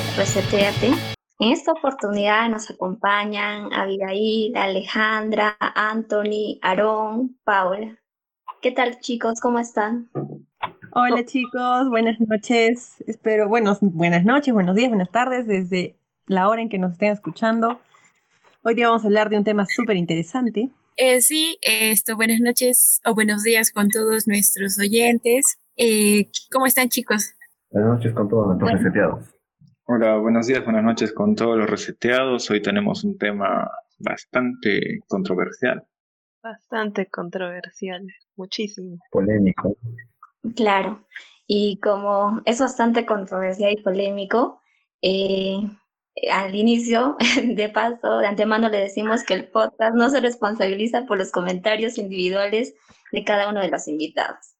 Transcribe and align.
de 0.00 0.16
Reseteate. 0.16 0.86
En 1.38 1.52
esta 1.52 1.72
oportunidad 1.72 2.48
nos 2.48 2.70
acompañan 2.70 3.72
Abigail, 3.72 4.56
Alejandra, 4.56 5.56
Anthony, 5.58 6.58
Aarón, 6.62 7.38
Paula. 7.44 7.98
¿Qué 8.60 8.72
tal 8.72 9.00
chicos? 9.00 9.40
¿Cómo 9.40 9.58
están? 9.58 10.10
Hola 10.92 11.24
chicos, 11.24 11.88
buenas 11.88 12.18
noches. 12.20 13.02
Espero, 13.06 13.48
bueno, 13.48 13.76
buenas 13.80 14.24
noches, 14.24 14.52
buenos 14.54 14.76
días, 14.76 14.90
buenas 14.90 15.10
tardes, 15.10 15.46
desde 15.46 15.96
la 16.26 16.48
hora 16.48 16.62
en 16.62 16.68
que 16.68 16.78
nos 16.78 16.92
estén 16.92 17.12
escuchando. 17.12 17.80
Hoy 18.62 18.74
día 18.74 18.88
vamos 18.88 19.04
a 19.04 19.06
hablar 19.06 19.30
de 19.30 19.38
un 19.38 19.44
tema 19.44 19.66
súper 19.66 19.96
interesante. 19.96 20.70
Eh, 20.96 21.20
sí, 21.20 21.58
esto, 21.62 22.16
buenas 22.16 22.40
noches 22.40 23.00
o 23.04 23.14
buenos 23.14 23.42
días 23.42 23.70
con 23.70 23.88
todos 23.88 24.26
nuestros 24.26 24.78
oyentes. 24.78 25.58
Eh, 25.76 26.30
¿Cómo 26.50 26.66
están 26.66 26.88
chicos? 26.88 27.34
Buenas 27.70 27.96
noches 27.96 28.12
con 28.12 28.28
todos 28.28 28.46
nuestros 28.46 28.72
reseteados. 28.72 29.39
Hola, 29.92 30.18
buenos 30.18 30.46
días, 30.46 30.62
buenas 30.64 30.84
noches 30.84 31.12
con 31.12 31.34
todos 31.34 31.58
los 31.58 31.68
reseteados. 31.68 32.48
Hoy 32.48 32.62
tenemos 32.62 33.02
un 33.02 33.18
tema 33.18 33.68
bastante 33.98 35.00
controversial. 35.08 35.84
Bastante 36.40 37.06
controversial, 37.06 38.06
muchísimo. 38.36 39.00
Polémico. 39.10 39.76
Claro, 40.54 41.04
y 41.48 41.80
como 41.80 42.40
es 42.44 42.60
bastante 42.60 43.04
controversial 43.04 43.72
y 43.72 43.82
polémico, 43.82 44.62
eh, 45.02 45.58
al 46.30 46.54
inicio, 46.54 47.16
de 47.44 47.68
paso, 47.68 48.18
de 48.18 48.28
antemano 48.28 48.68
le 48.68 48.78
decimos 48.78 49.24
que 49.24 49.34
el 49.34 49.48
podcast 49.48 49.96
no 49.96 50.08
se 50.08 50.20
responsabiliza 50.20 51.04
por 51.04 51.18
los 51.18 51.32
comentarios 51.32 51.98
individuales 51.98 52.76
de 53.10 53.24
cada 53.24 53.50
uno 53.50 53.58
de 53.58 53.70
los 53.70 53.88
invitados. 53.88 54.54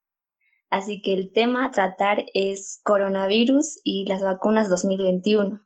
Así 0.70 1.02
que 1.02 1.14
el 1.14 1.32
tema 1.32 1.66
a 1.66 1.70
tratar 1.72 2.24
es 2.32 2.80
coronavirus 2.84 3.80
y 3.82 4.06
las 4.06 4.22
vacunas 4.22 4.68
2021. 4.68 5.60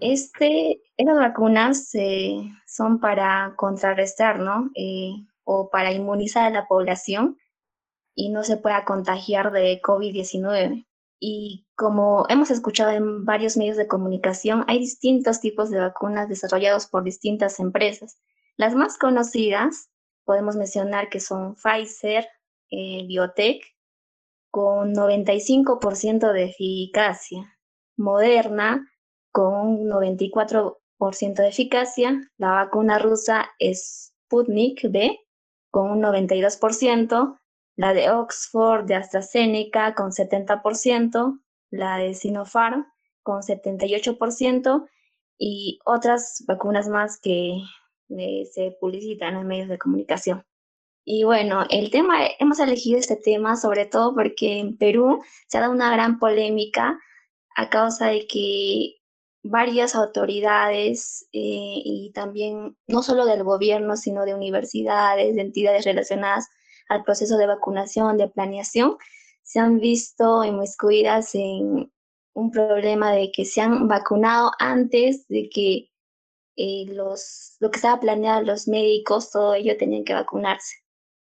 Este, 0.00 0.82
estas 0.96 1.16
vacunas 1.16 1.94
eh, 1.94 2.50
son 2.66 3.00
para 3.00 3.54
contrarrestar, 3.56 4.38
¿no? 4.38 4.70
Eh, 4.74 5.14
o 5.44 5.70
para 5.70 5.92
inmunizar 5.92 6.44
a 6.44 6.50
la 6.50 6.66
población 6.66 7.38
y 8.14 8.30
no 8.30 8.44
se 8.44 8.56
pueda 8.56 8.84
contagiar 8.84 9.50
de 9.50 9.80
COVID-19. 9.82 10.86
Y 11.20 11.66
como 11.74 12.26
hemos 12.28 12.50
escuchado 12.50 12.90
en 12.90 13.24
varios 13.24 13.56
medios 13.56 13.76
de 13.76 13.88
comunicación, 13.88 14.64
hay 14.68 14.78
distintos 14.78 15.40
tipos 15.40 15.70
de 15.70 15.80
vacunas 15.80 16.28
desarrollados 16.28 16.86
por 16.86 17.02
distintas 17.02 17.60
empresas. 17.60 18.18
Las 18.56 18.74
más 18.74 18.98
conocidas 18.98 19.90
podemos 20.24 20.56
mencionar 20.56 21.08
que 21.08 21.20
son 21.20 21.56
Pfizer, 21.56 22.28
eh, 22.70 23.04
Biotech, 23.06 23.73
con 24.54 24.94
95% 24.94 26.32
de 26.32 26.44
eficacia, 26.44 27.58
Moderna, 27.96 28.88
con 29.32 29.52
un 29.52 29.88
94% 29.90 31.34
de 31.34 31.48
eficacia, 31.48 32.20
la 32.36 32.52
vacuna 32.52 33.00
rusa 33.00 33.50
Sputnik 33.58 34.84
V, 34.84 35.18
con 35.72 35.90
un 35.90 36.02
92%, 36.02 37.40
la 37.74 37.94
de 37.94 38.10
Oxford 38.12 38.84
de 38.84 38.94
AstraZeneca 38.94 39.92
con 39.96 40.12
70%, 40.12 41.40
la 41.70 41.98
de 41.98 42.14
Sinopharm 42.14 42.86
con 43.24 43.42
78% 43.42 44.88
y 45.36 45.80
otras 45.84 46.44
vacunas 46.46 46.88
más 46.88 47.18
que 47.20 47.56
eh, 48.10 48.44
se 48.52 48.76
publicitan 48.80 49.34
en 49.34 49.48
medios 49.48 49.68
de 49.68 49.78
comunicación. 49.78 50.44
Y 51.04 51.24
bueno, 51.24 51.64
el 51.70 51.90
tema, 51.90 52.26
hemos 52.38 52.58
elegido 52.60 52.98
este 52.98 53.16
tema 53.16 53.56
sobre 53.56 53.86
todo 53.86 54.14
porque 54.14 54.58
en 54.58 54.78
Perú 54.78 55.22
se 55.48 55.58
ha 55.58 55.60
dado 55.60 55.72
una 55.72 55.92
gran 55.92 56.18
polémica 56.18 56.98
a 57.56 57.68
causa 57.68 58.06
de 58.06 58.26
que 58.26 58.96
varias 59.42 59.94
autoridades 59.94 61.28
eh, 61.32 61.82
y 61.84 62.12
también 62.14 62.76
no 62.86 63.02
solo 63.02 63.26
del 63.26 63.44
gobierno, 63.44 63.96
sino 63.96 64.24
de 64.24 64.34
universidades, 64.34 65.34
de 65.34 65.42
entidades 65.42 65.84
relacionadas 65.84 66.48
al 66.88 67.04
proceso 67.04 67.36
de 67.36 67.46
vacunación, 67.46 68.16
de 68.16 68.28
planeación, 68.28 68.96
se 69.42 69.60
han 69.60 69.78
visto 69.80 70.42
inmiscuidas 70.44 71.34
en 71.34 71.92
un 72.32 72.50
problema 72.50 73.12
de 73.12 73.30
que 73.30 73.44
se 73.44 73.60
han 73.60 73.88
vacunado 73.88 74.52
antes 74.58 75.28
de 75.28 75.50
que 75.50 75.90
eh, 76.56 76.86
los, 76.88 77.56
lo 77.60 77.70
que 77.70 77.76
estaba 77.76 78.00
planeado 78.00 78.42
los 78.42 78.68
médicos, 78.68 79.30
todo 79.30 79.54
ello 79.54 79.76
tenían 79.76 80.04
que 80.04 80.14
vacunarse. 80.14 80.83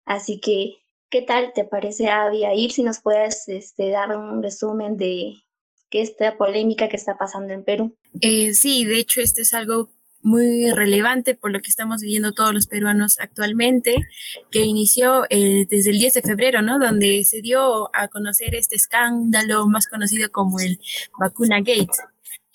Así 0.06 0.40
que, 0.40 0.78
¿qué 1.10 1.22
tal 1.22 1.54
te 1.54 1.64
parece, 1.64 2.10
ir 2.56 2.72
Si 2.72 2.84
nos 2.84 3.00
puedes 3.02 3.48
este, 3.48 3.90
dar 3.90 4.16
un 4.16 4.42
resumen 4.42 4.98
de 4.98 5.36
qué 5.90 6.02
esta 6.02 6.38
polémica 6.38 6.90
que 6.90 6.96
está 6.96 7.18
pasando 7.18 7.54
en 7.54 7.64
Perú. 7.64 7.96
Eh, 8.22 8.54
sí, 8.54 8.86
de 8.86 9.00
hecho, 9.00 9.22
esto 9.22 9.42
es 9.42 9.54
algo 9.54 9.90
muy 10.24 10.72
relevante 10.72 11.36
por 11.36 11.52
lo 11.52 11.60
que 11.60 11.70
estamos 11.70 12.02
viviendo 12.02 12.32
todos 12.32 12.54
los 12.54 12.68
peruanos 12.68 13.20
actualmente, 13.20 13.96
que 14.52 14.62
inició 14.62 15.26
eh, 15.30 15.66
desde 15.70 15.92
el 15.92 16.00
10 16.00 16.14
de 16.14 16.22
febrero, 16.22 16.62
¿no? 16.62 16.80
Donde 16.80 17.24
se 17.24 17.42
dio 17.42 17.90
a 17.96 18.08
conocer 18.08 18.56
este 18.56 18.76
escándalo 18.76 19.68
más 19.68 19.88
conocido 19.88 20.32
como 20.32 20.60
el 20.60 20.80
Vacuna 21.20 21.60
Gate, 21.60 21.90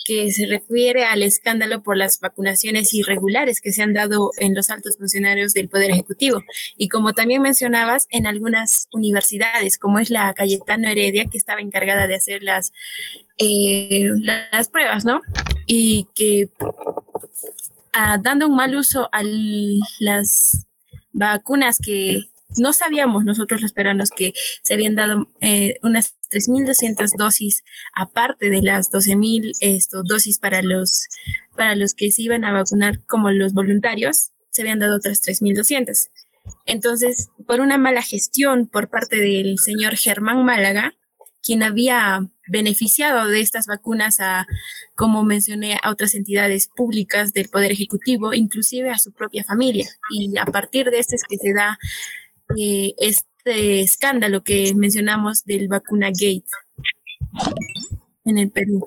que 0.07 0.31
se 0.31 0.47
refiere 0.47 1.05
al 1.05 1.23
escándalo 1.25 1.83
por 1.83 1.97
las 1.97 2.21
vacunaciones 2.21 2.95
irregulares 2.95 3.61
que 3.61 3.73
se 3.73 3.83
han 3.83 3.93
dado 3.93 4.31
en 4.39 4.55
los 4.55 4.71
altos 4.71 4.97
funcionarios 4.97 5.53
del 5.53 5.69
Poder 5.69 5.91
Ejecutivo. 5.91 6.43
Y 6.77 6.89
como 6.89 7.13
también 7.13 7.43
mencionabas, 7.43 8.07
en 8.11 8.27
algunas 8.27 8.89
universidades, 8.93 9.79
como 9.79 9.99
es 9.99 10.11
la 10.11 10.33
Cayetano 10.35 10.89
Heredia, 10.89 11.27
que 11.27 11.39
estaba 11.39 11.61
encargada 11.61 12.07
de 12.07 12.15
hacer 12.15 12.45
las, 12.45 12.73
eh, 13.39 14.11
las 14.21 14.69
pruebas, 14.69 15.05
¿no? 15.05 15.23
Y 15.67 16.07
que 16.15 16.49
dando 18.21 18.47
un 18.47 18.55
mal 18.55 18.77
uso 18.77 19.09
a 19.11 19.23
las 20.01 20.67
vacunas 21.13 21.79
que 21.79 22.29
no 22.59 22.73
sabíamos 22.73 23.25
nosotros 23.25 23.63
los 23.63 23.73
peruanos 23.73 24.11
que 24.11 24.33
se 24.63 24.75
habían 24.75 24.95
dado 24.95 25.29
eh, 25.41 25.79
unas 25.83 26.17
3.200 26.31 27.17
dosis 27.17 27.65
aparte 27.95 28.51
de 28.51 28.63
las 28.63 28.91
12.000 28.91 30.05
dosis 30.05 30.39
para 30.39 30.63
los, 30.63 31.09
para 31.57 31.77
los 31.77 31.95
que 31.95 32.11
se 32.11 32.23
iban 32.23 32.45
a 32.45 32.53
vacunar 32.53 33.05
como 33.07 33.31
los 33.31 33.53
voluntarios, 33.53 34.31
se 34.51 34.63
habían 34.63 34.79
dado 34.79 34.97
otras 34.97 35.23
3.200. 35.23 36.09
Entonces, 36.65 37.31
por 37.47 37.61
una 37.61 37.79
mala 37.79 38.03
gestión 38.03 38.67
por 38.67 38.89
parte 38.89 39.17
del 39.17 39.59
señor 39.59 39.97
Germán 39.97 40.45
Málaga, 40.45 40.95
quien 41.43 41.63
había 41.63 42.29
beneficiado 42.49 43.29
de 43.29 43.41
estas 43.41 43.67
vacunas 43.67 44.19
a, 44.19 44.47
como 44.97 45.23
mencioné, 45.23 45.79
a 45.81 45.91
otras 45.91 46.15
entidades 46.15 46.69
públicas 46.69 47.33
del 47.33 47.49
Poder 47.49 47.71
Ejecutivo, 47.71 48.35
inclusive 48.35 48.91
a 48.91 48.99
su 48.99 49.13
propia 49.13 49.45
familia. 49.45 49.89
Y 50.11 50.37
a 50.39 50.47
partir 50.47 50.91
de 50.91 50.99
este 50.99 51.15
es 51.15 51.23
que 51.23 51.37
se 51.37 51.53
da 51.55 51.79
eh, 52.57 52.95
este 52.99 53.81
escándalo 53.81 54.43
que 54.43 54.75
mencionamos 54.75 55.45
del 55.45 55.69
vacuna 55.69 56.09
Gate 56.09 56.45
en 58.25 58.39
el 58.39 58.51
Perú. 58.51 58.87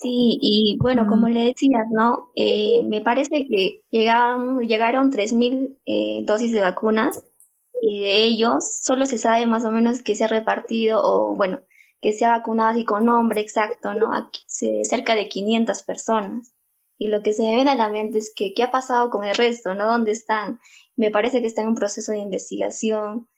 Sí, 0.00 0.38
y 0.40 0.78
bueno, 0.80 1.06
como 1.08 1.28
le 1.28 1.46
decías, 1.46 1.86
¿no? 1.90 2.30
Eh, 2.36 2.82
me 2.84 3.00
parece 3.00 3.46
que 3.46 3.82
llegaron, 3.90 4.60
llegaron 4.60 5.10
3.000 5.10 5.76
eh, 5.86 6.20
dosis 6.24 6.52
de 6.52 6.60
vacunas 6.60 7.24
y 7.82 8.00
de 8.00 8.24
ellos 8.24 8.80
solo 8.82 9.06
se 9.06 9.18
sabe 9.18 9.46
más 9.46 9.64
o 9.64 9.70
menos 9.72 10.02
que 10.02 10.14
se 10.14 10.24
ha 10.24 10.28
repartido 10.28 11.00
o 11.02 11.34
bueno, 11.34 11.60
que 12.00 12.12
se 12.12 12.24
ha 12.24 12.30
vacunado 12.38 12.70
así 12.70 12.84
con 12.84 13.04
nombre 13.04 13.40
exacto, 13.40 13.94
¿no? 13.94 14.14
Aquí, 14.14 14.42
cerca 14.84 15.14
de 15.14 15.28
500 15.28 15.82
personas. 15.82 16.54
Y 16.98 17.08
lo 17.08 17.22
que 17.22 17.32
se 17.32 17.42
viene 17.42 17.70
a 17.70 17.76
la 17.76 17.88
mente 17.88 18.18
es 18.18 18.32
que, 18.34 18.54
¿qué 18.54 18.64
ha 18.64 18.70
pasado 18.70 19.10
con 19.10 19.24
el 19.24 19.34
resto, 19.36 19.74
¿no? 19.74 19.86
¿Dónde 19.86 20.12
están? 20.12 20.60
Me 20.98 21.12
parece 21.12 21.40
que 21.40 21.46
está 21.46 21.62
en 21.62 21.68
un 21.68 21.74
proceso 21.76 22.10
de 22.10 22.18
investigación 22.18 23.28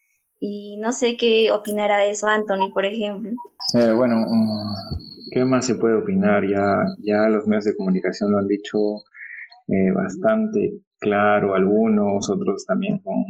y 0.41 0.79
no 0.79 0.93
sé 0.93 1.19
qué 1.19 1.53
opinará 1.53 1.99
de 1.99 2.11
eso 2.11 2.27
Anthony, 2.27 2.73
por 2.73 2.87
ejemplo. 2.87 3.33
Eh, 3.75 3.93
bueno, 3.93 4.17
mm, 4.17 5.31
¿qué 5.31 5.45
más 5.45 5.67
se 5.67 5.75
puede 5.75 5.97
opinar? 5.97 6.43
Ya, 6.49 6.87
ya 7.01 7.29
los 7.29 7.47
medios 7.47 7.67
de 7.67 7.77
comunicación 7.77 8.33
lo 8.33 8.39
han 8.39 8.49
dicho 8.49 8.79
eh, 9.69 9.93
bastante 9.95 10.81
claro, 10.99 11.55
algunos, 11.55 12.31
otros 12.31 12.65
también 12.65 12.99
con 13.01 13.25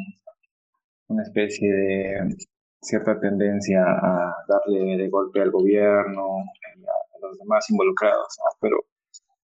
una 1.09 1.25
especie 1.25 1.69
de 1.69 2.37
cierta 2.81 3.19
tendencia 3.19 3.83
a 3.83 4.33
darle 4.47 4.97
de 4.97 5.09
golpe 5.09 5.43
al 5.43 5.51
gobierno 5.51 6.37
y 6.77 6.85
a, 6.85 7.27
los 7.27 7.37
demás 7.37 7.69
involucrados, 7.69 8.39
pero 8.61 8.77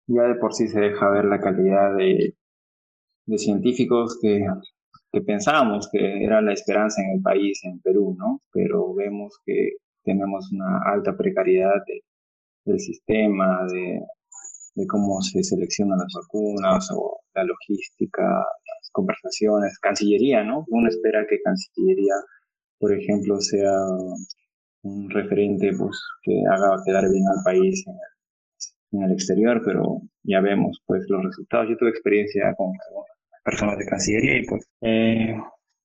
ya 0.07 0.23
de 0.23 0.35
por 0.35 0.53
sí 0.53 0.67
se 0.67 0.81
deja 0.81 1.09
ver 1.09 1.23
la 1.23 1.39
calidad 1.39 1.95
de, 1.95 2.35
de 3.25 3.37
científicos 3.37 4.17
que, 4.21 4.45
que 5.11 5.21
pensábamos 5.21 5.89
que 5.91 6.23
era 6.23 6.41
la 6.41 6.53
esperanza 6.53 7.01
en 7.01 7.17
el 7.17 7.21
país, 7.21 7.61
en 7.63 7.79
Perú, 7.81 8.15
¿no? 8.17 8.41
Pero 8.51 8.93
vemos 8.93 9.37
que 9.45 9.71
tenemos 10.03 10.51
una 10.51 10.79
alta 10.93 11.15
precariedad 11.15 11.81
del 12.65 12.79
sistema, 12.79 13.65
de, 13.71 14.01
de 14.75 14.87
cómo 14.87 15.21
se 15.21 15.43
seleccionan 15.43 15.99
las 15.99 16.13
vacunas 16.15 16.89
o 16.91 17.19
la 17.33 17.43
logística, 17.43 18.43
conversaciones, 18.91 19.79
Cancillería, 19.79 20.43
¿no? 20.43 20.65
Uno 20.69 20.87
espera 20.87 21.25
que 21.29 21.41
Cancillería, 21.41 22.13
por 22.79 22.93
ejemplo, 22.93 23.39
sea 23.39 23.73
un 24.83 25.09
referente 25.09 25.71
pues, 25.77 25.99
que 26.21 26.41
haga 26.49 26.81
quedar 26.85 27.09
bien 27.09 27.27
al 27.27 27.43
país 27.43 27.83
en 28.91 29.03
el, 29.03 29.11
exterior, 29.11 29.61
pero 29.65 30.01
ya 30.23 30.41
vemos 30.41 30.81
pues 30.85 31.05
los 31.09 31.23
resultados. 31.23 31.69
Yo 31.69 31.77
tuve 31.77 31.89
experiencia 31.89 32.53
con 32.55 32.71
personas 33.43 33.77
de 33.77 33.85
Cancillería 33.85 34.37
y 34.37 34.45
pues 34.45 34.65
eh, 34.81 35.35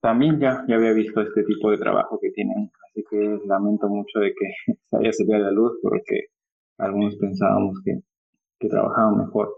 también 0.00 0.38
ya, 0.38 0.64
ya 0.68 0.76
había 0.76 0.92
visto 0.92 1.20
este 1.20 1.42
tipo 1.44 1.70
de 1.70 1.78
trabajo 1.78 2.18
que 2.20 2.30
tienen, 2.30 2.70
así 2.88 3.04
que 3.10 3.38
lamento 3.46 3.88
mucho 3.88 4.20
de 4.20 4.32
que 4.32 4.74
haya 4.98 5.12
salido 5.12 5.36
a 5.36 5.40
la 5.40 5.50
luz 5.50 5.78
porque 5.82 6.26
algunos 6.78 7.16
pensábamos 7.16 7.80
que, 7.84 7.98
que 8.58 8.68
trabajaban 8.68 9.18
mejor. 9.18 9.52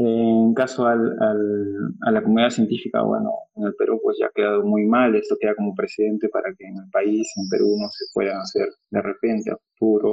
En 0.00 0.54
caso 0.54 0.86
al, 0.86 1.16
al, 1.20 1.94
a 2.02 2.12
la 2.12 2.22
comunidad 2.22 2.50
científica, 2.50 3.02
bueno, 3.02 3.32
en 3.56 3.64
el 3.64 3.74
Perú 3.74 3.98
pues 4.00 4.16
ya 4.20 4.26
ha 4.26 4.32
quedado 4.32 4.64
muy 4.64 4.86
mal, 4.86 5.16
esto 5.16 5.36
queda 5.40 5.56
como 5.56 5.74
precedente 5.74 6.28
para 6.28 6.54
que 6.56 6.66
en 6.66 6.76
el 6.76 6.88
país, 6.92 7.28
en 7.36 7.48
Perú, 7.48 7.76
no 7.80 7.88
se 7.88 8.04
puedan 8.14 8.36
hacer 8.36 8.68
de 8.90 9.02
repente 9.02 9.50
a 9.50 9.56
futuro 9.76 10.12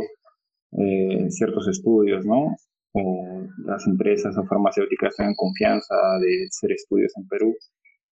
eh, 0.71 1.29
ciertos 1.29 1.67
estudios, 1.67 2.25
¿no? 2.25 2.55
O 2.97 3.45
las 3.65 3.85
empresas 3.87 4.37
o 4.37 4.43
farmacéuticas 4.45 5.15
tengan 5.17 5.35
confianza 5.35 5.95
de 6.21 6.47
hacer 6.47 6.71
estudios 6.71 7.11
en 7.17 7.27
Perú, 7.27 7.53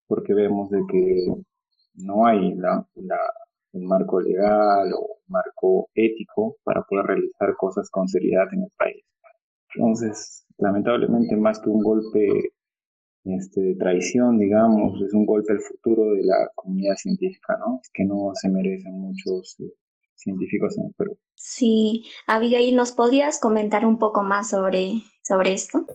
porque 0.08 0.34
vemos 0.34 0.70
de 0.70 0.82
que 0.92 1.26
no 1.96 2.26
hay 2.26 2.54
la, 2.56 2.86
marco 3.74 4.20
legal 4.20 4.92
o 4.94 5.20
marco 5.28 5.90
ético 5.96 6.58
para 6.64 6.84
poder 6.84 7.06
realizar 7.08 7.56
cosas 7.58 7.90
con 7.90 8.08
seriedad 8.08 8.46
en 8.52 8.64
el 8.64 8.72
país. 8.78 9.04
Entonces, 9.76 10.46
lamentablemente, 10.58 11.36
más 11.38 11.60
que 11.60 11.70
un 11.70 11.82
golpe 11.82 12.52
este, 13.26 13.62
de 13.62 13.76
traición, 13.76 14.38
digamos, 14.38 15.02
es 15.02 15.14
un 15.14 15.26
golpe 15.26 15.54
al 15.54 15.62
futuro 15.62 16.14
de 16.14 16.24
la 16.24 16.50
comunidad 16.56 16.96
científica, 16.96 17.58
¿no? 17.58 17.80
Es 17.82 17.90
que 17.94 18.06
no 18.06 18.32
se 18.34 18.50
merecen 18.50 19.00
muchos 19.00 19.56
científicos 20.24 20.78
en 20.78 20.86
el 20.86 20.94
Perú. 20.98 21.18
Sí, 21.36 22.06
Abigail, 22.26 22.76
¿nos 22.76 22.92
podrías 22.92 23.40
comentar 23.40 23.86
un 23.86 24.00
poco 24.00 24.24
más 24.24 24.50
sobre, 24.50 25.04
sobre 25.24 25.54
esto? 25.54 25.86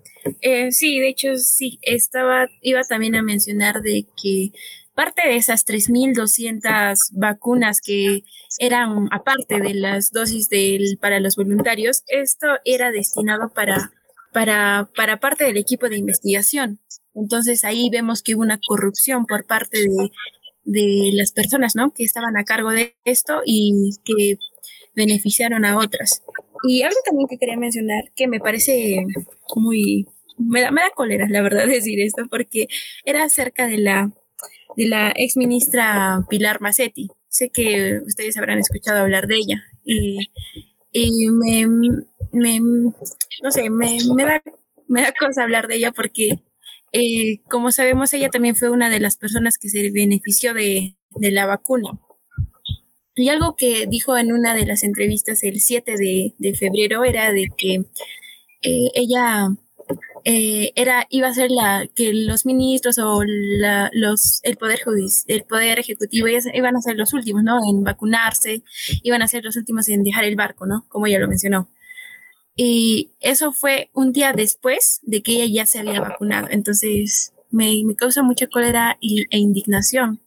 Eh, 0.41 0.73
sí, 0.73 1.01
de 1.01 1.09
hecho, 1.09 1.37
sí, 1.37 1.79
estaba, 1.83 2.49
iba 2.61 2.83
también 2.85 3.15
a 3.15 3.23
mencionar 3.23 3.81
de 3.83 4.07
que 4.23 4.53
parte 4.95 5.29
de 5.29 5.37
esas 5.37 5.65
3.200 5.65 6.99
vacunas 7.13 7.81
que 7.81 8.25
eran 8.59 9.09
aparte 9.13 9.61
de 9.61 9.75
las 9.75 10.11
dosis 10.13 10.49
del, 10.49 10.99
para 11.01 11.21
los 11.21 11.37
voluntarios, 11.37 12.03
esto 12.09 12.47
era 12.65 12.91
destinado 12.91 13.51
para, 13.55 13.93
para, 14.33 14.91
para 14.97 15.21
parte 15.21 15.45
del 15.45 15.57
equipo 15.57 15.89
de 15.89 15.99
investigación. 15.99 16.81
Entonces 17.15 17.65
ahí 17.65 17.89
vemos 17.91 18.23
que 18.23 18.35
hubo 18.35 18.43
una 18.43 18.61
corrupción 18.67 19.27
por 19.27 19.47
parte 19.47 19.79
de, 19.79 20.11
de 20.69 21.11
las 21.15 21.32
personas 21.32 21.75
¿no? 21.75 21.93
que 21.93 22.05
estaban 22.05 22.37
a 22.37 22.44
cargo 22.44 22.70
de 22.70 22.94
esto 23.05 23.41
y 23.44 23.91
que 24.05 24.37
beneficiaron 24.94 25.65
a 25.65 25.79
otras. 25.79 26.23
Y 26.65 26.82
algo 26.82 26.99
también 27.05 27.29
que 27.29 27.38
quería 27.38 27.56
mencionar 27.56 28.12
que 28.15 28.29
me 28.29 28.41
parece 28.41 29.05
muy, 29.56 30.06
me 30.37 30.61
da, 30.61 30.70
me 30.70 30.82
da 30.82 30.91
cólera, 30.94 31.26
la 31.29 31.41
verdad, 31.43 31.67
decir 31.67 32.00
esto, 32.00 32.26
porque 32.31 32.69
era 33.05 33.25
acerca 33.25 33.67
de 33.67 33.79
la 33.79 34.12
de 34.76 34.87
la 34.87 35.12
ex 35.17 35.37
ministra 35.37 36.25
Pilar 36.29 36.61
Macetti. 36.61 37.09
Sé 37.29 37.50
que 37.50 38.00
ustedes 38.06 38.37
habrán 38.37 38.59
escuchado 38.59 39.00
hablar 39.00 39.26
de 39.26 39.37
ella 39.37 39.62
y, 39.85 40.29
me, 41.31 41.67
no 43.43 43.50
sé, 43.50 43.71
me, 43.71 43.99
da, 44.25 44.43
me 44.87 45.03
da 45.03 45.12
cosa 45.19 45.43
hablar 45.43 45.67
de 45.67 45.76
ella 45.76 45.93
porque, 45.93 46.38
eh, 46.93 47.40
como 47.50 47.73
sabemos, 47.73 48.12
ella 48.14 48.31
también 48.31 48.56
fue 48.56 48.70
una 48.70 48.90
de 48.90 49.00
las 49.00 49.17
personas 49.17 49.58
que 49.58 49.69
se 49.69 49.90
benefició 49.90 50.55
de, 50.55 50.96
la 51.20 51.46
vacuna. 51.46 51.99
Y 53.14 53.29
algo 53.31 53.56
que 53.56 53.87
dijo 53.87 54.17
en 54.17 54.32
una 54.32 54.55
de 54.55 54.67
las 54.67 54.85
entrevistas 54.85 55.43
el 55.43 55.61
7 55.61 55.96
de, 56.38 56.55
febrero 56.55 57.05
era 57.05 57.32
de 57.32 57.49
que 57.56 57.75
eh, 58.62 58.90
ella 58.94 59.49
eh, 60.25 60.73
era 60.76 61.06
iba 61.11 61.29
a 61.29 61.35
ser 61.35 61.50
la 61.50 61.88
que 61.94 62.12
los 62.12 62.46
ministros 62.46 62.99
o 62.99 63.23
la, 63.25 63.90
los 63.93 64.40
el 64.43 64.56
poder 64.56 64.81
el 65.26 65.44
poder 65.44 65.79
ejecutivo 65.79 66.29
iban 66.29 66.76
a 66.76 66.82
ser 66.82 66.96
los 66.96 67.12
últimos 67.14 67.43
no 67.43 67.58
en 67.69 67.85
vacunarse 67.85 68.62
iban 69.02 69.23
a 69.23 69.29
ser 69.29 69.44
los 69.44 69.56
últimos 69.56 69.88
en 69.88 70.02
dejar 70.02 70.25
el 70.25 70.37
barco 70.37 70.67
no 70.67 70.87
como 70.88 71.06
ella 71.06 71.20
lo 71.20 71.29
mencionó 71.29 71.69
y 72.59 73.13
eso 73.21 73.53
fue 73.53 73.89
un 73.95 74.13
día 74.13 74.35
después 74.35 75.01
de 75.05 75.23
que 75.23 75.33
ella 75.33 75.47
ya 75.47 75.67
se 75.67 75.79
había 75.79 76.01
vacunado 76.01 76.49
entonces 76.51 77.33
me, 77.51 77.83
me 77.85 77.97
causa 77.97 78.23
mucha 78.23 78.49
cólera 78.49 78.99
e 79.01 79.39
indignación 79.39 80.21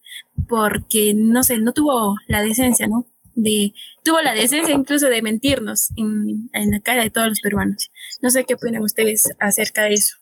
porque 0.47 1.13
no 1.13 1.43
sé 1.43 1.59
no 1.59 1.73
tuvo 1.73 2.15
la 2.27 2.41
decencia 2.41 2.87
no 2.87 3.05
de, 3.35 3.73
tuvo 4.03 4.21
la 4.21 4.33
decencia 4.33 4.73
incluso 4.73 5.07
de 5.07 5.21
mentirnos 5.21 5.89
en, 5.95 6.49
la 6.53 6.79
cara 6.81 7.03
de 7.03 7.09
todos 7.09 7.29
los 7.29 7.41
peruanos. 7.41 7.91
No 8.21 8.29
sé 8.29 8.45
qué 8.45 8.55
opinan 8.55 8.83
ustedes 8.83 9.33
acerca 9.39 9.83
de 9.83 9.93
eso. 9.93 10.15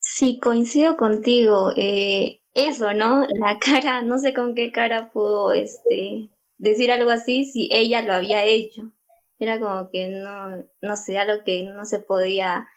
Sí, 0.00 0.38
coincido 0.40 0.96
contigo. 0.96 1.72
Eh, 1.76 2.40
eso, 2.54 2.92
¿no? 2.94 3.26
La 3.38 3.58
cara, 3.58 4.02
no 4.02 4.18
sé 4.18 4.34
con 4.34 4.54
qué 4.54 4.70
cara 4.70 5.10
pudo 5.12 5.52
este, 5.52 6.30
decir 6.58 6.92
algo 6.92 7.10
así 7.10 7.44
si 7.44 7.68
ella 7.72 8.02
lo 8.02 8.12
había 8.12 8.44
hecho. 8.44 8.92
Era 9.38 9.58
como 9.58 9.90
que 9.90 10.08
no, 10.08 10.64
no 10.80 10.96
sé, 10.96 11.18
algo 11.18 11.44
que 11.44 11.64
no 11.64 11.84
se 11.84 12.00
podía 12.00 12.68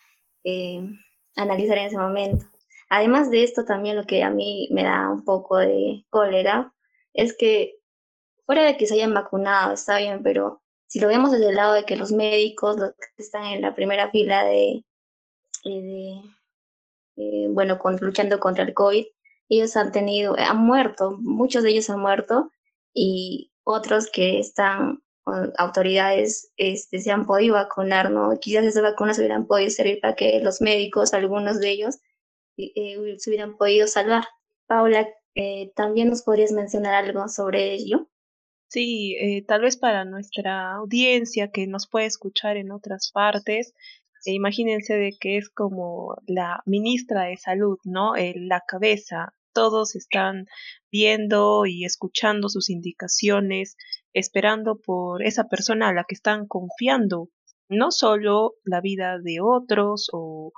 eh, 0.44 0.82
analizar 1.36 1.78
en 1.78 1.86
ese 1.86 1.98
momento. 1.98 2.46
Además 2.90 3.30
de 3.30 3.44
esto, 3.44 3.66
también 3.66 3.96
lo 3.96 4.06
que 4.06 4.24
a 4.24 4.30
mí 4.30 4.70
me 4.72 4.84
da 4.84 5.10
un 5.10 5.24
poco 5.26 5.58
de 5.58 6.06
cólera 6.10 6.74
es 7.14 7.36
que 7.36 7.76
fuera 8.46 8.64
de 8.64 8.78
que 8.78 8.88
se 8.88 8.96
hayan 8.96 9.14
vacunado, 9.14 9.74
está 9.74 9.98
bien, 9.98 10.24
pero 10.24 10.62
si 10.88 11.00
lo 11.00 11.10
vemos 11.10 11.32
desde 11.32 11.50
el 11.50 11.56
lado 11.56 11.74
de 11.74 11.84
que 11.84 11.98
los 11.98 12.12
médicos, 12.12 12.78
los 12.78 12.92
que 12.92 13.24
están 13.24 13.46
en 13.46 13.62
la 13.62 13.76
primera 13.76 14.10
fila 14.10 14.46
de, 14.46 14.86
eh, 15.66 16.22
eh, 17.18 17.48
bueno, 17.50 17.80
luchando 18.00 18.40
contra 18.40 18.64
el 18.64 18.74
COVID, 18.74 19.06
ellos 19.50 19.76
han 19.76 19.92
tenido, 19.92 20.36
han 20.38 20.58
muerto, 20.58 21.18
muchos 21.20 21.64
de 21.64 21.72
ellos 21.72 21.90
han 21.90 22.00
muerto 22.00 22.52
y 22.94 23.52
otros 23.64 24.10
que 24.10 24.40
están 24.40 25.04
autoridades 25.58 26.52
este, 26.58 27.00
se 27.00 27.12
han 27.12 27.26
podido 27.26 27.56
vacunar, 27.56 28.12
¿no? 28.12 28.38
Quizás 28.40 28.66
esas 28.66 28.84
vacunas 28.84 29.18
hubieran 29.20 29.48
podido 29.48 29.70
servir 29.70 30.00
para 30.02 30.16
que 30.16 30.40
los 30.42 30.62
médicos, 30.62 31.14
algunos 31.14 31.60
de 31.60 31.70
ellos, 31.72 32.00
eh, 32.58 33.16
se 33.18 33.30
hubieran 33.30 33.58
podido 33.58 33.88
salvar. 33.88 34.24
Paula, 34.68 35.08
¿también 35.76 36.10
nos 36.10 36.24
podrías 36.24 36.52
mencionar 36.52 36.94
algo 36.94 37.28
sobre 37.28 37.74
ello? 37.74 38.08
Sí, 38.70 39.16
eh, 39.20 39.46
tal 39.48 39.62
vez 39.62 39.78
para 39.78 40.04
nuestra 40.04 40.74
audiencia 40.74 41.52
que 41.52 41.68
nos 41.68 41.88
puede 41.88 42.06
escuchar 42.06 42.58
en 42.58 42.72
otras 42.72 43.12
partes, 43.14 43.74
eh, 44.26 44.34
imagínense 44.34 44.94
de 44.96 45.14
que 45.18 45.38
es 45.38 45.50
como 45.50 46.18
la 46.28 46.62
ministra 46.66 47.24
de 47.24 47.38
salud, 47.38 47.80
¿no? 47.86 48.14
la 48.16 48.62
cabeza. 48.68 49.34
Todos 49.54 49.96
están 49.96 50.48
viendo 50.92 51.66
y 51.66 51.86
escuchando 51.86 52.50
sus 52.50 52.70
indicaciones, 52.70 53.78
esperando 54.14 54.80
por 54.80 55.24
esa 55.24 55.46
persona 55.46 55.90
a 55.90 55.94
la 55.94 56.06
que 56.08 56.16
están 56.16 56.48
confiando, 56.48 57.30
no 57.70 57.92
solo 57.92 58.56
la 58.64 58.82
vida 58.82 59.20
de 59.22 59.40
otros 59.42 60.10
o, 60.14 60.54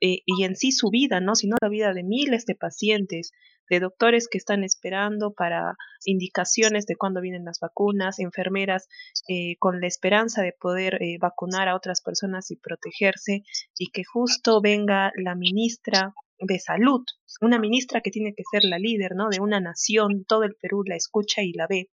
eh, 0.00 0.20
y 0.26 0.44
en 0.44 0.56
sí 0.56 0.72
su 0.72 0.90
vida, 0.90 1.20
¿no? 1.20 1.34
Sino 1.34 1.56
la 1.60 1.68
vida 1.68 1.92
de 1.94 2.02
miles 2.02 2.44
de 2.46 2.54
pacientes 2.54 3.32
de 3.70 3.78
doctores 3.78 4.28
que 4.28 4.36
están 4.36 4.64
esperando 4.64 5.32
para 5.32 5.76
indicaciones 6.04 6.86
de 6.86 6.96
cuándo 6.96 7.20
vienen 7.20 7.44
las 7.44 7.60
vacunas, 7.60 8.18
enfermeras 8.18 8.88
eh, 9.28 9.56
con 9.58 9.80
la 9.80 9.86
esperanza 9.86 10.42
de 10.42 10.52
poder 10.52 11.00
eh, 11.00 11.18
vacunar 11.20 11.68
a 11.68 11.76
otras 11.76 12.02
personas 12.02 12.50
y 12.50 12.56
protegerse, 12.56 13.44
y 13.78 13.90
que 13.92 14.02
justo 14.04 14.60
venga 14.60 15.12
la 15.14 15.36
ministra 15.36 16.12
de 16.40 16.58
salud, 16.58 17.04
una 17.40 17.58
ministra 17.58 18.00
que 18.00 18.10
tiene 18.10 18.34
que 18.34 18.42
ser 18.50 18.64
la 18.64 18.78
líder, 18.78 19.12
¿no? 19.14 19.28
De 19.28 19.40
una 19.40 19.60
nación, 19.60 20.24
todo 20.26 20.42
el 20.44 20.56
Perú 20.60 20.82
la 20.84 20.96
escucha 20.96 21.42
y 21.42 21.52
la 21.52 21.66
ve, 21.68 21.90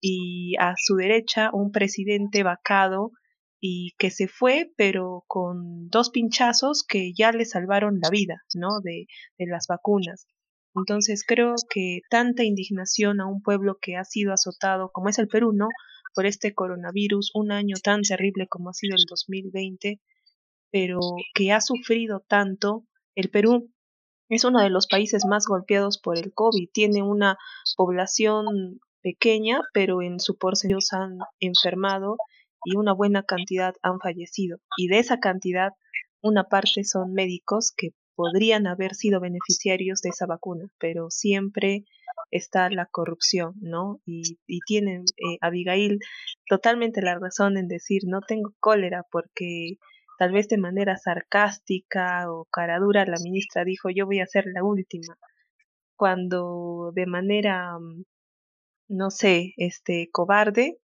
y 0.00 0.54
a 0.58 0.74
su 0.76 0.96
derecha 0.96 1.50
un 1.52 1.70
presidente 1.72 2.42
vacado 2.42 3.12
y 3.60 3.92
que 3.98 4.10
se 4.10 4.26
fue, 4.26 4.72
pero 4.76 5.24
con 5.26 5.88
dos 5.88 6.10
pinchazos 6.10 6.82
que 6.82 7.12
ya 7.12 7.30
le 7.32 7.44
salvaron 7.44 8.00
la 8.02 8.08
vida, 8.08 8.42
¿no? 8.54 8.80
De, 8.82 9.06
de 9.38 9.46
las 9.46 9.66
vacunas. 9.68 10.26
Entonces 10.74 11.24
creo 11.26 11.54
que 11.68 12.00
tanta 12.08 12.44
indignación 12.44 13.20
a 13.20 13.26
un 13.26 13.42
pueblo 13.42 13.76
que 13.80 13.96
ha 13.96 14.04
sido 14.04 14.32
azotado, 14.32 14.90
como 14.92 15.08
es 15.08 15.18
el 15.18 15.28
Perú, 15.28 15.52
¿no? 15.52 15.68
Por 16.14 16.26
este 16.26 16.54
coronavirus, 16.54 17.32
un 17.34 17.52
año 17.52 17.76
tan 17.82 18.02
terrible 18.02 18.46
como 18.48 18.70
ha 18.70 18.72
sido 18.72 18.96
el 18.96 19.04
2020, 19.08 20.00
pero 20.70 21.00
que 21.34 21.52
ha 21.52 21.60
sufrido 21.60 22.24
tanto, 22.26 22.86
el 23.14 23.30
Perú 23.30 23.70
es 24.28 24.44
uno 24.44 24.62
de 24.62 24.70
los 24.70 24.86
países 24.86 25.24
más 25.26 25.44
golpeados 25.46 25.98
por 25.98 26.16
el 26.16 26.32
COVID, 26.32 26.68
tiene 26.72 27.02
una 27.02 27.36
población 27.76 28.80
pequeña, 29.02 29.60
pero 29.72 30.02
en 30.02 30.20
su 30.20 30.36
porcentaje 30.36 30.80
han 30.92 31.18
enfermado 31.40 32.16
y 32.64 32.76
una 32.76 32.92
buena 32.92 33.22
cantidad 33.22 33.74
han 33.82 34.00
fallecido. 34.00 34.58
Y 34.76 34.88
de 34.88 34.98
esa 34.98 35.18
cantidad, 35.18 35.72
una 36.22 36.44
parte 36.44 36.84
son 36.84 37.12
médicos 37.12 37.72
que 37.76 37.90
podrían 38.14 38.66
haber 38.66 38.94
sido 38.94 39.20
beneficiarios 39.20 40.02
de 40.02 40.10
esa 40.10 40.26
vacuna, 40.26 40.68
pero 40.78 41.10
siempre 41.10 41.84
está 42.30 42.68
la 42.68 42.86
corrupción, 42.86 43.54
¿no? 43.60 44.00
Y, 44.04 44.38
y 44.46 44.60
tiene 44.66 45.04
eh, 45.16 45.38
Abigail 45.40 46.00
totalmente 46.48 47.00
la 47.02 47.18
razón 47.18 47.56
en 47.56 47.66
decir, 47.66 48.02
no 48.06 48.20
tengo 48.20 48.54
cólera 48.60 49.04
porque 49.10 49.78
tal 50.18 50.32
vez 50.32 50.48
de 50.48 50.58
manera 50.58 50.98
sarcástica 50.98 52.30
o 52.30 52.44
caradura 52.52 53.06
la 53.06 53.16
ministra 53.22 53.64
dijo, 53.64 53.88
yo 53.88 54.04
voy 54.04 54.20
a 54.20 54.26
ser 54.26 54.44
la 54.52 54.62
última, 54.62 55.16
cuando 55.96 56.92
de 56.94 57.06
manera, 57.06 57.78
mm, 57.78 58.04
no 58.90 59.10
sé, 59.10 59.54
este, 59.56 60.10
cobarde, 60.12 60.78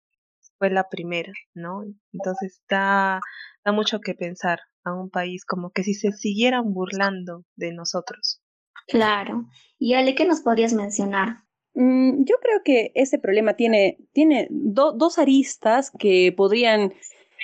fue 0.57 0.69
la 0.69 0.89
primera, 0.89 1.31
¿no? 1.53 1.83
Entonces 2.11 2.61
da, 2.69 3.21
da 3.65 3.71
mucho 3.71 4.01
que 4.01 4.13
pensar 4.13 4.59
a 4.83 4.93
un 4.93 5.09
país 5.09 5.45
como 5.45 5.71
que 5.71 5.83
si 5.83 5.93
se 5.93 6.11
siguieran 6.11 6.73
burlando 6.73 7.45
de 7.55 7.73
nosotros. 7.73 8.41
Claro. 8.87 9.45
Y 9.79 9.93
Ale, 9.93 10.13
¿qué 10.13 10.25
nos 10.25 10.41
podrías 10.41 10.73
mencionar? 10.73 11.43
Mm, 11.73 12.25
yo 12.25 12.35
creo 12.41 12.61
que 12.63 12.91
ese 12.93 13.17
problema 13.17 13.53
tiene, 13.53 13.97
tiene 14.11 14.47
dos 14.49 15.17
aristas 15.17 15.91
que 15.97 16.33
podrían 16.35 16.93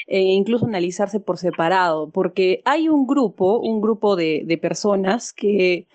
eh, 0.08 0.20
incluso 0.20 0.66
analizarse 0.66 1.20
por 1.20 1.38
separado, 1.38 2.12
porque 2.12 2.62
hay 2.66 2.90
un 2.90 3.08
grupo, 3.08 3.60
un 3.60 3.82
grupo 3.82 4.16
de, 4.16 4.44
de 4.46 4.58
personas 4.58 5.34
que 5.34 5.88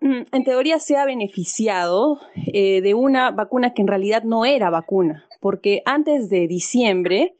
en 0.00 0.44
teoría 0.44 0.78
se 0.78 0.96
ha 0.96 1.04
beneficiado 1.04 2.20
eh, 2.34 2.80
de 2.80 2.94
una 2.94 3.30
vacuna 3.30 3.74
que 3.74 3.82
en 3.82 3.88
realidad 3.88 4.22
no 4.22 4.44
era 4.44 4.70
vacuna, 4.70 5.26
porque 5.40 5.82
antes 5.84 6.30
de 6.30 6.48
diciembre 6.48 7.34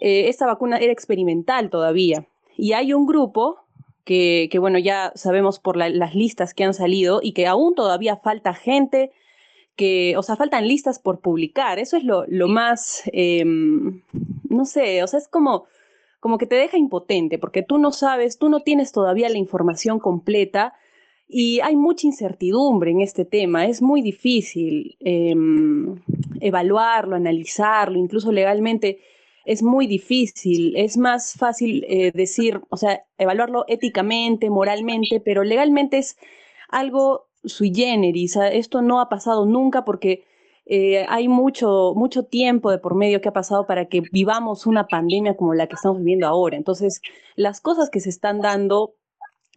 eh, 0.00 0.28
esta 0.28 0.46
vacuna 0.46 0.78
era 0.78 0.92
experimental 0.92 1.70
todavía. 1.70 2.26
Y 2.56 2.72
hay 2.72 2.92
un 2.92 3.06
grupo 3.06 3.58
que, 4.04 4.48
que 4.50 4.58
bueno, 4.58 4.78
ya 4.78 5.12
sabemos 5.14 5.58
por 5.58 5.76
las 5.76 6.14
listas 6.14 6.52
que 6.52 6.64
han 6.64 6.74
salido 6.74 7.20
y 7.22 7.32
que 7.32 7.46
aún 7.46 7.74
todavía 7.74 8.16
falta 8.16 8.54
gente 8.54 9.12
que, 9.76 10.14
o 10.16 10.22
sea, 10.22 10.36
faltan 10.36 10.68
listas 10.68 10.98
por 10.98 11.20
publicar. 11.20 11.78
Eso 11.78 11.96
es 11.96 12.04
lo, 12.04 12.24
lo 12.28 12.48
más, 12.48 13.02
em, 13.12 14.02
no 14.48 14.66
sé, 14.66 15.02
o 15.02 15.06
sea, 15.06 15.18
es 15.18 15.26
como, 15.26 15.64
como 16.20 16.38
que 16.38 16.46
te 16.46 16.56
deja 16.56 16.76
impotente 16.76 17.38
porque 17.38 17.62
tú 17.62 17.78
no 17.78 17.92
sabes, 17.92 18.38
tú 18.38 18.48
no 18.48 18.60
tienes 18.60 18.92
todavía 18.92 19.28
la 19.28 19.38
información 19.38 19.98
completa 19.98 20.74
y 21.26 21.60
hay 21.60 21.76
mucha 21.76 22.06
incertidumbre 22.06 22.90
en 22.90 23.00
este 23.00 23.24
tema. 23.24 23.66
Es 23.66 23.82
muy 23.82 24.02
difícil 24.02 24.96
em, 25.00 25.96
evaluarlo, 26.40 27.16
analizarlo, 27.16 27.98
incluso 27.98 28.30
legalmente 28.32 28.98
es 29.44 29.62
muy 29.62 29.86
difícil. 29.86 30.76
Es 30.76 30.96
más 30.96 31.34
fácil 31.34 31.84
eh, 31.88 32.12
decir, 32.12 32.60
o 32.70 32.76
sea, 32.76 33.04
evaluarlo 33.18 33.64
éticamente, 33.68 34.50
moralmente, 34.50 35.20
pero 35.20 35.44
legalmente 35.44 35.98
es 35.98 36.16
algo 36.68 37.26
sui 37.44 37.72
generis. 37.74 38.36
Esto 38.36 38.82
no 38.82 39.00
ha 39.00 39.08
pasado 39.08 39.46
nunca 39.46 39.84
porque 39.84 40.24
eh, 40.66 41.04
hay 41.08 41.28
mucho, 41.28 41.92
mucho 41.94 42.24
tiempo 42.24 42.70
de 42.70 42.78
por 42.78 42.94
medio 42.94 43.20
que 43.20 43.28
ha 43.28 43.32
pasado 43.32 43.66
para 43.66 43.86
que 43.86 44.02
vivamos 44.12 44.66
una 44.66 44.86
pandemia 44.86 45.36
como 45.36 45.54
la 45.54 45.66
que 45.66 45.74
estamos 45.74 45.98
viviendo 45.98 46.26
ahora. 46.26 46.56
Entonces, 46.56 47.02
las 47.36 47.60
cosas 47.60 47.90
que 47.90 48.00
se 48.00 48.08
están 48.08 48.40
dando, 48.40 48.94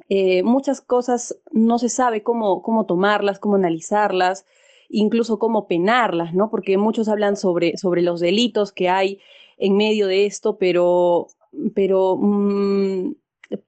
eh, 0.09 0.43
muchas 0.43 0.79
cosas 0.79 1.37
no 1.51 1.79
se 1.79 1.89
sabe 1.89 2.23
cómo, 2.23 2.61
cómo 2.61 2.85
tomarlas, 2.85 3.39
cómo 3.39 3.55
analizarlas, 3.55 4.45
incluso 4.89 5.37
cómo 5.37 5.67
penarlas, 5.67 6.33
¿no? 6.33 6.49
Porque 6.49 6.77
muchos 6.77 7.09
hablan 7.09 7.35
sobre, 7.35 7.77
sobre 7.77 8.01
los 8.01 8.21
delitos 8.21 8.71
que 8.71 8.87
hay 8.89 9.19
en 9.57 9.75
medio 9.75 10.07
de 10.07 10.25
esto, 10.25 10.57
pero, 10.57 11.27
pero 11.75 12.17
mm, 12.17 13.15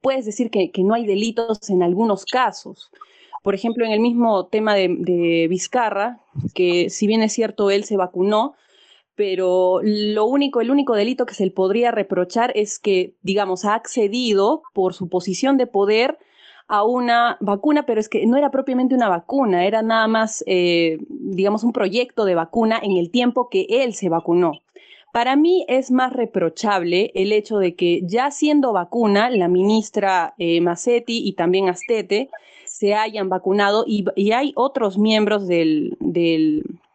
puedes 0.01 0.25
decir 0.25 0.49
que, 0.49 0.71
que, 0.71 0.83
no 0.83 0.93
hay 0.93 1.05
delitos 1.05 1.69
en 1.69 1.83
algunos 1.83 2.25
casos. 2.25 2.89
Por 3.43 3.53
ejemplo, 3.55 3.85
en 3.85 3.91
el 3.91 3.99
mismo 3.99 4.47
tema 4.47 4.75
de, 4.75 4.95
de 4.99 5.47
Vizcarra, 5.49 6.21
que 6.53 6.89
si 6.89 7.07
bien 7.07 7.21
es 7.21 7.33
cierto, 7.33 7.69
él 7.69 7.83
se 7.83 7.97
vacunó, 7.97 8.53
pero 9.15 9.81
lo 9.83 10.25
único, 10.25 10.61
el 10.61 10.71
único 10.71 10.95
delito 10.95 11.25
que 11.25 11.33
se 11.33 11.43
le 11.45 11.51
podría 11.51 11.91
reprochar 11.91 12.53
es 12.55 12.79
que, 12.79 13.15
digamos, 13.21 13.65
ha 13.65 13.75
accedido 13.75 14.61
por 14.73 14.93
su 14.93 15.09
posición 15.09 15.57
de 15.57 15.67
poder 15.67 16.17
a 16.69 16.83
una 16.83 17.35
vacuna, 17.41 17.83
pero 17.87 17.99
es 17.99 18.07
que 18.07 18.25
no 18.27 18.37
era 18.37 18.51
propiamente 18.51 18.93
una 18.93 19.09
vacuna, 19.09 19.65
era 19.65 19.81
nada 19.81 20.07
más, 20.07 20.43
eh, 20.45 20.99
digamos, 21.09 21.63
un 21.63 21.73
proyecto 21.73 22.25
de 22.25 22.35
vacuna 22.35 22.79
en 22.81 22.95
el 22.95 23.09
tiempo 23.09 23.49
que 23.49 23.65
él 23.67 23.95
se 23.95 24.07
vacunó. 24.07 24.61
Para 25.11 25.35
mí 25.35 25.65
es 25.67 25.89
más 25.89 26.13
reprochable 26.13 27.11
el 27.15 27.33
hecho 27.33 27.57
de 27.57 27.73
que 27.73 28.01
ya 28.03 28.29
siendo 28.29 28.71
vacuna, 28.71 29.31
la 29.31 29.47
ministra 29.47 30.35
eh, 30.37 30.61
Massetti 30.61 31.27
y 31.27 31.33
también 31.33 31.69
Astete 31.69 32.29
se 32.67 32.93
hayan 32.93 33.29
vacunado 33.29 33.83
y, 33.87 34.05
hay 34.31 34.53
otros 34.55 34.99
miembros 34.99 35.47
del, 35.47 35.97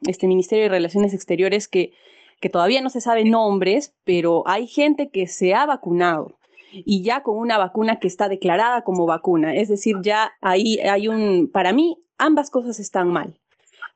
este 0.06 0.28
Ministerio 0.28 0.64
de 0.64 0.70
Relaciones 0.70 1.12
Exteriores 1.14 1.66
que, 1.66 1.92
que 2.40 2.48
todavía 2.48 2.80
no 2.80 2.90
se 2.90 3.00
saben 3.00 3.30
nombres, 3.30 3.92
pero 4.04 4.44
hay 4.46 4.68
gente 4.68 5.08
que 5.08 5.26
se 5.26 5.52
ha 5.52 5.66
vacunado 5.66 6.30
y 6.84 7.02
ya 7.02 7.22
con 7.22 7.38
una 7.38 7.58
vacuna 7.58 7.98
que 7.98 8.08
está 8.08 8.28
declarada 8.28 8.82
como 8.82 9.06
vacuna. 9.06 9.54
Es 9.54 9.68
decir, 9.68 9.96
ya 10.02 10.32
ahí 10.40 10.78
hay 10.78 11.08
un, 11.08 11.50
para 11.52 11.72
mí, 11.72 11.98
ambas 12.18 12.50
cosas 12.50 12.80
están 12.80 13.08
mal 13.08 13.38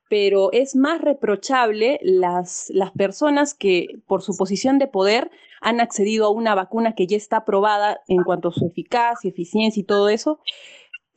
pero 0.09 0.51
es 0.53 0.75
más 0.75 1.01
reprochable 1.01 2.01
las, 2.03 2.71
las 2.71 2.93
personas 2.93 3.55
que 3.55 4.01
por 4.07 4.23
su 4.23 4.37
posición 4.37 4.79
de 4.79 4.87
poder 4.87 5.31
han 5.61 5.81
accedido 5.81 6.27
a 6.27 6.31
una 6.31 6.55
vacuna 6.55 6.95
que 6.95 7.07
ya 7.07 7.17
está 7.17 7.39
aprobada 7.39 8.01
en 8.09 8.23
cuanto 8.23 8.49
a 8.49 8.53
su 8.53 8.67
eficacia, 8.67 9.29
eficiencia 9.29 9.81
y 9.81 9.85
todo 9.85 10.09
eso, 10.09 10.41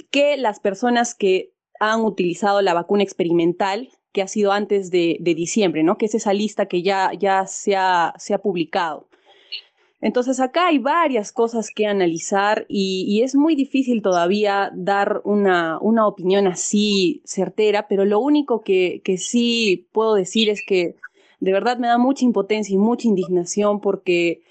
que 0.09 0.35
las 0.37 0.59
personas 0.59 1.15
que 1.15 1.53
han 1.79 2.01
utilizado 2.01 2.61
la 2.61 2.73
vacuna 2.73 3.03
experimental 3.03 3.89
que 4.11 4.21
ha 4.21 4.27
sido 4.27 4.51
antes 4.51 4.91
de, 4.91 5.17
de 5.21 5.35
diciembre, 5.35 5.83
¿no? 5.83 5.97
Que 5.97 6.07
es 6.07 6.15
esa 6.15 6.33
lista 6.33 6.65
que 6.65 6.83
ya, 6.83 7.11
ya 7.17 7.47
se, 7.47 7.77
ha, 7.77 8.13
se 8.17 8.33
ha 8.33 8.39
publicado. 8.39 9.07
Entonces 10.01 10.39
acá 10.39 10.67
hay 10.67 10.79
varias 10.79 11.31
cosas 11.31 11.69
que 11.69 11.85
analizar 11.85 12.65
y, 12.67 13.21
es 13.21 13.35
muy 13.35 13.55
difícil 13.55 14.01
todavía 14.01 14.71
dar 14.73 15.21
una, 15.25 15.77
una, 15.79 16.07
opinión 16.07 16.47
así 16.47 17.21
certera, 17.23 17.87
pero 17.87 18.03
lo 18.03 18.19
único 18.19 18.63
que, 18.63 19.01
que 19.05 19.17
sí 19.17 19.87
puedo 19.91 20.15
decir 20.15 20.49
es 20.49 20.63
que 20.65 20.95
de 21.39 21.53
verdad 21.53 21.77
me 21.77 21.87
da 21.87 21.99
mucha 21.99 22.25
impotencia 22.25 22.73
y 22.73 22.79
mucha 22.79 23.07
indignación 23.07 23.79
porque 23.79 24.41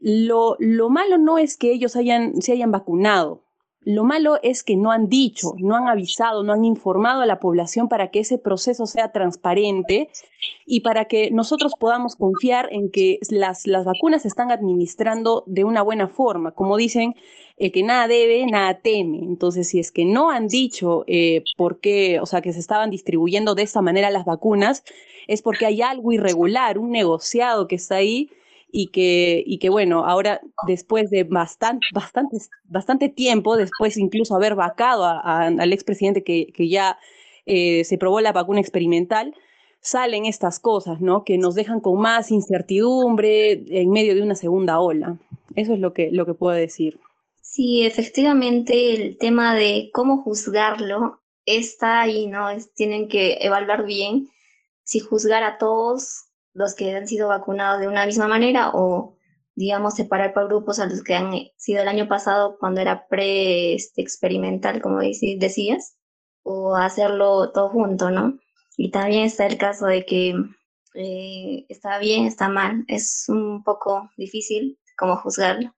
lo, 0.00 0.56
lo 0.60 0.88
malo 0.88 1.18
no 1.18 1.36
es 1.36 1.58
que 1.58 1.72
ellos 1.72 1.94
hayan, 1.94 2.40
se 2.40 2.52
hayan 2.52 2.70
vacunado, 2.70 3.42
lo 3.86 4.02
malo 4.02 4.40
es 4.42 4.64
que 4.64 4.74
no 4.74 4.90
han 4.90 5.08
dicho, 5.08 5.52
no 5.58 5.76
han 5.76 5.86
avisado, 5.86 6.42
no 6.42 6.52
han 6.52 6.64
informado 6.64 7.22
a 7.22 7.26
la 7.26 7.38
población 7.38 7.88
para 7.88 8.10
que 8.10 8.18
ese 8.18 8.36
proceso 8.36 8.84
sea 8.84 9.12
transparente 9.12 10.10
y 10.66 10.80
para 10.80 11.04
que 11.04 11.30
nosotros 11.30 11.72
podamos 11.78 12.16
confiar 12.16 12.68
en 12.72 12.90
que 12.90 13.20
las, 13.30 13.64
las 13.68 13.84
vacunas 13.84 14.22
se 14.22 14.28
están 14.28 14.50
administrando 14.50 15.44
de 15.46 15.62
una 15.62 15.82
buena 15.82 16.08
forma. 16.08 16.50
Como 16.50 16.76
dicen, 16.76 17.14
el 17.58 17.70
que 17.70 17.84
nada 17.84 18.08
debe, 18.08 18.44
nada 18.46 18.80
teme. 18.80 19.18
Entonces, 19.18 19.68
si 19.68 19.78
es 19.78 19.92
que 19.92 20.04
no 20.04 20.30
han 20.30 20.48
dicho 20.48 21.04
eh, 21.06 21.44
por 21.56 21.78
qué, 21.78 22.18
o 22.18 22.26
sea, 22.26 22.40
que 22.40 22.52
se 22.52 22.58
estaban 22.58 22.90
distribuyendo 22.90 23.54
de 23.54 23.62
esta 23.62 23.82
manera 23.82 24.10
las 24.10 24.24
vacunas, 24.24 24.82
es 25.28 25.42
porque 25.42 25.64
hay 25.64 25.80
algo 25.80 26.10
irregular, 26.10 26.76
un 26.78 26.90
negociado 26.90 27.68
que 27.68 27.76
está 27.76 27.94
ahí 27.94 28.30
y 28.78 28.88
que, 28.88 29.42
y 29.46 29.56
que 29.56 29.70
bueno, 29.70 30.04
ahora 30.04 30.42
después 30.66 31.08
de 31.08 31.24
bastante, 31.24 31.86
bastante, 31.94 32.36
bastante 32.64 33.08
tiempo, 33.08 33.56
después 33.56 33.96
incluso 33.96 34.36
haber 34.36 34.54
vacado 34.54 35.06
al 35.06 35.72
expresidente 35.72 36.22
que, 36.22 36.48
que 36.52 36.68
ya 36.68 36.98
eh, 37.46 37.84
se 37.84 37.96
probó 37.96 38.20
la 38.20 38.32
vacuna 38.32 38.60
experimental, 38.60 39.34
salen 39.80 40.26
estas 40.26 40.60
cosas, 40.60 41.00
¿no? 41.00 41.24
Que 41.24 41.38
nos 41.38 41.54
dejan 41.54 41.80
con 41.80 41.98
más 41.98 42.30
incertidumbre 42.30 43.64
en 43.80 43.90
medio 43.92 44.14
de 44.14 44.20
una 44.20 44.34
segunda 44.34 44.78
ola. 44.78 45.16
Eso 45.54 45.72
es 45.72 45.78
lo 45.78 45.94
que, 45.94 46.10
lo 46.12 46.26
que 46.26 46.34
puedo 46.34 46.54
decir. 46.54 47.00
Sí, 47.40 47.86
efectivamente, 47.86 48.92
el 48.92 49.16
tema 49.16 49.54
de 49.54 49.88
cómo 49.94 50.22
juzgarlo 50.22 51.22
está 51.46 52.02
ahí, 52.02 52.26
¿no? 52.26 52.50
Es, 52.50 52.74
tienen 52.74 53.08
que 53.08 53.38
evaluar 53.40 53.86
bien 53.86 54.28
si 54.84 55.00
juzgar 55.00 55.44
a 55.44 55.56
todos 55.56 56.25
los 56.56 56.74
que 56.74 56.96
han 56.96 57.06
sido 57.06 57.28
vacunados 57.28 57.80
de 57.80 57.88
una 57.88 58.06
misma 58.06 58.26
manera 58.28 58.70
o, 58.72 59.14
digamos, 59.54 59.94
separar 59.94 60.32
por 60.32 60.48
grupos 60.48 60.80
a 60.80 60.86
los 60.86 61.02
que 61.02 61.14
han 61.14 61.32
sido 61.56 61.82
el 61.82 61.88
año 61.88 62.08
pasado 62.08 62.56
cuando 62.58 62.80
era 62.80 63.06
pre-experimental, 63.08 64.80
como 64.80 65.00
decías, 65.00 65.98
o 66.42 66.74
hacerlo 66.74 67.52
todo 67.52 67.68
junto, 67.68 68.10
¿no? 68.10 68.38
Y 68.78 68.90
también 68.90 69.24
está 69.24 69.46
el 69.46 69.58
caso 69.58 69.86
de 69.86 70.06
que 70.06 70.34
eh, 70.94 71.66
está 71.68 71.98
bien, 71.98 72.24
está 72.24 72.48
mal, 72.48 72.84
es 72.88 73.26
un 73.28 73.62
poco 73.62 74.10
difícil 74.16 74.78
como 74.96 75.16
juzgarlo. 75.16 75.74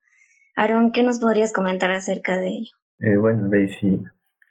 Aaron, 0.55 0.93
¿qué 0.93 1.03
nos 1.03 1.19
podrías 1.19 1.51
comentar 1.51 1.91
acerca 1.91 2.37
de 2.37 2.47
ello? 2.47 2.71
Eh, 2.99 3.17
bueno, 3.17 3.49
Daisy, 3.49 4.01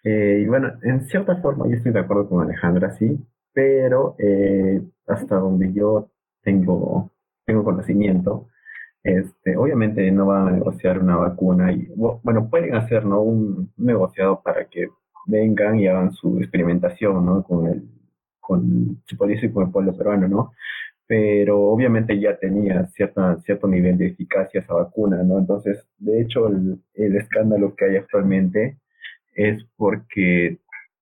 eh, 0.04 0.44
bueno, 0.46 0.72
en 0.82 1.06
cierta 1.08 1.36
forma 1.36 1.66
yo 1.68 1.74
estoy 1.74 1.92
de 1.92 2.00
acuerdo 2.00 2.28
con 2.28 2.42
Alejandra, 2.42 2.94
sí, 2.98 3.18
pero 3.52 4.14
eh, 4.18 4.82
hasta 5.06 5.36
donde 5.36 5.72
yo 5.72 6.10
tengo, 6.42 7.10
tengo 7.44 7.64
conocimiento. 7.64 8.48
Este, 9.02 9.56
obviamente 9.56 10.10
no 10.10 10.26
van 10.26 10.48
a 10.48 10.50
negociar 10.52 10.98
una 10.98 11.16
vacuna 11.16 11.72
y, 11.72 11.88
bueno, 11.96 12.48
pueden 12.50 12.74
hacer 12.74 13.04
¿no? 13.04 13.22
un 13.22 13.72
negociado 13.76 14.42
para 14.42 14.66
que 14.66 14.88
vengan 15.26 15.78
y 15.78 15.86
hagan 15.86 16.12
su 16.12 16.38
experimentación 16.38 17.24
¿no? 17.24 17.42
con, 17.44 17.66
el, 17.66 17.88
con, 18.40 19.02
se 19.06 19.26
decir, 19.26 19.52
con 19.52 19.66
el 19.66 19.72
pueblo 19.72 19.96
peruano, 19.96 20.28
¿no? 20.28 20.52
Pero 21.06 21.60
obviamente 21.60 22.18
ya 22.20 22.36
tenía 22.36 22.86
cierta, 22.88 23.38
cierto 23.40 23.66
nivel 23.66 23.96
de 23.96 24.08
eficacia 24.08 24.60
esa 24.60 24.74
vacuna, 24.74 25.22
¿no? 25.22 25.38
Entonces, 25.38 25.86
de 25.98 26.20
hecho, 26.20 26.48
el, 26.48 26.78
el 26.94 27.16
escándalo 27.16 27.74
que 27.74 27.86
hay 27.86 27.96
actualmente 27.96 28.78
es 29.34 29.64
porque 29.76 30.58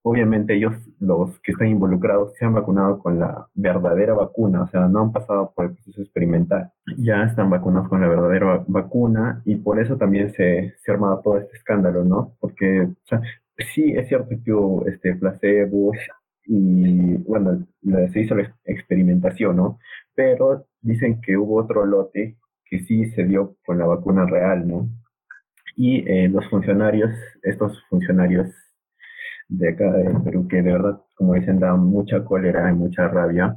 obviamente 0.09 0.55
ellos, 0.55 0.73
los 1.01 1.41
que 1.41 1.51
están 1.51 1.67
involucrados, 1.67 2.33
se 2.37 2.45
han 2.45 2.55
vacunado 2.55 3.01
con 3.01 3.19
la 3.19 3.49
verdadera 3.55 4.15
vacuna, 4.15 4.63
o 4.63 4.69
sea, 4.69 4.87
no 4.87 5.01
han 5.01 5.13
pasado 5.13 5.53
por 5.53 5.65
el 5.65 5.73
proceso 5.73 6.01
experimental, 6.01 6.71
ya 6.97 7.25
están 7.25 7.51
vacunados 7.51 7.89
con 7.89 8.01
la 8.01 8.07
verdadera 8.07 8.65
vacuna 8.69 9.43
y 9.45 9.57
por 9.57 9.81
eso 9.81 9.97
también 9.97 10.33
se, 10.33 10.75
se 10.79 10.91
ha 10.91 10.95
armado 10.95 11.21
todo 11.25 11.39
este 11.39 11.57
escándalo, 11.57 12.05
¿no? 12.05 12.37
Porque, 12.39 12.83
o 12.83 13.07
sea, 13.07 13.21
sí 13.75 13.95
es 13.97 14.07
cierto 14.07 14.37
que 14.45 14.53
hubo 14.53 14.87
este 14.87 15.17
placebo 15.17 15.91
y, 16.45 17.17
bueno, 17.25 17.67
se 18.13 18.21
hizo 18.21 18.37
la 18.37 18.55
experimentación, 18.65 19.57
¿no? 19.57 19.81
Pero 20.15 20.67
dicen 20.83 21.21
que 21.21 21.37
hubo 21.37 21.57
otro 21.57 21.85
lote 21.85 22.37
que 22.65 22.79
sí 22.79 23.07
se 23.11 23.25
dio 23.25 23.57
con 23.67 23.79
la 23.79 23.87
vacuna 23.87 24.25
real, 24.25 24.69
¿no? 24.69 24.89
Y 25.75 26.09
eh, 26.09 26.29
los 26.29 26.49
funcionarios, 26.49 27.11
estos 27.43 27.83
funcionarios 27.91 28.55
de 29.49 29.69
acá 29.71 29.93
de 29.93 30.21
Perú, 30.21 30.47
que 30.49 30.63
de 30.63 30.73
verdad, 30.73 31.01
como 31.15 31.35
dicen, 31.35 31.61
da 31.61 31.75
mucha 31.77 32.25
cólera 32.25 32.71
y 32.71 32.75
mucha 32.75 33.09
rabia, 33.09 33.57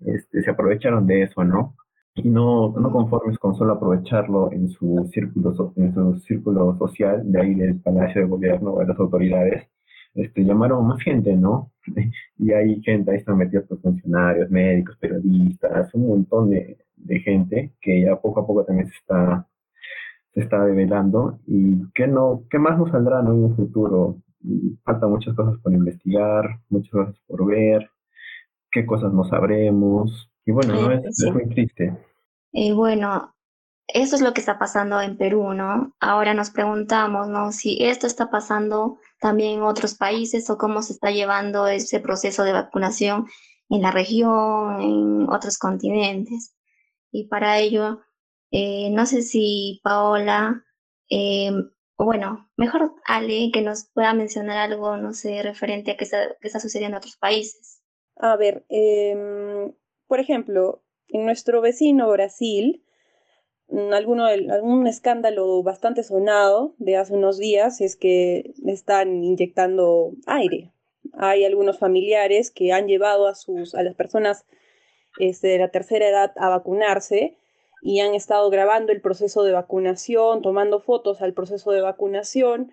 este, 0.00 0.42
se 0.42 0.50
aprovecharon 0.50 1.06
de 1.06 1.22
eso, 1.22 1.44
¿no? 1.44 1.76
Y 2.14 2.28
no, 2.28 2.70
no 2.70 2.90
conformes 2.90 3.38
con 3.38 3.54
solo 3.56 3.74
aprovecharlo 3.74 4.52
en 4.52 4.68
su 4.68 5.08
círculo, 5.12 5.54
en 5.76 5.94
su 5.94 6.16
círculo 6.20 6.76
social, 6.78 7.22
de 7.30 7.40
ahí 7.40 7.54
del 7.54 7.80
Palacio 7.80 8.22
de 8.22 8.28
Gobierno 8.28 8.72
o 8.72 8.80
de 8.80 8.86
las 8.86 8.98
autoridades, 8.98 9.68
este, 10.14 10.44
llamaron 10.44 10.86
más 10.86 11.02
gente, 11.02 11.34
¿no? 11.36 11.72
Y 12.38 12.52
hay 12.52 12.80
gente, 12.82 13.10
ahí 13.10 13.18
están 13.18 13.38
metidos 13.38 13.66
funcionarios, 13.82 14.50
médicos, 14.50 14.96
periodistas, 14.98 15.92
un 15.94 16.08
montón 16.08 16.50
de, 16.50 16.78
de 16.96 17.20
gente 17.20 17.72
que 17.80 18.02
ya 18.02 18.16
poco 18.16 18.40
a 18.40 18.46
poco 18.46 18.64
también 18.64 18.88
se 18.88 18.96
está 18.96 19.46
se 20.36 20.42
está 20.42 20.62
develando 20.66 21.38
y 21.46 21.90
que 21.94 22.06
no, 22.06 22.44
qué 22.50 22.58
más 22.58 22.78
nos 22.78 22.90
saldrá 22.90 23.20
en 23.20 23.28
un 23.28 23.56
futuro 23.56 24.18
faltan 24.84 25.10
muchas 25.10 25.34
cosas 25.34 25.58
por 25.62 25.72
investigar, 25.72 26.60
muchas 26.68 26.90
cosas 26.90 27.16
por 27.26 27.46
ver, 27.46 27.90
qué 28.70 28.86
cosas 28.86 29.12
no 29.12 29.24
sabremos. 29.24 30.30
Y 30.44 30.52
bueno, 30.52 30.74
¿no? 30.74 30.92
es, 30.92 31.32
muy 31.32 31.48
triste. 31.48 31.96
Y 32.52 32.72
bueno, 32.72 33.34
eso 33.88 34.16
es 34.16 34.22
lo 34.22 34.32
que 34.32 34.40
está 34.40 34.58
pasando 34.58 35.00
en 35.00 35.16
Perú, 35.16 35.52
¿no? 35.52 35.94
Ahora 36.00 36.34
nos 36.34 36.50
preguntamos, 36.50 37.28
¿no? 37.28 37.52
Si 37.52 37.84
esto 37.84 38.06
está 38.06 38.30
pasando 38.30 38.98
también 39.20 39.58
en 39.58 39.62
otros 39.62 39.94
países 39.94 40.48
o 40.50 40.58
cómo 40.58 40.82
se 40.82 40.92
está 40.92 41.10
llevando 41.10 41.66
ese 41.66 42.00
proceso 42.00 42.44
de 42.44 42.52
vacunación 42.52 43.26
en 43.68 43.82
la 43.82 43.90
región, 43.90 44.80
en 44.80 45.28
otros 45.28 45.58
continentes. 45.58 46.54
Y 47.10 47.28
para 47.28 47.58
ello, 47.58 48.00
eh, 48.50 48.90
no 48.90 49.06
sé 49.06 49.22
si 49.22 49.80
Paola 49.82 50.64
eh, 51.10 51.52
bueno, 52.04 52.48
mejor 52.56 52.94
Ale 53.04 53.50
que 53.52 53.62
nos 53.62 53.86
pueda 53.86 54.12
mencionar 54.12 54.58
algo, 54.58 54.96
no 54.96 55.14
sé, 55.14 55.42
referente 55.42 55.92
a 55.92 55.96
qué 55.96 56.04
está, 56.04 56.36
qué 56.40 56.48
está 56.48 56.60
sucediendo 56.60 56.96
en 56.96 56.98
otros 56.98 57.16
países. 57.16 57.82
A 58.16 58.36
ver, 58.36 58.64
em, 58.68 59.72
por 60.06 60.20
ejemplo, 60.20 60.82
en 61.08 61.24
nuestro 61.24 61.60
vecino 61.60 62.10
Brasil, 62.10 62.84
mm, 63.68 63.92
alguno, 63.92 64.26
algún 64.26 64.86
escándalo 64.86 65.62
bastante 65.62 66.02
sonado 66.02 66.74
de 66.78 66.96
hace 66.96 67.14
unos 67.14 67.38
días 67.38 67.80
es 67.80 67.96
que 67.96 68.52
están 68.66 69.24
inyectando 69.24 70.12
aire. 70.26 70.72
Hay 71.14 71.44
algunos 71.44 71.78
familiares 71.78 72.50
que 72.50 72.72
han 72.72 72.86
llevado 72.88 73.26
a, 73.26 73.34
sus, 73.34 73.74
a 73.74 73.82
las 73.82 73.94
personas 73.94 74.44
este, 75.18 75.48
de 75.48 75.58
la 75.58 75.70
tercera 75.70 76.08
edad 76.08 76.32
a 76.36 76.48
vacunarse 76.50 77.36
y 77.82 78.00
han 78.00 78.14
estado 78.14 78.50
grabando 78.50 78.92
el 78.92 79.00
proceso 79.00 79.44
de 79.44 79.52
vacunación, 79.52 80.42
tomando 80.42 80.80
fotos 80.80 81.22
al 81.22 81.34
proceso 81.34 81.70
de 81.72 81.82
vacunación 81.82 82.72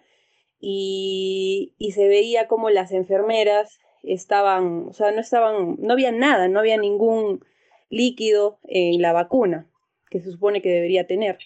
y, 0.60 1.76
se 1.94 2.08
veía 2.08 2.48
como 2.48 2.70
las 2.70 2.92
enfermeras 2.92 3.80
estaban, 4.02 4.88
o 4.88 4.94
sea, 4.94 5.12
no 5.12 5.20
estaban, 5.20 5.76
no 5.80 5.94
había 5.94 6.12
nada, 6.12 6.48
no 6.48 6.60
había 6.60 6.78
ningún 6.78 7.44
líquido 7.89 8.60
en 8.63 9.02
la 9.02 9.13
vacuna 9.13 9.70
que 10.10 10.22
se 10.22 10.32
supone 10.32 10.62
que 10.62 10.70
debería 10.70 11.06
tener. 11.06 11.38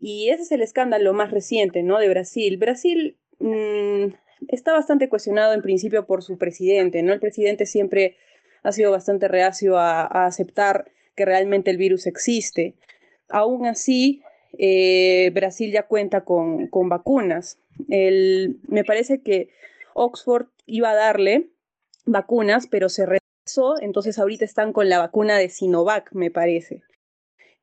Y 0.00 0.30
ese 0.30 0.42
es 0.42 0.52
el 0.52 0.62
escándalo 0.62 1.12
más 1.14 1.30
reciente, 1.30 1.82
¿no? 1.82 1.98
De 1.98 2.08
Brasil. 2.08 2.56
Brasil 2.58 3.16
mm, 3.38 4.06
está 4.48 4.72
bastante 4.72 5.08
cuestionado 5.08 5.54
en 5.54 5.62
principio 5.62 6.06
por 6.06 6.22
su 6.22 6.36
presidente, 6.36 7.02
¿no? 7.02 7.12
El 7.12 7.20
presidente 7.20 7.66
siempre 7.66 8.16
ha 8.62 8.72
sido 8.72 8.90
bastante 8.90 9.28
reacio 9.28 9.78
a 9.78 10.26
aceptar 10.26 10.90
que 11.14 11.24
realmente 11.24 11.70
el 11.70 11.76
virus 11.76 12.06
existe. 12.06 12.74
Aún 13.28 13.66
así, 13.66 14.22
eh, 14.58 15.30
Brasil 15.34 15.72
ya 15.72 15.86
cuenta 15.86 16.24
con, 16.24 16.68
vacunas. 16.88 17.58
me 17.88 18.84
parece 18.84 19.22
que 19.22 19.48
Oxford 19.94 20.46
iba 20.66 20.90
a 20.90 20.94
darle 20.94 21.50
vacunas, 22.04 22.66
pero 22.66 22.88
se 22.88 23.06
retrasó, 23.06 23.80
entonces 23.80 24.18
ahorita 24.18 24.44
están 24.44 24.72
con 24.72 24.88
la 24.88 24.98
vacuna 24.98 25.38
de 25.38 25.48
Sinovac, 25.48 26.12
me 26.12 26.30
parece. 26.30 26.82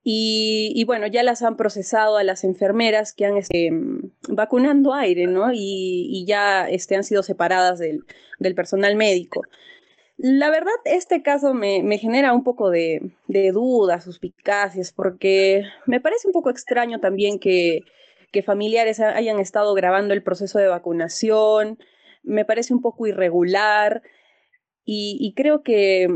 Y, 0.04 0.84
bueno, 0.86 1.06
ya 1.06 1.22
las 1.22 1.44
han 1.44 1.58
procesado 1.58 2.18
a 2.18 2.24
las 2.24 2.44
enfermeras 2.44 3.14
que 3.14 3.26
han 3.26 3.38
este, 3.38 3.70
vacunando 4.30 4.96
aire, 4.96 5.28
¿no? 5.28 5.52
Y, 5.54 6.26
ya 6.26 6.68
este, 6.68 6.96
han 6.96 7.04
sido 7.04 7.22
separadas 7.22 7.78
del, 7.78 8.04
del 8.40 8.56
personal 8.56 8.96
médico. 8.96 9.44
La 10.24 10.52
verdad, 10.52 10.74
este 10.86 11.24
caso 11.24 11.56
me, 11.56 11.98
genera 11.98 12.32
un 12.32 12.44
poco 12.44 12.70
de, 12.70 13.12
dudas, 13.28 14.04
suspicacias, 14.04 14.94
porque 14.94 15.64
me 15.88 16.00
parece 16.00 16.28
un 16.28 16.34
poco 16.34 16.52
extraño 16.52 17.00
también 17.00 17.40
que, 17.40 17.82
familiares 18.46 19.00
hayan 19.00 19.40
estado 19.40 19.74
grabando 19.74 20.14
el 20.14 20.22
proceso 20.22 20.60
de 20.60 20.68
vacunación, 20.68 21.80
me 22.22 22.46
parece 22.46 22.72
un 22.72 22.82
poco 22.82 23.08
irregular 23.08 24.04
y, 24.86 25.34
creo 25.36 25.64
que, 25.64 26.08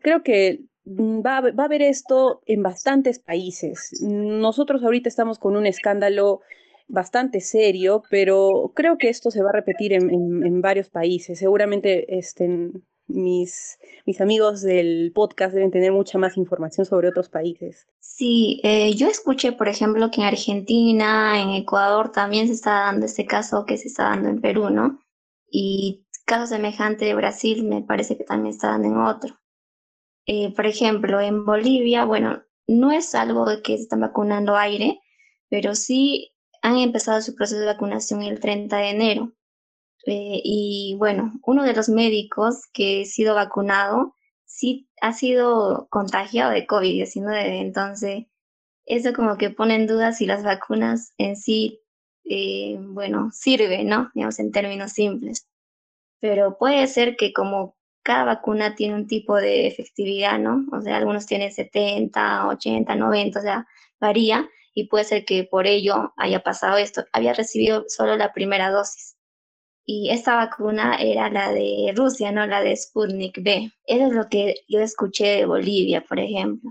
creo 0.00 0.22
que 0.22 0.60
va, 0.86 1.40
va, 1.40 1.62
a 1.64 1.66
haber 1.66 1.82
esto 1.82 2.42
en 2.46 2.62
bastantes 2.62 3.18
países. 3.18 4.00
Nosotros 4.02 4.84
ahorita 4.84 5.08
estamos 5.08 5.40
con 5.40 5.56
un 5.56 5.66
escándalo 5.66 6.42
bastante 6.86 7.40
serio, 7.40 8.04
pero 8.08 8.70
creo 8.76 8.98
que 8.98 9.08
esto 9.08 9.32
se 9.32 9.42
va 9.42 9.50
a 9.50 9.54
repetir 9.54 9.94
en, 9.94 10.10
en, 10.10 10.60
varios 10.60 10.90
países. 10.90 11.40
Seguramente 11.40 12.18
este, 12.18 12.70
mis, 13.12 13.78
mis 14.06 14.20
amigos 14.20 14.62
del 14.62 15.12
podcast 15.14 15.54
deben 15.54 15.70
tener 15.70 15.92
mucha 15.92 16.18
más 16.18 16.36
información 16.36 16.86
sobre 16.86 17.08
otros 17.08 17.28
países. 17.28 17.86
Sí, 18.00 18.60
eh, 18.64 18.94
yo 18.94 19.08
escuché, 19.08 19.52
por 19.52 19.68
ejemplo, 19.68 20.10
que 20.10 20.20
en 20.20 20.26
Argentina, 20.26 21.40
en 21.40 21.50
Ecuador 21.50 22.12
también 22.12 22.46
se 22.46 22.54
está 22.54 22.86
dando 22.86 23.06
este 23.06 23.26
caso 23.26 23.64
que 23.66 23.76
se 23.76 23.88
está 23.88 24.04
dando 24.04 24.28
en 24.28 24.40
Perú, 24.40 24.70
¿no? 24.70 25.00
Y 25.50 26.06
caso 26.24 26.46
semejante 26.46 27.04
de 27.04 27.14
Brasil 27.14 27.64
me 27.64 27.82
parece 27.82 28.16
que 28.16 28.24
también 28.24 28.54
está 28.54 28.68
dando 28.68 28.88
en 28.88 28.96
otro. 28.98 29.38
Eh, 30.26 30.52
por 30.54 30.66
ejemplo, 30.66 31.20
en 31.20 31.44
Bolivia, 31.44 32.04
bueno, 32.04 32.42
no 32.66 32.92
es 32.92 33.14
algo 33.14 33.44
de 33.44 33.60
que 33.62 33.76
se 33.76 33.84
están 33.84 34.00
vacunando 34.00 34.56
aire, 34.56 35.00
pero 35.48 35.74
sí 35.74 36.32
han 36.62 36.78
empezado 36.78 37.20
su 37.20 37.34
proceso 37.34 37.60
de 37.60 37.66
vacunación 37.66 38.22
el 38.22 38.40
30 38.40 38.76
de 38.76 38.90
enero. 38.90 39.32
Eh, 40.06 40.40
y 40.44 40.96
bueno, 40.98 41.32
uno 41.44 41.64
de 41.64 41.74
los 41.74 41.88
médicos 41.88 42.62
que 42.72 43.02
ha 43.02 43.04
sido 43.04 43.34
vacunado 43.34 44.14
sí 44.44 44.88
ha 45.00 45.12
sido 45.12 45.88
contagiado 45.90 46.50
de 46.52 46.66
COVID-19, 46.66 47.60
entonces 47.60 48.26
eso 48.86 49.12
como 49.14 49.36
que 49.38 49.50
pone 49.50 49.76
en 49.76 49.86
duda 49.86 50.12
si 50.12 50.26
las 50.26 50.42
vacunas 50.44 51.12
en 51.18 51.36
sí, 51.36 51.80
eh, 52.24 52.76
bueno, 52.80 53.30
sirven, 53.32 53.88
¿no? 53.88 54.10
Digamos 54.14 54.38
en 54.40 54.52
términos 54.52 54.92
simples. 54.92 55.46
Pero 56.20 56.58
puede 56.58 56.86
ser 56.88 57.16
que 57.16 57.32
como 57.32 57.76
cada 58.02 58.24
vacuna 58.24 58.74
tiene 58.74 58.94
un 58.94 59.06
tipo 59.06 59.36
de 59.36 59.66
efectividad, 59.66 60.38
¿no? 60.38 60.66
O 60.72 60.80
sea, 60.82 60.96
algunos 60.96 61.26
tienen 61.26 61.52
70, 61.52 62.48
80, 62.48 62.94
90, 62.96 63.38
o 63.38 63.42
sea, 63.42 63.66
varía 64.00 64.48
y 64.74 64.88
puede 64.88 65.04
ser 65.04 65.24
que 65.24 65.44
por 65.44 65.66
ello 65.66 66.12
haya 66.16 66.42
pasado 66.42 66.76
esto. 66.78 67.04
Había 67.12 67.34
recibido 67.34 67.84
solo 67.88 68.16
la 68.16 68.32
primera 68.32 68.70
dosis 68.70 69.11
y 69.94 70.08
esta 70.08 70.36
vacuna 70.36 70.94
era 70.94 71.28
la 71.28 71.52
de 71.52 71.92
Rusia, 71.94 72.32
no 72.32 72.46
la 72.46 72.62
de 72.62 72.74
Sputnik 72.74 73.42
B. 73.42 73.70
Eso 73.86 74.06
es 74.06 74.14
lo 74.14 74.26
que 74.30 74.54
yo 74.66 74.80
escuché 74.80 75.36
de 75.36 75.44
Bolivia, 75.44 76.02
por 76.08 76.18
ejemplo. 76.18 76.70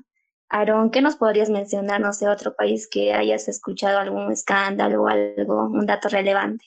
Aaron, 0.49 0.89
¿qué 0.89 1.03
nos 1.03 1.17
podrías 1.17 1.51
mencionar, 1.51 2.01
no 2.01 2.13
sé, 2.13 2.27
otro 2.27 2.55
país 2.55 2.89
que 2.91 3.13
hayas 3.13 3.47
escuchado 3.47 3.99
algún 3.99 4.31
escándalo 4.31 5.03
o 5.03 5.07
algo, 5.07 5.65
un 5.65 5.86
dato 5.86 6.10
relevante? 6.10 6.65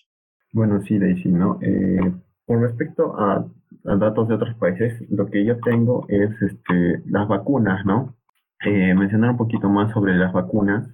Bueno, 0.53 0.81
sí, 0.83 0.97
Daisy, 0.97 1.29
¿no? 1.29 1.59
Eh, 1.61 2.13
con 2.47 2.63
respecto 2.63 3.19
a, 3.19 3.45
datos 3.83 4.29
de 4.29 4.35
otros 4.35 4.55
países, 4.55 5.03
lo 5.11 5.27
que 5.27 5.45
yo 5.45 5.59
tengo 5.59 6.07
es 6.09 6.31
este, 6.41 7.03
las 7.07 7.27
vacunas, 7.27 7.85
¿no? 7.85 8.17
Eh, 8.65 8.95
mencionar 8.95 9.31
un 9.31 9.39
poquito 9.39 9.69
más 9.69 9.93
sobre 9.93 10.15
las 10.15 10.33
vacunas 10.33 10.89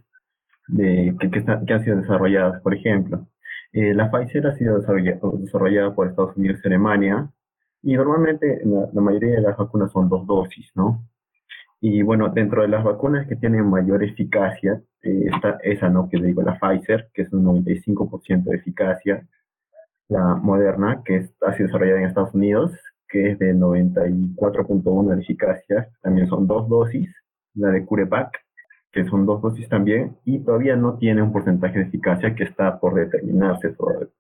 de, 0.69 1.15
que 1.21 1.73
han 1.75 1.85
sido 1.85 1.97
desarrolladas, 1.99 2.63
por 2.63 2.75
ejemplo. 2.75 3.29
Eh, 3.73 3.95
la 3.95 4.11
Pfizer 4.11 4.47
ha 4.47 4.55
sido 4.57 4.79
desarrollada, 4.79 5.95
por 5.95 6.09
Estados 6.09 6.37
Unidos 6.37 6.61
y 6.63 6.69
Alemania. 6.69 7.31
Y 7.83 7.95
normalmente 7.95 8.61
la, 8.65 9.01
mayoría 9.01 9.37
de 9.37 9.43
las 9.43 9.57
vacunas 9.57 9.93
son 9.93 10.09
dos 10.09 10.27
dosis, 10.27 10.71
¿no? 10.75 11.03
Y 11.81 12.03
bueno, 12.03 12.29
dentro 12.29 12.63
de 12.63 12.69
las 12.69 12.85
vacunas 12.85 13.27
que 13.27 13.37
tienen 13.37 13.67
mayor 13.67 14.05
eficacia, 14.05 14.83
eh, 15.03 15.25
está 15.33 15.59
esa, 15.63 15.89
¿no? 15.89 16.09
Que 16.09 16.21
digo, 16.21 16.43
la 16.43 16.59
Pfizer, 16.59 17.11
que 17.15 17.23
es 17.23 17.33
un 17.33 17.45
95% 17.45 18.51
de 18.51 18.57
eficacia, 18.57 19.27
la 20.09 20.35
Moderna, 20.35 21.03
que 21.05 21.17
está 21.17 21.53
desarrollada 21.53 22.01
en 22.01 22.07
Estados 22.07 22.35
Unidos, 22.35 22.73
que 23.09 23.31
es 23.33 23.39
de 23.39 23.55
94.1 23.55 25.15
de 25.15 25.23
eficacia, 25.23 25.89
también 26.03 26.29
son 26.29 26.47
dos 26.47 26.69
dosis, 26.69 27.09
la 27.55 27.71
de 27.71 27.85
CureVac, 27.85 28.39
que 28.93 29.05
son 29.05 29.27
dos 29.27 29.41
dosis 29.41 29.69
también, 29.69 30.17
y 30.25 30.41
todavía 30.41 30.77
no 30.77 30.99
tiene 30.99 31.23
un 31.23 31.33
porcentaje 31.33 31.79
de 31.79 31.85
eficacia 31.85 32.35
que 32.35 32.45
está 32.45 32.79
por 32.81 32.95
determinarse 32.95 33.75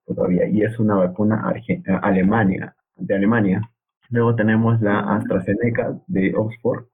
todavía, 0.06 0.48
y 0.48 0.62
es 0.62 0.78
una 0.78 0.96
vacuna 0.96 1.52
Alemania, 2.02 2.76
de 2.96 3.14
Alemania. 3.14 3.70
Luego 4.10 4.34
tenemos 4.34 4.80
la 4.80 5.00
AstraZeneca 5.16 5.96
de 6.06 6.34
Oxford, 6.36 6.86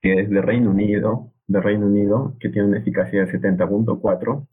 que 0.00 0.20
es 0.20 0.30
de 0.30 0.42
Reino 0.42 0.70
Unido, 0.70 1.32
de 1.46 1.60
Reino 1.60 1.86
Unido, 1.86 2.36
que 2.40 2.48
tiene 2.48 2.68
una 2.68 2.78
eficacia 2.78 3.24
de 3.24 3.32
70.4. 3.32 4.46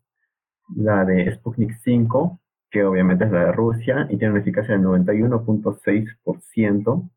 La 0.75 1.05
de 1.05 1.33
Sputnik 1.35 1.77
5, 1.83 2.39
que 2.69 2.83
obviamente 2.83 3.25
es 3.25 3.31
la 3.31 3.45
de 3.45 3.51
Rusia, 3.51 4.07
y 4.09 4.17
tiene 4.17 4.33
una 4.33 4.41
eficacia 4.41 4.77
de 4.77 4.83
91.6%. 4.83 7.09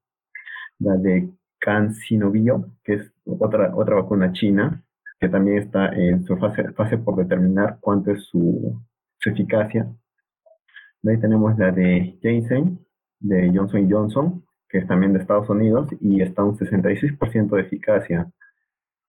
La 0.81 0.97
de 0.97 1.31
CanSinoBio, 1.59 2.71
que 2.83 2.95
es 2.95 3.13
otra, 3.25 3.75
otra 3.75 3.97
vacuna 3.97 4.33
china, 4.33 4.84
también 5.29 5.59
está 5.59 5.89
en 5.89 6.25
su 6.25 6.37
fase, 6.37 6.73
fase 6.73 6.99
por 6.99 7.17
determinar 7.17 7.79
cuánto 7.81 8.13
es 8.13 8.25
su, 8.25 8.81
su 9.19 9.31
eficacia. 9.31 9.89
ahí 11.07 11.19
tenemos 11.21 11.59
la 11.59 11.71
de 11.73 12.19
Janssen, 12.23 12.79
de 13.21 13.53
Johnson 13.55 13.91
Johnson, 13.91 14.45
que 14.69 14.79
es 14.79 14.87
también 14.87 15.13
de 15.13 15.21
Estados 15.21 15.49
Unidos, 15.49 15.89
y 16.01 16.21
está 16.21 16.43
un 16.45 16.57
66% 16.59 17.57
de 17.57 17.63
eficacia. 17.63 18.31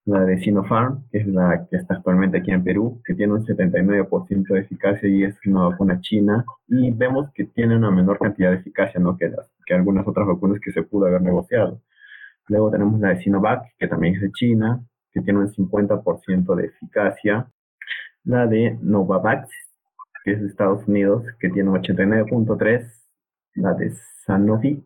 La 0.06 0.24
de 0.24 0.38
Sinopharm, 0.40 1.08
que 1.12 1.18
es 1.20 1.28
la 1.28 1.66
que 1.68 1.78
está 1.78 1.96
actualmente 1.96 2.38
aquí 2.38 2.52
en 2.52 2.64
Perú, 2.64 3.02
que 3.04 3.16
tiene 3.16 3.34
un 3.34 3.44
79% 3.44 4.54
de 4.54 4.60
eficacia 4.60 5.10
y 5.10 5.24
es 5.24 5.36
una 5.48 5.70
vacuna 5.70 6.00
china. 6.00 6.46
Y 6.68 6.92
vemos 6.92 7.32
que 7.34 7.46
tiene 7.46 7.76
una 7.76 7.90
menor 7.90 8.20
cantidad 8.20 8.52
de 8.52 8.58
eficacia 8.58 9.00
¿no? 9.00 9.18
que, 9.18 9.30
las, 9.30 9.50
que 9.66 9.74
algunas 9.74 10.08
otras 10.08 10.28
vacunas 10.28 10.60
que 10.60 10.72
se 10.72 10.84
pudo 10.84 11.08
haber 11.08 11.24
negociado. 11.24 11.82
Luego 12.48 12.70
tenemos 12.70 13.00
la 13.00 13.10
de 13.10 13.22
Sinovac, 13.22 13.64
que 13.80 13.88
también 13.88 14.16
es 14.16 14.22
de 14.22 14.32
China, 14.32 14.80
que 15.16 15.22
tiene 15.22 15.40
un 15.40 15.50
50% 15.52 16.56
de 16.56 16.66
eficacia. 16.66 17.50
La 18.26 18.46
de 18.46 18.78
Novavax, 18.82 19.50
que 20.26 20.34
es 20.34 20.42
de 20.42 20.48
Estados 20.48 20.86
Unidos, 20.88 21.24
que 21.40 21.50
tiene 21.50 21.70
un 21.70 21.82
89.3%. 21.82 22.92
La 23.56 23.74
de 23.74 23.94
Sanofi, 24.26 24.86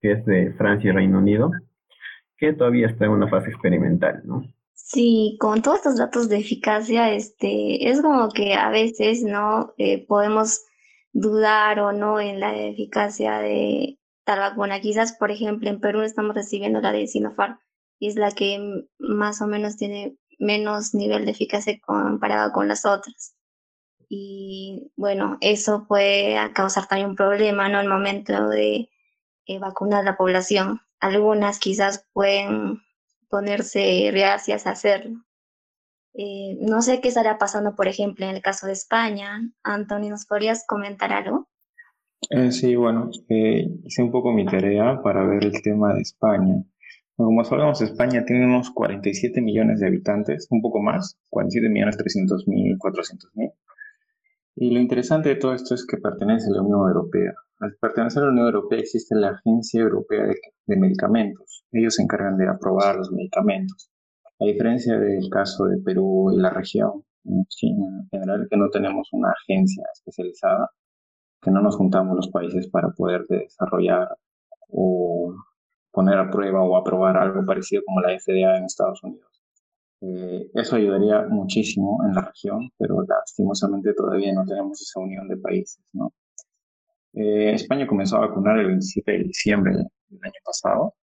que 0.00 0.12
es 0.12 0.24
de 0.24 0.54
Francia 0.54 0.88
y 0.88 0.92
Reino 0.92 1.18
Unido, 1.18 1.50
que 2.38 2.54
todavía 2.54 2.86
está 2.86 3.04
en 3.04 3.10
una 3.10 3.28
fase 3.28 3.50
experimental, 3.50 4.22
¿no? 4.24 4.42
Sí, 4.72 5.36
con 5.38 5.60
todos 5.60 5.78
estos 5.78 5.98
datos 5.98 6.30
de 6.30 6.38
eficacia, 6.38 7.12
este, 7.12 7.90
es 7.90 8.00
como 8.00 8.30
que 8.30 8.54
a 8.54 8.70
veces, 8.70 9.22
¿no? 9.22 9.74
Eh, 9.76 10.06
podemos 10.06 10.64
dudar 11.12 11.78
o 11.80 11.92
no 11.92 12.18
en 12.18 12.40
la 12.40 12.56
eficacia 12.56 13.38
de 13.40 13.98
tal 14.24 14.38
vacuna. 14.38 14.80
Quizás, 14.80 15.14
por 15.18 15.30
ejemplo, 15.30 15.68
en 15.68 15.80
Perú 15.80 16.00
estamos 16.00 16.34
recibiendo 16.34 16.80
la 16.80 16.92
de 16.92 17.06
Sinopharm 17.06 17.58
es 18.00 18.16
la 18.16 18.30
que 18.30 18.84
más 18.98 19.40
o 19.42 19.46
menos 19.46 19.76
tiene 19.76 20.16
menos 20.38 20.94
nivel 20.94 21.24
de 21.24 21.32
eficacia 21.32 21.78
comparada 21.80 22.52
con 22.52 22.68
las 22.68 22.84
otras. 22.84 23.34
Y 24.08 24.92
bueno, 24.96 25.38
eso 25.40 25.86
puede 25.88 26.36
causar 26.52 26.86
también 26.86 27.10
un 27.10 27.16
problema, 27.16 27.68
¿no? 27.68 27.80
El 27.80 27.88
momento 27.88 28.48
de 28.48 28.88
eh, 29.46 29.58
vacunar 29.58 30.00
a 30.00 30.04
la 30.04 30.16
población. 30.16 30.80
Algunas 31.00 31.58
quizás 31.58 32.06
pueden 32.12 32.80
ponerse 33.28 34.10
reacias 34.12 34.66
a 34.66 34.70
hacerlo. 34.70 35.22
Eh, 36.14 36.56
no 36.60 36.80
sé 36.82 37.00
qué 37.00 37.08
estará 37.08 37.36
pasando, 37.36 37.74
por 37.74 37.88
ejemplo, 37.88 38.26
en 38.26 38.36
el 38.36 38.42
caso 38.42 38.66
de 38.66 38.72
España. 38.72 39.42
Anthony, 39.62 40.08
¿nos 40.08 40.26
podrías 40.26 40.64
comentar 40.66 41.12
algo? 41.12 41.48
Eh, 42.30 42.50
sí, 42.52 42.74
bueno, 42.76 43.10
hice 43.10 44.02
un 44.02 44.10
poco 44.10 44.32
mi 44.32 44.46
tarea 44.46 45.00
para 45.02 45.26
ver 45.26 45.44
el 45.44 45.62
tema 45.62 45.92
de 45.94 46.00
España. 46.00 46.64
Como 47.16 47.44
sabemos, 47.44 47.80
España 47.80 48.24
tiene 48.26 48.44
unos 48.44 48.70
47 48.70 49.40
millones 49.40 49.80
de 49.80 49.86
habitantes, 49.86 50.48
un 50.50 50.60
poco 50.60 50.82
más, 50.82 51.18
47 51.30 51.70
millones 51.70 51.96
300 51.96 52.46
mil, 52.46 52.76
400 52.78 53.34
mil. 53.36 53.50
Y 54.54 54.70
lo 54.70 54.80
interesante 54.80 55.30
de 55.30 55.36
todo 55.36 55.54
esto 55.54 55.74
es 55.74 55.86
que 55.86 55.96
pertenece 55.96 56.50
a 56.50 56.56
la 56.56 56.62
Unión 56.62 56.80
Europea. 56.80 57.32
Al 57.60 57.74
pertenecer 57.80 58.22
a 58.22 58.26
la 58.26 58.32
Unión 58.32 58.46
Europea 58.46 58.80
existe 58.80 59.14
la 59.14 59.30
Agencia 59.30 59.80
Europea 59.80 60.26
de, 60.66 60.76
Medicamentos. 60.76 61.64
Ellos 61.72 61.94
se 61.94 62.02
encargan 62.02 62.36
de 62.36 62.48
aprobar 62.48 62.96
los 62.96 63.10
medicamentos. 63.10 63.90
A 64.38 64.44
diferencia 64.44 64.98
del 64.98 65.30
caso 65.30 65.64
de 65.64 65.78
Perú 65.78 66.32
y 66.32 66.36
la 66.36 66.50
región, 66.50 67.02
en 67.24 67.46
China 67.46 67.86
en 67.98 68.08
general, 68.10 68.46
que 68.50 68.58
no 68.58 68.68
tenemos 68.68 69.08
una 69.12 69.30
agencia 69.30 69.84
especializada, 69.94 70.70
que 71.40 71.50
no 71.50 71.62
nos 71.62 71.76
juntamos 71.76 72.14
los 72.14 72.28
países 72.28 72.68
para 72.68 72.90
poder 72.90 73.24
desarrollar 73.26 74.08
o 74.68 75.34
poner 75.96 76.18
a 76.18 76.30
prueba 76.30 76.62
o 76.62 76.76
aprobar 76.76 77.16
algo 77.16 77.42
parecido 77.46 77.82
como 77.86 78.02
la 78.02 78.10
FDA 78.18 78.58
en 78.58 78.64
Estados 78.64 79.02
Unidos. 79.02 79.32
Eh, 80.02 80.50
eso 80.52 80.76
ayudaría 80.76 81.22
muchísimo 81.26 82.04
en 82.06 82.14
la 82.14 82.20
región, 82.20 82.70
pero 82.76 83.02
lastimosamente 83.08 83.94
todavía 83.94 84.34
no 84.34 84.44
tenemos 84.44 84.78
esa 84.82 85.00
unión 85.00 85.26
de 85.26 85.38
países, 85.38 85.82
¿no? 85.94 86.12
Eh, 87.14 87.52
España 87.54 87.86
comenzó 87.86 88.16
a 88.16 88.26
vacunar 88.26 88.58
el 88.58 88.66
27 88.66 89.10
de 89.10 89.24
diciembre 89.24 89.72
del 89.72 90.20
año 90.22 90.40
pasado, 90.44 90.94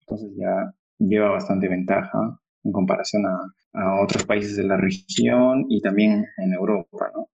entonces 0.00 0.30
ya 0.34 0.72
lleva 0.98 1.32
bastante 1.32 1.68
ventaja 1.68 2.40
en 2.64 2.72
comparación 2.72 3.26
a, 3.26 4.02
otros 4.02 4.24
países 4.24 4.56
de 4.56 4.64
la 4.64 4.78
región 4.78 5.66
y 5.68 5.82
también 5.82 6.24
en 6.38 6.54
Europa, 6.54 7.10
¿no? 7.14 7.28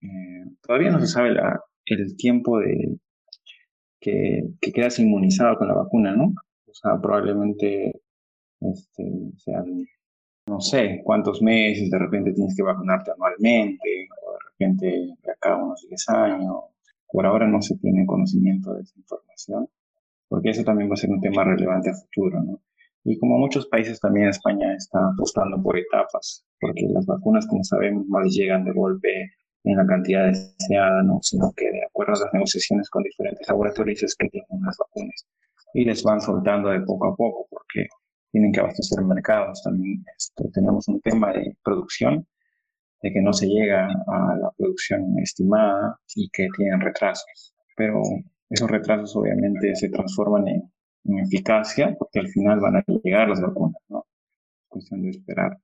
Eh, 0.00 0.46
todavía 0.62 0.90
no 0.90 1.00
se 1.00 1.06
sabe 1.06 1.36
el 1.84 2.16
tiempo 2.16 2.60
de 2.60 2.98
que, 4.00 4.42
que, 4.60 4.72
quedas 4.72 4.98
inmunizado 4.98 5.56
con 5.56 5.68
la 5.68 5.74
vacuna, 5.74 6.14
¿no? 6.14 6.34
O 6.66 6.74
sea, 6.74 7.00
probablemente 7.00 8.00
este, 8.60 9.04
sean, 9.36 9.86
no 10.46 10.60
sé, 10.60 11.00
cuántos 11.04 11.42
meses, 11.42 11.90
de 11.90 11.98
repente 11.98 12.32
tienes 12.32 12.54
que 12.56 12.62
vacunarte 12.62 13.12
anualmente, 13.12 14.08
o 14.22 14.32
de 14.32 14.38
repente 14.50 14.86
de 15.22 15.32
acá 15.32 15.56
unos 15.56 15.86
10 15.88 16.08
años, 16.10 16.64
por 17.10 17.26
ahora 17.26 17.46
no 17.46 17.62
se 17.62 17.76
tiene 17.78 18.06
conocimiento 18.06 18.74
de 18.74 18.82
esa 18.82 18.98
información, 18.98 19.68
porque 20.28 20.50
eso 20.50 20.64
también 20.64 20.90
va 20.90 20.94
a 20.94 20.96
ser 20.96 21.10
un 21.10 21.20
tema 21.20 21.44
relevante 21.44 21.90
a 21.90 21.94
futuro, 21.94 22.42
¿no? 22.42 22.60
Y 23.04 23.18
como 23.18 23.38
muchos 23.38 23.66
países 23.68 24.00
también 24.00 24.28
España 24.28 24.74
está 24.74 24.98
apostando 25.14 25.62
por 25.62 25.78
etapas, 25.78 26.44
porque 26.60 26.86
las 26.88 27.06
vacunas, 27.06 27.46
como 27.46 27.64
sabemos, 27.64 28.06
no 28.08 28.22
llegan 28.24 28.64
de 28.64 28.72
golpe 28.72 29.32
en 29.64 29.76
la 29.76 29.86
cantidad 29.86 30.26
deseada, 30.26 31.02
¿no? 31.02 31.18
sino 31.22 31.52
que 31.56 31.70
de 31.70 31.84
acuerdo 31.84 32.14
a 32.14 32.24
las 32.24 32.34
negociaciones 32.34 32.88
con 32.90 33.02
diferentes 33.02 33.46
laboratorios 33.48 34.02
es 34.02 34.14
que 34.14 34.28
tienen 34.28 34.62
las 34.64 34.76
vacunas 34.78 35.26
y 35.74 35.84
les 35.84 36.02
van 36.02 36.20
soltando 36.20 36.70
de 36.70 36.80
poco 36.80 37.08
a 37.08 37.16
poco 37.16 37.46
porque 37.50 37.86
tienen 38.30 38.52
que 38.52 38.60
abastecer 38.60 39.04
mercados. 39.04 39.62
También 39.62 40.04
este, 40.16 40.48
tenemos 40.50 40.88
un 40.88 41.00
tema 41.00 41.32
de 41.32 41.56
producción 41.62 42.26
de 43.02 43.12
que 43.12 43.20
no 43.20 43.32
se 43.32 43.46
llega 43.46 43.86
a 43.86 44.36
la 44.36 44.50
producción 44.56 45.18
estimada 45.18 45.98
y 46.14 46.28
que 46.30 46.48
tienen 46.56 46.80
retrasos. 46.80 47.54
Pero 47.76 48.02
esos 48.50 48.70
retrasos 48.70 49.14
obviamente 49.16 49.74
se 49.76 49.88
transforman 49.88 50.48
en, 50.48 50.70
eficacia 51.24 51.96
porque 51.98 52.18
al 52.18 52.28
final 52.28 52.60
van 52.60 52.76
a 52.76 52.84
llegar 53.02 53.30
las 53.30 53.40
vacunas, 53.40 53.80
¿no? 53.88 54.04
Es 54.60 54.68
cuestión 54.68 55.02
de 55.02 55.10
esperar. 55.10 55.56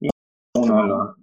Y 0.00 0.10
uno, 0.54 1.14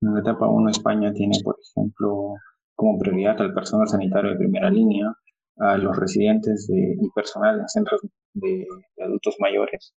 en 0.00 0.14
la 0.14 0.20
etapa 0.20 0.48
1 0.48 0.70
España 0.70 1.12
tiene, 1.12 1.38
por 1.42 1.56
ejemplo, 1.60 2.34
como 2.74 2.98
prioridad 2.98 3.40
al 3.40 3.52
personal 3.52 3.88
sanitario 3.88 4.30
de 4.30 4.38
primera 4.38 4.70
línea, 4.70 5.14
a 5.58 5.76
los 5.76 5.96
residentes 5.96 6.66
de, 6.68 6.96
y 6.98 7.10
personal 7.10 7.60
en 7.60 7.68
centros 7.68 8.00
de, 8.32 8.66
adultos 9.02 9.36
mayores. 9.38 9.94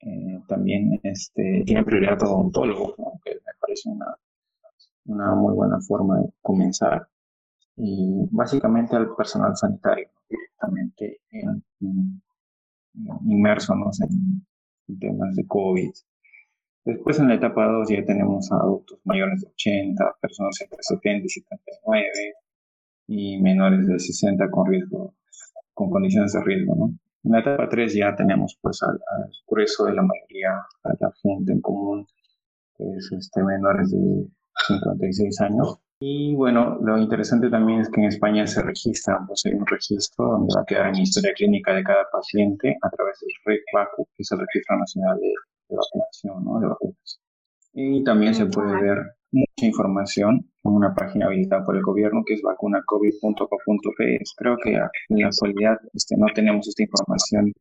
Eh, 0.00 0.40
también 0.46 1.00
este, 1.02 1.64
tiene 1.66 1.84
prioridad 1.84 2.22
a 2.22 2.28
odontólogos, 2.28 2.94
que 3.24 3.34
me 3.34 3.52
parece 3.60 3.88
una, 3.88 4.16
una 5.06 5.34
muy 5.34 5.54
buena 5.54 5.80
forma 5.80 6.20
de 6.20 6.28
comenzar. 6.40 7.08
Y 7.76 8.28
básicamente 8.30 8.94
al 8.94 9.14
personal 9.16 9.56
sanitario, 9.56 10.08
directamente 10.28 11.20
inmerso 13.24 13.74
en, 13.74 14.46
temas 15.00 15.34
de 15.34 15.46
COVID. 15.46 15.90
Después 16.84 17.18
en 17.18 17.28
la 17.28 17.34
etapa 17.36 17.66
2 17.66 17.88
ya 17.88 18.04
tenemos 18.04 18.52
a 18.52 18.56
adultos 18.56 18.98
mayores 19.04 19.40
de 19.40 19.48
80, 19.48 20.16
personas 20.20 20.60
entre 20.60 20.78
70 20.82 21.24
y 21.24 21.28
79 21.28 22.04
y 23.06 23.40
menores 23.40 23.86
de 23.86 23.98
60 23.98 24.50
con 24.50 24.66
riesgo, 24.66 25.14
con 25.72 25.88
condiciones 25.88 26.32
de 26.32 26.42
riesgo, 26.42 26.74
¿no? 26.74 26.94
En 27.24 27.32
la 27.32 27.40
etapa 27.40 27.70
3 27.70 27.94
ya 27.94 28.14
tenemos 28.14 28.58
pues 28.60 28.82
al, 28.82 29.00
grueso 29.48 29.86
de 29.86 29.94
la 29.94 30.02
mayoría, 30.02 30.50
a 30.82 30.88
la 31.00 31.10
gente 31.22 31.52
en 31.52 31.62
común, 31.62 32.06
que 32.76 32.84
es 32.84 33.10
este, 33.12 33.42
menores 33.42 33.90
de 33.90 34.26
56 34.66 35.40
años 35.40 35.78
Y 36.00 36.34
bueno, 36.34 36.78
lo 36.82 36.98
interesante 36.98 37.48
también 37.48 37.80
es 37.80 37.88
que 37.88 38.02
en 38.02 38.08
España 38.08 38.46
se 38.46 38.62
registra, 38.62 39.24
pues 39.26 39.46
hay 39.46 39.54
un 39.54 39.66
registro 39.66 40.26
donde 40.26 40.54
va 40.54 40.60
a 40.60 40.66
quedar 40.66 40.88
en 40.88 41.00
historia 41.00 41.32
clínica 41.32 41.72
de 41.72 41.82
cada 41.82 42.04
paciente 42.12 42.76
a 42.82 42.90
través 42.90 43.20
del 43.20 43.30
REC-VACU, 43.46 44.06
que 44.14 44.22
es 44.22 44.32
el 44.32 44.40
Registro 44.40 44.78
Nacional 44.78 45.18
de, 45.18 45.32
Vacunación, 45.68 46.44
¿no? 46.44 46.60
De 46.60 46.66
vacunas. 46.66 47.20
Y 47.72 48.04
también 48.04 48.34
se 48.34 48.46
puede 48.46 48.80
ver 48.80 48.98
mucha 49.32 49.66
información 49.66 50.48
en 50.62 50.72
una 50.72 50.94
página 50.94 51.26
habilitada 51.26 51.64
por 51.64 51.76
el 51.76 51.82
gobierno 51.82 52.22
que 52.24 52.34
es 52.34 52.42
vacunacovid.co.pe. 52.42 54.18
Creo 54.36 54.56
que 54.62 54.70
en 54.74 55.18
la 55.18 55.26
actualidad 55.26 55.76
este, 55.92 56.16
no 56.16 56.26
tenemos 56.34 56.68
esta 56.68 56.82
información 56.82 57.52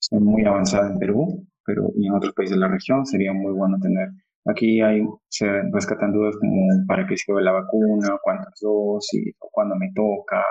este, 0.00 0.18
muy 0.18 0.44
avanzada 0.44 0.90
en 0.90 0.98
Perú, 0.98 1.46
pero 1.64 1.90
y 1.96 2.06
en 2.06 2.14
otros 2.14 2.34
países 2.34 2.56
de 2.56 2.60
la 2.60 2.68
región 2.68 3.06
sería 3.06 3.32
muy 3.32 3.52
bueno 3.52 3.78
tener. 3.80 4.08
Aquí 4.44 4.80
hay, 4.80 5.06
se 5.28 5.46
rescatan 5.72 6.12
dudas 6.12 6.36
como 6.36 6.66
para 6.88 7.06
qué 7.06 7.16
sirve 7.16 7.42
la 7.42 7.52
vacuna, 7.52 8.18
cuántas 8.22 8.58
dosis, 8.60 9.36
o 9.38 9.48
cuándo 9.52 9.76
me 9.76 9.92
toca, 9.94 10.42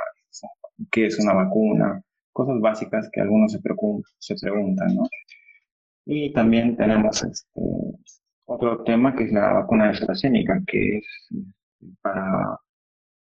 qué 0.89 1.07
es 1.07 1.19
una 1.19 1.33
vacuna, 1.33 2.01
cosas 2.31 2.61
básicas 2.61 3.09
que 3.11 3.19
algunos 3.19 3.51
se, 3.51 3.59
se 4.19 4.35
preguntan, 4.41 4.95
¿no? 4.95 5.03
Y 6.05 6.33
también 6.33 6.75
tenemos 6.75 7.23
este, 7.23 7.61
otro 8.45 8.83
tema 8.83 9.15
que 9.15 9.25
es 9.25 9.31
la 9.31 9.53
vacuna 9.53 9.85
de 9.85 9.91
AstraZeneca, 9.91 10.61
que 10.65 10.97
es 10.97 11.05
para 12.01 12.57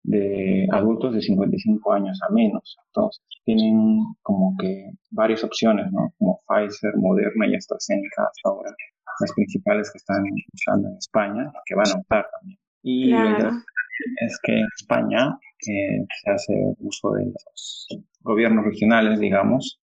de 0.03 0.67
adultos 0.71 1.15
de 1.15 1.21
55 1.21 1.93
años 1.93 2.19
a 2.27 2.31
menos. 2.31 2.77
Entonces, 2.87 3.23
tienen 3.43 4.01
como 4.21 4.55
que 4.59 4.91
varias 5.11 5.43
opciones, 5.43 5.91
¿no? 5.91 6.13
Como 6.17 6.41
Pfizer, 6.47 6.95
Moderna 6.97 7.47
y 7.47 7.55
AstraZeneca 7.55 8.23
hasta 8.23 8.49
ahora, 8.49 8.71
las 9.19 9.33
principales 9.33 9.91
que 9.91 9.97
están 9.97 10.23
usando 10.53 10.89
en 10.89 10.97
España, 10.97 11.51
que 11.65 11.75
van 11.75 11.87
a 11.87 11.99
optar 11.99 12.27
también. 12.31 12.59
Y 12.83 13.13
es 13.13 14.39
que 14.43 14.59
en 14.59 14.67
España 14.77 15.39
eh, 15.67 16.05
se 16.21 16.31
hace 16.31 16.75
uso 16.79 17.11
de 17.13 17.25
los 17.25 17.87
gobiernos 18.21 18.65
regionales, 18.65 19.19
digamos, 19.19 19.79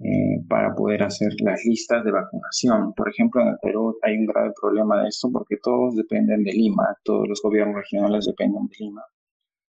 eh, 0.00 0.44
para 0.48 0.74
poder 0.76 1.02
hacer 1.02 1.32
las 1.40 1.64
listas 1.64 2.04
de 2.04 2.12
vacunación. 2.12 2.92
Por 2.94 3.08
ejemplo, 3.08 3.42
en 3.42 3.48
el 3.48 3.56
Perú 3.60 3.98
hay 4.02 4.16
un 4.16 4.26
grave 4.26 4.52
problema 4.60 5.02
de 5.02 5.08
esto 5.08 5.28
porque 5.32 5.56
todos 5.60 5.96
dependen 5.96 6.44
de 6.44 6.52
Lima, 6.52 6.96
todos 7.02 7.28
los 7.28 7.42
gobiernos 7.42 7.76
regionales 7.76 8.26
dependen 8.26 8.68
de 8.68 8.76
Lima. 8.78 9.02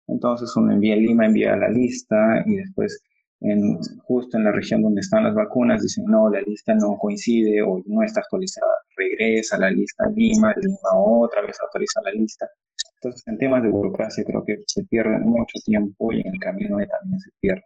Entonces 0.08 0.56
uno 0.56 0.74
envía 0.74 0.96
Lima, 0.96 1.26
envía 1.26 1.56
la 1.56 1.70
lista 1.70 2.44
y 2.46 2.58
después 2.58 3.02
en, 3.40 3.80
justo 4.04 4.38
en 4.38 4.44
la 4.44 4.52
región 4.52 4.84
donde 4.84 5.02
están 5.02 5.24
las 5.24 5.34
vacunas 5.34 5.82
dicen 5.82 6.06
no, 6.06 6.30
la 6.30 6.42
lista 6.42 6.76
no 6.76 6.98
coincide 7.00 7.64
o 7.64 7.82
no 7.88 8.04
está 8.04 8.20
actualizada. 8.20 8.74
Regresa 8.96 9.58
la 9.58 9.72
lista 9.72 10.06
a 10.06 10.10
Lima, 10.12 10.54
Lima 10.62 10.78
otra 10.94 11.42
vez 11.42 11.58
actualiza 11.64 12.00
la 12.04 12.12
lista. 12.12 12.48
Entonces 12.96 13.28
en 13.28 13.40
temas 13.40 13.64
de 13.64 13.70
burocracia 13.70 14.24
creo 14.24 14.44
que 14.46 14.58
se 14.68 14.84
pierde 14.84 15.18
mucho 15.18 15.58
tiempo 15.66 16.14
y 16.14 16.22
en 16.22 16.28
el 16.28 16.40
camino 16.40 16.78
también 16.78 17.20
se 17.20 17.32
pierde 17.40 17.64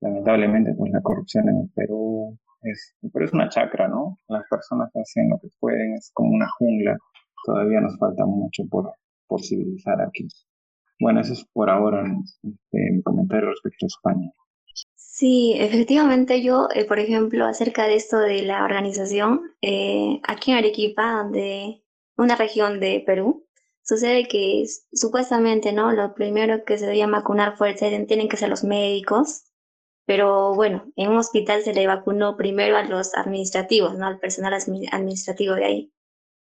lamentablemente 0.00 0.74
pues 0.74 0.90
la 0.92 1.02
corrupción 1.02 1.48
en 1.48 1.56
el 1.58 1.70
Perú 1.74 2.38
es, 2.62 2.94
pero 3.12 3.24
es 3.24 3.32
una 3.32 3.48
chacra, 3.48 3.88
¿no? 3.88 4.18
Las 4.28 4.44
personas 4.48 4.90
hacen 4.96 5.30
lo 5.30 5.38
que 5.38 5.48
pueden, 5.60 5.94
es 5.94 6.10
como 6.12 6.32
una 6.32 6.48
jungla, 6.58 6.96
todavía 7.44 7.80
nos 7.80 7.98
falta 7.98 8.24
mucho 8.24 8.64
por, 8.70 8.92
por 9.26 9.42
civilizar 9.42 10.00
aquí. 10.00 10.28
Bueno, 11.00 11.20
eso 11.20 11.32
es 11.32 11.44
por 11.52 11.70
ahora 11.70 12.04
este, 12.42 12.90
mi 12.92 13.02
comentario 13.02 13.50
respecto 13.50 13.86
a 13.86 13.88
España. 13.88 14.32
Sí, 14.94 15.54
efectivamente 15.56 16.42
yo, 16.42 16.68
eh, 16.74 16.84
por 16.84 16.98
ejemplo, 16.98 17.44
acerca 17.44 17.86
de 17.86 17.96
esto 17.96 18.18
de 18.18 18.42
la 18.42 18.64
organización, 18.64 19.42
eh, 19.62 20.20
aquí 20.22 20.52
en 20.52 20.58
Arequipa, 20.58 21.22
donde 21.22 21.82
una 22.16 22.36
región 22.36 22.78
de 22.78 23.02
Perú, 23.04 23.44
sucede 23.82 24.28
que 24.28 24.64
supuestamente, 24.92 25.72
¿no? 25.72 25.92
Lo 25.92 26.14
primero 26.14 26.64
que 26.64 26.78
se 26.78 26.86
debía 26.86 27.06
vacunar 27.06 27.56
fuerte 27.56 28.04
tienen 28.06 28.28
que 28.28 28.36
ser 28.36 28.48
los 28.48 28.62
médicos, 28.62 29.44
pero 30.08 30.54
bueno, 30.54 30.90
en 30.96 31.10
un 31.10 31.18
hospital 31.18 31.60
se 31.60 31.74
le 31.74 31.86
vacunó 31.86 32.34
primero 32.38 32.78
a 32.78 32.82
los 32.82 33.14
administrativos, 33.14 33.94
¿no? 33.98 34.06
Al 34.06 34.18
personal 34.18 34.54
administrativo 34.54 35.54
de 35.54 35.64
ahí. 35.66 35.92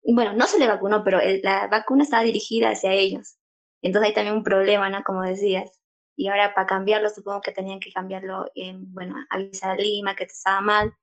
Bueno, 0.02 0.32
no 0.32 0.46
se 0.46 0.58
le 0.58 0.66
vacunó, 0.66 1.04
pero 1.04 1.18
la 1.42 1.66
vacuna 1.66 2.04
estaba 2.04 2.22
dirigida 2.22 2.70
hacia 2.70 2.94
ellos. 2.94 3.36
Entonces 3.82 4.08
hay 4.08 4.14
también 4.14 4.36
un 4.36 4.42
problema, 4.42 4.88
¿no? 4.88 5.04
Como 5.04 5.20
decías. 5.20 5.70
Y 6.16 6.28
ahora 6.28 6.54
para 6.54 6.66
cambiarlo, 6.66 7.10
supongo 7.10 7.42
que 7.42 7.52
tenían 7.52 7.78
que 7.78 7.92
cambiarlo 7.92 8.46
en, 8.54 8.90
bueno, 8.94 9.16
avisar 9.28 9.72
a 9.72 9.76
Lima 9.76 10.16
que 10.16 10.24
estaba 10.24 10.62
mal 10.62 10.94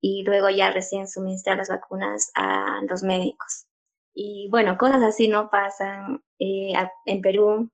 y 0.00 0.24
luego 0.24 0.50
ya 0.50 0.72
recién 0.72 1.06
suministrar 1.06 1.58
las 1.58 1.68
vacunas 1.68 2.32
a 2.34 2.80
los 2.90 3.04
médicos. 3.04 3.66
Y 4.12 4.48
bueno, 4.50 4.76
cosas 4.76 5.04
así 5.04 5.28
no 5.28 5.50
pasan 5.50 6.20
eh, 6.40 6.72
en 7.06 7.20
Perú. 7.20 7.70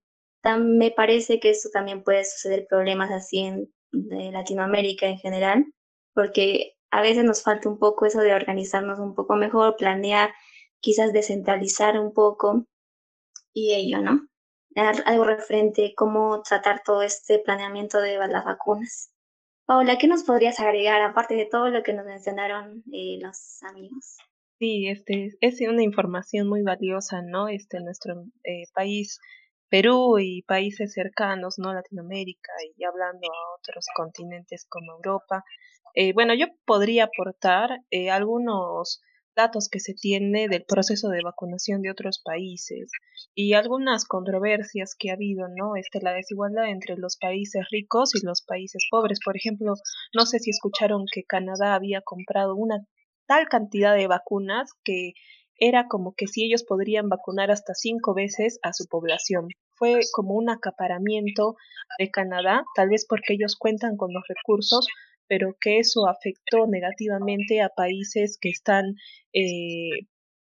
me 0.59 0.91
parece 0.91 1.41
que 1.41 1.49
eso 1.49 1.71
también 1.73 2.05
puede 2.05 2.27
suceder 2.27 2.67
problemas 2.69 3.11
así 3.11 3.39
en 3.39 3.73
de 3.93 4.31
Latinoamérica 4.33 5.07
en 5.07 5.19
general, 5.19 5.67
porque 6.15 6.75
a 6.91 7.03
veces 7.03 7.25
nos 7.25 7.43
falta 7.43 7.69
un 7.69 7.79
poco 7.79 8.07
eso 8.07 8.21
de 8.21 8.35
organizarnos 8.35 8.99
un 8.99 9.15
poco 9.15 9.37
mejor, 9.37 9.77
planear, 9.77 10.31
quizás 10.81 11.13
descentralizar 11.13 11.99
un 11.99 12.13
poco 12.13 12.67
y 13.53 13.75
ello, 13.75 14.01
¿no? 14.01 14.27
Algo 14.75 15.25
referente 15.25 15.87
a 15.87 15.93
cómo 15.97 16.43
tratar 16.43 16.83
todo 16.85 17.03
este 17.03 17.41
planeamiento 17.41 18.01
de 18.01 18.17
las 18.17 18.45
vacunas. 18.45 19.11
Paula, 19.67 19.99
¿qué 19.99 20.07
nos 20.07 20.23
podrías 20.23 20.61
agregar 20.61 21.03
aparte 21.03 21.35
de 21.35 21.47
todo 21.47 21.69
lo 21.69 21.83
que 21.83 21.93
nos 21.93 22.07
mencionaron 22.07 22.85
eh, 22.93 23.19
los 23.21 23.63
amigos? 23.65 24.17
Sí, 24.59 24.89
este 24.89 25.37
es 25.41 25.61
una 25.61 25.83
información 25.83 26.49
muy 26.49 26.63
valiosa, 26.63 27.23
¿no? 27.23 27.49
Este 27.49 27.81
nuestro 27.81 28.25
eh, 28.45 28.65
país 28.75 29.21
Perú 29.69 30.19
y 30.19 30.43
países 30.43 30.93
cercanos, 30.93 31.55
¿no? 31.59 31.73
Latinoamérica 31.75 32.53
y 32.77 32.85
hablando 32.85 33.29
a 33.29 33.57
otros 33.59 33.87
continentes 33.95 34.67
como 34.69 34.95
Europa. 34.95 35.45
Eh, 35.95 36.13
bueno, 36.13 36.35
yo 36.35 36.47
podría 36.65 37.05
aportar 37.05 37.81
eh, 37.91 38.11
algunos 38.11 39.01
datos 39.39 39.69
que 39.71 39.79
se 39.79 39.95
tiene 39.95 40.49
del 40.49 40.65
proceso 40.65 41.09
de 41.11 41.23
vacunación 41.23 41.81
de 41.81 41.91
otros 41.93 42.21
países 42.25 42.91
y 43.37 43.55
algunas 43.55 44.05
controversias 44.05 44.97
que 44.99 45.11
ha 45.11 45.15
habido, 45.15 45.47
¿no? 45.49 45.77
Este, 45.77 46.01
la 46.03 46.13
desigualdad 46.13 46.69
entre 46.69 46.97
los 46.97 47.17
países 47.17 47.65
ricos 47.71 48.15
y 48.17 48.27
los 48.27 48.43
países 48.43 48.83
pobres. 48.91 49.21
Por 49.25 49.37
ejemplo, 49.37 49.75
no 50.13 50.27
sé 50.27 50.41
si 50.41 50.51
escucharon 50.51 51.05
que 51.13 51.23
Canadá 51.23 51.75
había 51.77 52.01
comprado 52.01 52.57
una 52.57 52.85
tal 53.29 53.47
cantidad 53.49 53.95
de 53.95 54.09
vacunas 54.09 54.73
que 54.83 55.13
era 55.59 55.87
como 55.89 56.15
que 56.15 56.27
si 56.27 56.45
ellos 56.45 56.65
podrían 56.65 57.09
vacunar 57.09 57.51
hasta 57.51 57.75
cinco 57.75 58.15
veces 58.15 58.59
a 58.63 58.73
su 58.73 58.87
población. 58.87 59.49
Fue 59.75 60.01
como 60.13 60.35
un 60.35 60.51
acaparamiento 60.51 61.57
de 61.99 62.11
Canadá, 62.11 62.65
tal 62.75 62.89
vez 62.89 63.07
porque 63.09 63.35
ellos 63.35 63.57
cuentan 63.57 63.97
con 63.97 64.13
los 64.13 64.23
recursos, 64.29 64.87
pero 65.29 65.57
que 65.61 65.79
eso 65.79 66.09
afectó 66.09 66.67
negativamente 66.67 67.61
a 67.61 67.69
países 67.69 68.39
que 68.41 68.49
están 68.49 68.95
eh, 69.33 70.07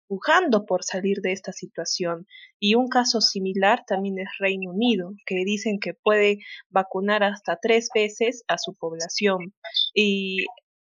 pujando 0.07 0.65
por 0.65 0.83
salir 0.83 1.17
de 1.21 1.31
esta 1.31 1.51
situación. 1.53 2.25
Y 2.59 2.75
un 2.75 2.87
caso 2.87 3.21
similar 3.21 3.83
también 3.85 4.17
es 4.19 4.27
Reino 4.39 4.71
Unido, 4.71 5.13
que 5.25 5.35
dicen 5.45 5.79
que 5.79 5.93
puede 5.93 6.39
vacunar 6.69 7.23
hasta 7.23 7.59
tres 7.61 7.89
veces 7.93 8.43
a 8.47 8.57
su 8.57 8.73
población. 8.73 9.53
Y 9.93 10.45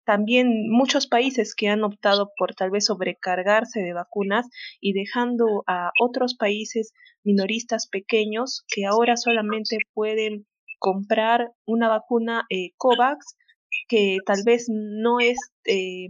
también 0.05 0.71
muchos 0.71 1.07
países 1.07 1.55
que 1.55 1.69
han 1.69 1.85
optado 1.85 2.31
por 2.37 2.55
tal 2.55 2.71
vez 2.71 2.87
sobrecargarse 2.87 3.81
de 3.81 3.93
vacunas 3.93 4.47
y 4.81 4.93
dejando 4.93 5.65
a 5.67 5.91
otros 6.01 6.37
países 6.37 6.93
minoristas 7.25 7.89
pequeños 7.89 8.65
que 8.69 8.87
ahora 8.87 9.17
solamente 9.17 9.79
pueden 9.95 10.47
comprar 10.79 11.53
una 11.67 11.89
vacuna 11.89 12.45
eh, 12.51 12.73
COVAX 12.77 13.37
que 13.89 14.19
tal 14.25 14.43
vez 14.45 14.67
no 14.69 15.21
es, 15.21 15.37
eh, 15.65 16.09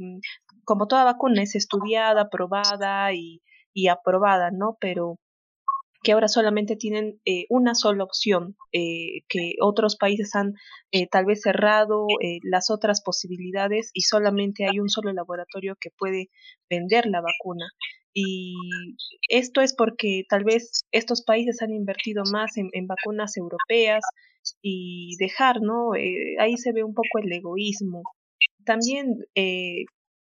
como 0.65 0.87
toda 0.87 1.05
vacuna, 1.05 1.43
es 1.43 1.55
estudiada, 1.55 2.29
probada 2.29 3.13
y, 3.13 3.43
y 3.73 3.89
aprobada, 3.89 4.51
¿no? 4.51 4.77
Pero 4.81 5.19
que 6.05 6.13
ahora 6.13 6.29
solamente 6.29 6.77
tienen 6.77 7.21
eh, 7.25 7.47
una 7.49 7.75
sola 7.75 8.05
opción, 8.05 8.57
eh, 8.73 9.23
que 9.29 9.55
otros 9.61 9.97
países 9.97 10.35
han 10.35 10.53
eh, 10.93 11.09
tal 11.11 11.25
vez 11.25 11.41
cerrado 11.41 12.07
las 12.43 12.71
otras 12.71 13.03
posibilidades 13.03 13.91
y 13.95 14.03
solamente 14.03 14.67
hay 14.69 14.79
un 14.79 14.91
solo 14.91 15.13
laboratorio 15.13 15.77
que 15.81 15.91
puede 15.91 16.29
vender 16.71 17.07
la 17.07 17.21
vacuna. 17.21 17.67
Y 18.13 18.55
esto 19.29 19.61
es 19.61 19.75
porque 19.75 20.23
tal 20.29 20.45
vez 20.45 20.83
estos 20.93 21.25
países 21.25 21.63
han 21.63 21.73
invertido 21.73 22.23
más 22.31 22.57
en, 22.57 22.69
en 22.73 22.87
vacunas 22.87 23.37
europeas 23.37 24.05
y 24.63 25.17
dejar, 25.19 25.61
¿no? 25.63 25.93
ahí 26.39 26.57
se 26.59 26.73
ve 26.73 26.85
un 26.85 26.95
poco 26.95 27.19
el 27.23 27.33
egoísmo. 27.33 28.03
También 28.65 29.17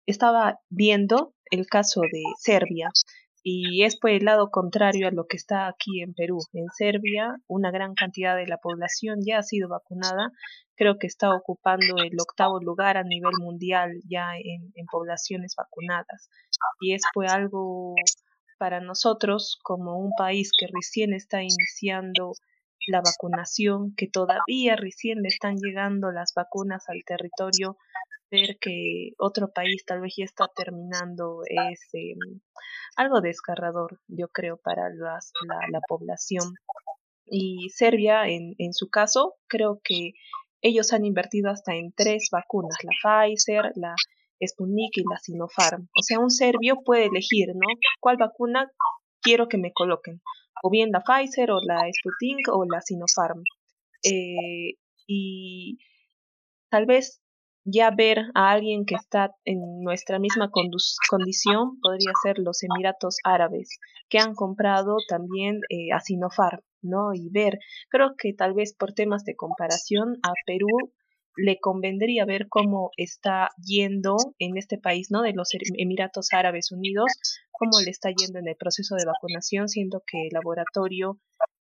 estaba 0.04 0.58
viendo 0.68 1.32
el 1.50 1.66
caso 1.66 2.02
de 2.02 2.22
Serbia 2.38 2.90
y 3.42 3.84
es 3.84 3.98
por 3.98 4.10
el 4.10 4.24
lado 4.24 4.50
contrario 4.50 5.08
a 5.08 5.12
lo 5.12 5.26
que 5.26 5.36
está 5.36 5.66
aquí 5.66 6.02
en 6.02 6.12
Perú. 6.14 6.38
En 6.52 6.66
Serbia, 6.76 7.36
una 7.46 7.70
gran 7.70 7.94
cantidad 7.94 8.36
de 8.36 8.46
la 8.46 8.58
población 8.58 9.20
ya 9.24 9.38
ha 9.38 9.42
sido 9.42 9.68
vacunada, 9.68 10.30
creo 10.76 10.98
que 10.98 11.06
está 11.06 11.34
ocupando 11.34 11.96
el 12.02 12.16
octavo 12.20 12.60
lugar 12.60 12.96
a 12.96 13.02
nivel 13.02 13.32
mundial 13.38 13.92
ya 14.08 14.32
en, 14.36 14.86
poblaciones 14.90 15.54
vacunadas. 15.56 16.28
Y 16.80 16.94
es 16.94 17.02
pues 17.14 17.32
algo 17.32 17.94
para 18.58 18.80
nosotros 18.80 19.58
como 19.62 19.98
un 19.98 20.12
país 20.16 20.50
que 20.58 20.66
recién 20.72 21.14
está 21.14 21.42
iniciando 21.42 22.32
la 22.88 23.00
vacunación, 23.00 23.94
que 23.96 24.08
todavía 24.08 24.76
recién 24.76 25.22
le 25.22 25.28
están 25.28 25.56
llegando 25.56 26.10
las 26.12 26.32
vacunas 26.34 26.88
al 26.88 27.02
territorio, 27.06 27.76
ver 28.30 28.58
que 28.60 29.12
otro 29.18 29.52
país 29.52 29.84
tal 29.84 30.00
vez 30.00 30.14
ya 30.16 30.24
está 30.24 30.48
terminando 30.54 31.42
es 31.46 31.88
em, 31.92 32.40
algo 32.96 33.20
desgarrador, 33.20 34.00
yo 34.08 34.28
creo, 34.28 34.56
para 34.56 34.88
las, 34.90 35.32
la, 35.46 35.58
la, 35.70 35.80
población. 35.86 36.54
Y 37.26 37.70
Serbia, 37.70 38.28
en, 38.28 38.54
en 38.58 38.72
su 38.72 38.88
caso, 38.88 39.34
creo 39.46 39.80
que 39.82 40.14
ellos 40.62 40.92
han 40.92 41.04
invertido 41.04 41.50
hasta 41.50 41.74
en 41.74 41.92
tres 41.92 42.28
vacunas, 42.30 42.76
la 42.82 42.92
Pfizer, 43.02 43.72
la 43.76 43.94
Sputnik 44.46 44.96
y 44.96 45.02
la 45.10 45.18
Sinopharm. 45.18 45.88
O 45.98 46.02
sea, 46.02 46.18
un 46.18 46.30
serbio 46.30 46.82
puede 46.84 47.06
elegir, 47.06 47.48
¿no? 47.54 47.66
¿Cuál 48.00 48.16
vacuna 48.16 48.70
quiero 49.22 49.48
que 49.48 49.58
me 49.58 49.72
coloquen? 49.72 50.20
O 50.62 50.70
bien 50.70 50.90
la 50.92 51.00
Pfizer 51.00 51.50
o 51.50 51.60
la 51.66 51.80
Sputnik 51.92 52.48
o 52.48 52.64
la 52.64 52.80
Sinopharm. 52.80 53.42
Eh, 54.02 54.74
y 55.06 55.78
tal 56.70 56.86
vez 56.86 57.22
ya 57.64 57.90
ver 57.90 58.18
a 58.34 58.50
alguien 58.50 58.84
que 58.84 58.94
está 58.94 59.34
en 59.44 59.82
nuestra 59.82 60.18
misma 60.18 60.50
condición 60.50 61.80
podría 61.80 62.12
ser 62.22 62.38
los 62.38 62.62
Emiratos 62.62 63.16
Árabes, 63.24 63.78
que 64.08 64.18
han 64.18 64.34
comprado 64.34 64.96
también 65.08 65.60
eh, 65.68 65.92
a 65.92 66.00
¿no? 66.82 67.12
Y 67.14 67.28
ver, 67.30 67.58
creo 67.88 68.14
que 68.16 68.32
tal 68.32 68.54
vez 68.54 68.74
por 68.74 68.92
temas 68.92 69.24
de 69.24 69.36
comparación 69.36 70.18
a 70.22 70.32
Perú 70.46 70.92
le 71.36 71.58
convendría 71.60 72.24
ver 72.24 72.48
cómo 72.48 72.90
está 72.96 73.50
yendo 73.64 74.16
en 74.38 74.56
este 74.56 74.78
país, 74.78 75.10
¿no? 75.10 75.22
De 75.22 75.32
los 75.32 75.50
Emiratos 75.76 76.28
Árabes 76.32 76.72
Unidos, 76.72 77.06
cómo 77.52 77.80
le 77.84 77.90
está 77.90 78.10
yendo 78.10 78.38
en 78.38 78.48
el 78.48 78.56
proceso 78.56 78.96
de 78.96 79.04
vacunación, 79.04 79.68
siendo 79.68 80.02
que 80.06 80.26
el 80.26 80.30
laboratorio 80.32 81.20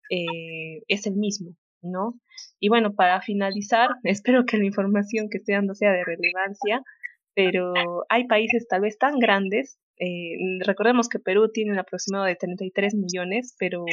eh, 0.09 0.81
es 0.87 1.05
el 1.05 1.15
mismo, 1.15 1.55
¿no? 1.81 2.13
Y 2.59 2.69
bueno, 2.69 2.93
para 2.93 3.21
finalizar, 3.21 3.89
espero 4.03 4.45
que 4.45 4.57
la 4.57 4.65
información 4.65 5.29
que 5.29 5.37
estoy 5.37 5.55
dando 5.55 5.75
sea 5.75 5.91
de 5.91 6.03
relevancia, 6.03 6.81
pero 7.35 7.73
hay 8.09 8.27
países 8.27 8.67
tal 8.67 8.81
vez 8.81 8.97
tan 8.97 9.19
grandes, 9.19 9.79
eh, 9.99 10.37
recordemos 10.65 11.09
que 11.09 11.19
Perú 11.19 11.51
tiene 11.51 11.73
un 11.73 11.79
aproximado 11.79 12.23
de 12.25 12.35
33 12.35 12.95
millones, 12.95 13.55
pero 13.59 13.85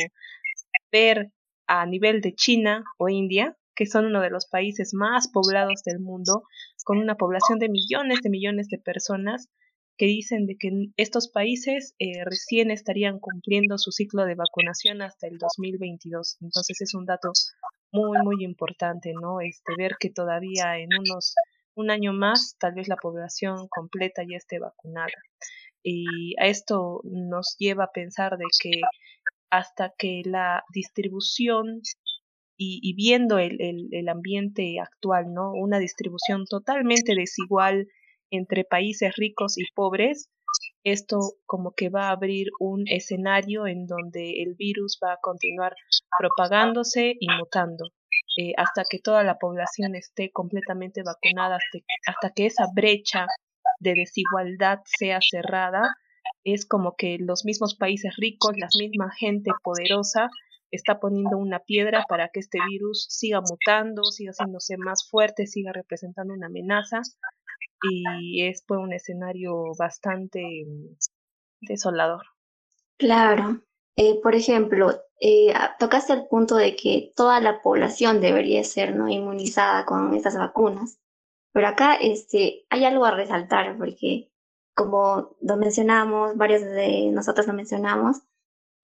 ver 0.92 1.32
a 1.66 1.84
nivel 1.84 2.20
de 2.20 2.32
China 2.32 2.84
o 2.96 3.08
India, 3.08 3.56
que 3.74 3.86
son 3.86 4.06
uno 4.06 4.20
de 4.20 4.30
los 4.30 4.46
países 4.46 4.94
más 4.94 5.28
poblados 5.28 5.82
del 5.84 5.98
mundo, 5.98 6.44
con 6.84 6.98
una 6.98 7.16
población 7.16 7.58
de 7.58 7.68
millones 7.68 8.20
de 8.22 8.30
millones 8.30 8.68
de 8.68 8.78
personas, 8.78 9.48
que 9.96 10.06
dicen 10.06 10.46
de 10.46 10.56
que 10.56 10.70
estos 10.96 11.28
países 11.28 11.94
eh, 11.98 12.24
recién 12.24 12.70
estarían 12.70 13.18
cumpliendo 13.18 13.78
su 13.78 13.92
ciclo 13.92 14.24
de 14.24 14.34
vacunación 14.34 15.02
hasta 15.02 15.26
el 15.26 15.38
2022. 15.38 16.36
Entonces 16.40 16.80
es 16.80 16.94
un 16.94 17.06
dato 17.06 17.32
muy, 17.92 18.18
muy 18.22 18.44
importante, 18.44 19.12
¿no? 19.14 19.40
Este, 19.40 19.74
ver 19.76 19.96
que 19.98 20.10
todavía 20.10 20.78
en 20.78 20.90
unos, 20.98 21.34
un 21.74 21.90
año 21.90 22.12
más, 22.12 22.56
tal 22.58 22.74
vez 22.74 22.88
la 22.88 22.96
población 22.96 23.68
completa 23.68 24.22
ya 24.22 24.36
esté 24.36 24.58
vacunada. 24.58 25.12
Y 25.82 26.34
a 26.40 26.46
esto 26.46 27.00
nos 27.04 27.56
lleva 27.58 27.84
a 27.84 27.92
pensar 27.92 28.36
de 28.36 28.44
que 28.60 28.80
hasta 29.50 29.94
que 29.96 30.22
la 30.24 30.64
distribución 30.74 31.80
y, 32.58 32.94
viendo 32.94 33.38
el, 33.38 33.58
el, 33.92 34.08
ambiente 34.08 34.80
actual, 34.80 35.32
¿no? 35.34 35.52
Una 35.52 35.78
distribución 35.78 36.46
totalmente 36.46 37.14
desigual 37.14 37.86
entre 38.30 38.64
países 38.64 39.14
ricos 39.16 39.58
y 39.58 39.64
pobres, 39.74 40.30
esto 40.84 41.18
como 41.46 41.72
que 41.72 41.88
va 41.88 42.08
a 42.08 42.12
abrir 42.12 42.48
un 42.60 42.84
escenario 42.86 43.66
en 43.66 43.86
donde 43.86 44.42
el 44.42 44.54
virus 44.54 44.98
va 45.02 45.14
a 45.14 45.18
continuar 45.20 45.74
propagándose 46.18 47.16
y 47.18 47.28
mutando. 47.28 47.90
Eh, 48.38 48.52
hasta 48.56 48.82
que 48.88 48.98
toda 48.98 49.24
la 49.24 49.38
población 49.38 49.94
esté 49.94 50.30
completamente 50.30 51.02
vacunada, 51.02 51.56
hasta, 51.56 51.78
hasta 52.06 52.30
que 52.34 52.46
esa 52.46 52.66
brecha 52.74 53.26
de 53.80 53.94
desigualdad 53.94 54.80
sea 54.84 55.20
cerrada, 55.20 55.96
es 56.44 56.66
como 56.66 56.94
que 56.96 57.18
los 57.18 57.44
mismos 57.44 57.74
países 57.74 58.14
ricos, 58.16 58.52
la 58.56 58.68
misma 58.78 59.10
gente 59.10 59.50
poderosa, 59.62 60.28
está 60.70 61.00
poniendo 61.00 61.38
una 61.38 61.60
piedra 61.60 62.04
para 62.08 62.28
que 62.28 62.40
este 62.40 62.58
virus 62.68 63.06
siga 63.08 63.40
mutando, 63.40 64.04
siga 64.04 64.32
haciéndose 64.32 64.76
más 64.76 65.08
fuerte, 65.08 65.46
siga 65.46 65.72
representando 65.72 66.34
una 66.34 66.46
amenaza 66.46 67.00
y 67.82 68.46
es 68.46 68.64
pues, 68.66 68.80
un 68.80 68.92
escenario 68.92 69.72
bastante 69.78 70.42
mm, 70.66 70.96
desolador. 71.60 72.24
Claro. 72.98 73.62
Eh, 73.96 74.20
por 74.22 74.34
ejemplo, 74.34 75.00
eh, 75.20 75.54
tocaste 75.78 76.12
el 76.12 76.26
punto 76.26 76.56
de 76.56 76.76
que 76.76 77.12
toda 77.16 77.40
la 77.40 77.62
población 77.62 78.20
debería 78.20 78.62
ser 78.64 78.94
no 78.94 79.08
inmunizada 79.08 79.86
con 79.86 80.14
estas 80.14 80.36
vacunas, 80.36 80.98
pero 81.52 81.68
acá 81.68 81.94
este, 81.94 82.66
hay 82.68 82.84
algo 82.84 83.06
a 83.06 83.12
resaltar 83.12 83.78
porque 83.78 84.30
como 84.76 85.34
lo 85.40 85.56
mencionamos, 85.56 86.36
varios 86.36 86.60
de 86.60 87.10
nosotros 87.10 87.46
lo 87.46 87.54
mencionamos, 87.54 88.18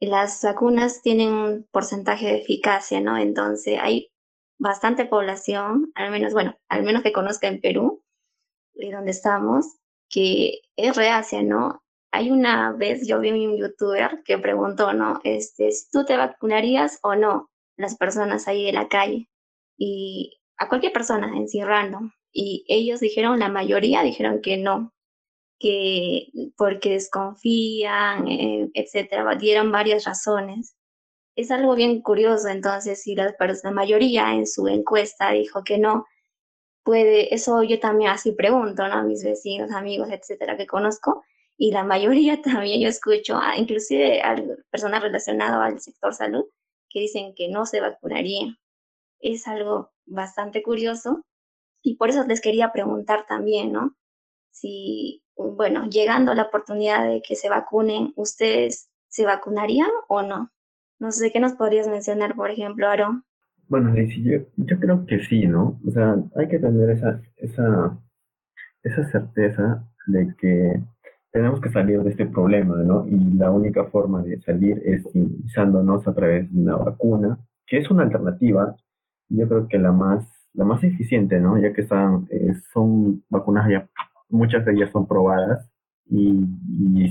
las 0.01 0.43
vacunas 0.43 1.03
tienen 1.03 1.33
un 1.33 1.69
porcentaje 1.71 2.27
de 2.27 2.39
eficacia, 2.39 3.01
¿no? 3.01 3.19
Entonces 3.19 3.79
hay 3.81 4.11
bastante 4.59 5.05
población, 5.05 5.93
al 5.95 6.11
menos, 6.11 6.33
bueno, 6.33 6.57
al 6.69 6.83
menos 6.83 7.03
que 7.03 7.13
conozca 7.13 7.47
en 7.47 7.61
Perú, 7.61 8.02
de 8.75 8.91
donde 8.93 9.11
estamos, 9.11 9.67
que 10.09 10.61
es 10.77 10.97
reacia, 10.97 11.43
¿no? 11.43 11.83
Hay 12.13 12.31
una 12.31 12.73
vez 12.73 13.07
yo 13.07 13.21
vi 13.21 13.31
un 13.31 13.57
youtuber 13.57 14.23
que 14.25 14.39
preguntó, 14.39 14.93
¿no? 14.93 15.21
Este, 15.25 15.71
¿tú 15.91 16.05
te 16.05 16.17
vacunarías 16.17 16.99
o 17.03 17.15
no? 17.15 17.51
Las 17.77 17.97
personas 17.97 18.49
ahí 18.49 18.67
de 18.67 18.73
la 18.73 18.89
calle. 18.89 19.29
Y 19.79 20.39
a 20.59 20.69
cualquier 20.69 20.93
persona 20.93 21.37
en 21.37 21.49
sí 21.49 21.63
random. 21.63 22.13
Y 22.33 22.65
ellos 22.69 23.01
dijeron, 23.01 23.39
la 23.39 23.49
mayoría 23.49 24.03
dijeron 24.03 24.41
que 24.43 24.59
no, 24.59 24.93
que 25.59 26.29
porque 26.57 26.91
desconfían, 26.91 28.29
eh, 28.29 28.71
etcétera, 28.75 29.35
dieron 29.37 29.73
varias 29.73 30.05
razones. 30.05 30.77
Es 31.37 31.51
algo 31.51 31.75
bien 31.75 32.03
curioso, 32.03 32.49
entonces, 32.49 33.03
si 33.03 33.15
la, 33.15 33.35
la 33.39 33.71
mayoría 33.71 34.35
en 34.35 34.47
su 34.47 34.69
encuesta 34.69 35.31
dijo 35.31 35.65
que 35.65 35.79
no, 35.79 36.05
puede, 36.85 37.35
eso 37.35 37.63
yo 37.63 37.81
también 37.81 38.11
así 38.11 38.33
pregunto, 38.33 38.87
¿no? 38.89 38.95
A 38.95 39.03
mis 39.03 39.25
vecinos, 39.25 39.71
amigos, 39.73 40.09
etcétera, 40.11 40.57
que 40.57 40.67
conozco, 40.67 41.25
y 41.57 41.73
la 41.73 41.85
mayoría 41.85 42.41
también 42.43 42.81
yo 42.81 42.89
escucho, 42.89 43.39
inclusive 43.57 44.23
a 44.23 44.37
personas 44.71 45.03
relacionadas 45.03 45.73
al 45.73 45.81
sector 45.81 46.15
salud, 46.15 46.45
que 46.89 47.01
dicen 47.01 47.35
que 47.35 47.49
no 47.49 47.67
se 47.67 47.81
vacunaría. 47.81 48.57
Es 49.21 49.47
algo 49.49 49.93
bastante 50.07 50.63
curioso 50.63 51.25
y 51.83 51.97
por 51.97 52.11
eso 52.11 52.25
les 52.27 52.41
quería 52.41 52.73
preguntar 52.73 53.27
también, 53.27 53.73
¿no? 53.73 53.97
Si 54.51 55.23
bueno, 55.37 55.89
llegando 55.89 56.35
la 56.35 56.45
oportunidad 56.45 57.09
de 57.09 57.23
que 57.23 57.37
se 57.37 57.49
vacunen, 57.49 58.13
¿ustedes 58.17 58.91
se 59.09 59.25
vacunarían 59.25 59.91
o 60.09 60.23
no? 60.23 60.51
No 60.99 61.13
sé 61.13 61.33
qué 61.33 61.41
nos 61.41 61.55
podrías 61.55 61.89
mencionar, 61.89 62.35
por 62.37 62.51
ejemplo, 62.51 62.89
Aaron. 62.89 63.25
Bueno, 63.69 63.95
yo, 63.95 64.39
yo 64.57 64.81
creo 64.81 65.07
que 65.07 65.21
sí, 65.21 65.47
¿no? 65.47 65.81
O 65.87 65.91
sea, 65.91 66.17
hay 66.37 66.49
que 66.49 66.59
tener 66.59 66.91
esa, 66.91 67.21
esa, 67.37 67.99
esa 68.83 69.11
certeza 69.11 69.89
de 70.07 70.35
que 70.39 70.83
tenemos 71.31 71.61
que 71.61 71.71
salir 71.71 72.03
de 72.03 72.11
este 72.11 72.27
problema, 72.27 72.77
¿no? 72.77 73.07
Y 73.07 73.35
la 73.35 73.51
única 73.51 73.85
forma 73.87 74.23
de 74.23 74.41
salir 74.43 74.83
es 74.85 75.03
inmunizándonos 75.15 76.07
a 76.07 76.15
través 76.15 76.53
de 76.53 76.61
una 76.61 76.77
vacuna, 76.77 77.39
que 77.67 77.79
es 77.79 77.91
una 77.91 78.03
alternativa, 78.03 78.77
yo 79.29 79.49
creo 79.49 79.69
que 79.69 79.79
la 79.79 79.93
más, 79.93 80.27
la 80.53 80.65
más 80.65 80.85
eficiente, 80.85 81.41
¿no? 81.41 81.59
Ya 81.59 81.73
que 81.73 81.81
están, 81.83 82.27
eh, 82.31 82.53
son 82.73 83.25
vacunas 83.31 83.69
ya 83.71 83.89
muchas 84.33 84.65
de 84.65 84.73
ellas 84.73 84.91
son 84.91 85.07
probadas 85.07 85.69
y, 86.07 86.33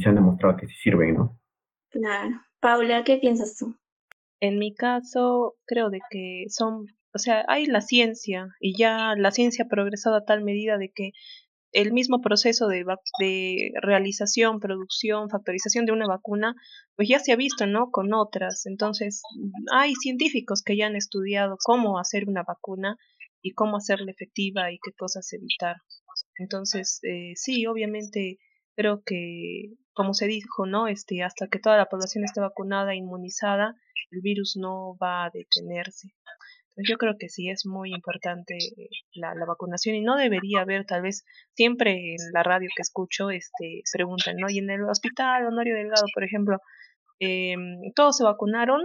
se 0.01 0.09
han 0.09 0.15
demostrado 0.15 0.57
que 0.57 0.67
sí 0.67 0.75
sirven, 0.75 1.15
¿no? 1.15 1.39
Claro. 1.89 2.41
Paula, 2.59 3.03
¿qué 3.03 3.17
piensas 3.17 3.57
tú? 3.57 3.75
En 4.41 4.57
mi 4.57 4.73
caso, 4.73 5.55
creo 5.65 5.89
de 5.89 5.99
que 6.09 6.45
son, 6.49 6.87
o 7.13 7.19
sea, 7.19 7.45
hay 7.47 7.67
la 7.67 7.81
ciencia 7.81 8.49
y 8.59 8.77
ya 8.77 9.13
la 9.15 9.31
ciencia 9.31 9.65
ha 9.65 9.69
progresado 9.69 10.15
a 10.17 10.25
tal 10.25 10.43
medida 10.43 10.77
de 10.77 10.91
que 10.91 11.11
el 11.73 11.93
mismo 11.93 12.21
proceso 12.21 12.67
de, 12.67 12.83
de 13.19 13.71
realización, 13.81 14.59
producción, 14.59 15.29
factorización 15.29 15.85
de 15.85 15.93
una 15.93 16.07
vacuna, 16.07 16.55
pues 16.95 17.07
ya 17.07 17.19
se 17.19 17.31
ha 17.31 17.35
visto, 17.37 17.65
¿no? 17.65 17.91
Con 17.91 18.13
otras. 18.13 18.65
Entonces, 18.65 19.21
hay 19.71 19.93
científicos 19.95 20.63
que 20.63 20.75
ya 20.75 20.87
han 20.87 20.95
estudiado 20.95 21.55
cómo 21.63 21.99
hacer 21.99 22.27
una 22.27 22.43
vacuna 22.43 22.97
y 23.41 23.53
cómo 23.53 23.77
hacerla 23.77 24.11
efectiva 24.11 24.71
y 24.71 24.79
qué 24.83 24.91
cosas 24.97 25.31
evitar. 25.33 25.77
Entonces, 26.37 26.99
eh, 27.03 27.33
sí, 27.35 27.65
obviamente 27.67 28.39
creo 28.75 29.03
que, 29.05 29.73
como 29.93 30.13
se 30.13 30.27
dijo, 30.27 30.65
¿no? 30.65 30.87
Este, 30.87 31.23
hasta 31.23 31.47
que 31.47 31.59
toda 31.59 31.77
la 31.77 31.87
población 31.87 32.23
esté 32.23 32.41
vacunada 32.41 32.95
inmunizada, 32.95 33.75
el 34.11 34.21
virus 34.21 34.57
no 34.57 34.97
va 35.01 35.25
a 35.25 35.29
detenerse. 35.33 36.09
Entonces, 36.71 36.89
yo 36.89 36.97
creo 36.97 37.15
que 37.19 37.27
sí 37.29 37.49
es 37.49 37.65
muy 37.65 37.93
importante 37.93 38.57
la, 39.13 39.35
la 39.35 39.45
vacunación 39.45 39.95
y 39.95 40.01
no 40.01 40.15
debería 40.15 40.61
haber, 40.61 40.85
tal 40.85 41.01
vez, 41.01 41.25
siempre 41.53 42.13
en 42.13 42.31
la 42.33 42.43
radio 42.43 42.69
que 42.75 42.81
escucho, 42.81 43.29
este, 43.29 43.81
preguntan, 43.91 44.37
¿no? 44.37 44.49
Y 44.49 44.59
en 44.59 44.69
el 44.69 44.83
hospital 44.83 45.47
Honorio 45.47 45.75
Delgado, 45.75 46.05
por 46.13 46.23
ejemplo, 46.23 46.57
em, 47.19 47.91
todos 47.93 48.17
se 48.17 48.23
vacunaron 48.23 48.81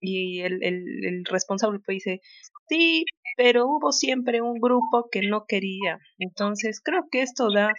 y 0.00 0.40
el, 0.40 0.62
el, 0.64 0.84
el 1.04 1.24
responsable 1.24 1.78
pues 1.84 1.96
dice, 1.96 2.20
sí, 2.68 3.04
pero 3.36 3.66
hubo 3.66 3.92
siempre 3.92 4.40
un 4.40 4.58
grupo 4.60 5.08
que 5.10 5.22
no 5.22 5.44
quería. 5.46 5.98
Entonces 6.18 6.80
creo 6.82 7.04
que 7.10 7.22
esto 7.22 7.48
da 7.52 7.72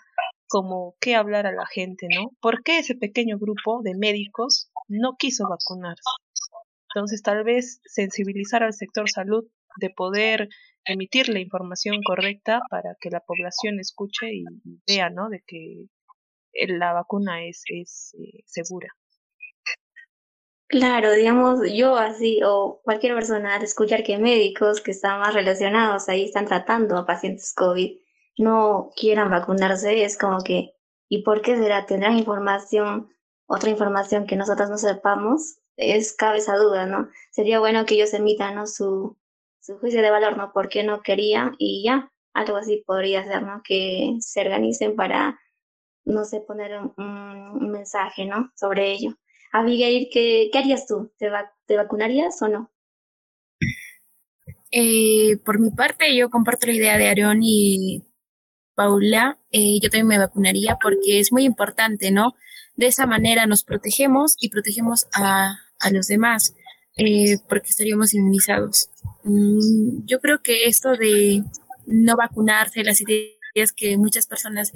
como 0.52 0.98
que 1.00 1.16
hablar 1.16 1.48
a 1.48 1.54
la 1.54 1.66
gente, 1.66 2.08
¿no? 2.14 2.32
¿Por 2.42 2.62
qué 2.62 2.80
ese 2.80 2.94
pequeño 2.94 3.40
grupo 3.40 3.82
de 3.84 3.96
médicos 3.96 4.70
no 4.90 5.16
quiso 5.18 5.46
vacunarse? 5.48 6.04
Entonces 6.94 7.22
tal 7.22 7.46
vez 7.46 7.80
sensibilizar 7.86 8.62
al 8.62 8.74
sector 8.74 9.10
salud 9.10 9.46
de 9.78 9.92
poder 9.92 10.50
emitir 10.84 11.30
la 11.30 11.40
información 11.40 12.02
correcta 12.06 12.60
para 12.70 12.98
que 13.00 13.10
la 13.10 13.22
población 13.22 13.80
escuche 13.80 14.28
y, 14.34 14.44
vea, 14.86 15.10
¿no? 15.10 15.30
De 15.30 15.42
que 15.48 15.86
la 16.68 16.92
vacuna 16.92 17.46
es, 17.46 17.64
es 17.68 18.14
eh, 18.20 18.44
segura. 18.46 18.90
Claro, 20.68 21.14
digamos, 21.14 21.62
yo 21.74 21.96
así 21.96 22.42
o 22.46 22.82
cualquier 22.84 23.14
persona 23.14 23.56
al 23.56 23.64
escuchar 23.64 24.04
que 24.04 24.18
médicos 24.18 24.82
que 24.82 24.92
están 24.92 25.22
más 25.22 25.34
relacionados 25.34 26.10
ahí 26.10 26.26
están 26.26 26.46
tratando 26.46 26.98
a 26.98 27.06
pacientes 27.06 27.54
COVID 27.54 28.01
no 28.38 28.92
quieran 28.96 29.30
vacunarse, 29.30 30.04
es 30.04 30.18
como 30.18 30.42
que, 30.42 30.74
¿y 31.10 31.24
por 31.24 31.42
qué 31.42 31.58
será? 31.58 31.86
¿Tendrán 31.86 32.18
información, 32.18 33.10
otra 33.48 33.70
información 33.70 34.26
que 34.26 34.36
nosotros 34.36 34.70
no 34.70 34.78
sepamos? 34.78 35.60
Es 35.78 36.14
cabe 36.14 36.40
esa 36.40 36.58
duda, 36.58 36.86
¿no? 36.86 37.10
Sería 37.32 37.60
bueno 37.60 37.86
que 37.86 37.96
ellos 37.96 38.14
emitan 38.14 38.68
su, 38.68 39.18
su 39.60 39.78
juicio 39.80 40.02
de 40.02 40.12
valor, 40.12 40.38
¿no? 40.38 40.52
¿Por 40.54 40.70
qué 40.70 40.84
no 40.84 41.02
querían? 41.02 41.56
Y 41.58 41.84
ya, 41.86 42.12
algo 42.34 42.58
así 42.58 42.84
podría 42.86 43.24
ser, 43.24 43.44
¿no? 43.44 43.62
Que 43.64 44.16
se 44.20 44.42
organicen 44.42 44.96
para, 44.96 45.40
no 46.06 46.26
sé, 46.26 46.42
poner 46.42 46.80
un, 46.98 47.72
mensaje, 47.72 48.26
¿no? 48.26 48.52
Sobre 48.56 48.92
ello. 48.92 49.16
Abigail, 49.54 50.10
¿qué, 50.12 50.50
qué 50.52 50.58
harías 50.58 50.88
tú? 50.88 51.12
¿Te, 51.18 51.30
¿Te 51.66 51.78
vacunarías 51.78 52.42
o 52.42 52.48
no? 52.48 52.72
Eh, 54.72 55.38
por 55.44 55.60
mi 55.60 55.72
parte, 55.72 56.16
yo 56.16 56.30
comparto 56.30 56.68
la 56.68 56.74
idea 56.74 56.98
de 56.98 57.10
Aaron 57.10 57.40
y 57.44 58.06
Paula. 58.76 59.38
Eh, 59.52 59.80
yo 59.82 59.90
también 59.90 60.08
me 60.08 60.18
vacunaría 60.18 60.78
porque 60.82 61.20
es 61.20 61.32
muy 61.32 61.44
importante, 61.44 62.12
¿no? 62.12 62.36
De 62.76 62.88
esa 62.88 63.06
manera 63.06 63.46
nos 63.46 63.64
protegemos 63.64 64.36
y 64.40 64.50
protegemos 64.50 65.08
a, 65.14 65.58
a 65.80 65.92
los 65.92 66.08
demás 66.08 66.54
eh, 66.98 67.38
porque 67.48 67.70
estaríamos 67.70 68.14
inmunizados. 68.14 68.90
Mm, 69.24 70.06
yo 70.06 70.20
creo 70.20 70.42
que 70.42 70.66
esto 70.66 70.96
de 70.96 71.44
no 71.86 72.16
vacunarse, 72.16 72.84
las 72.84 73.02
ideas 73.02 73.74
que 73.76 73.98
muchas 73.98 74.28
personas 74.28 74.72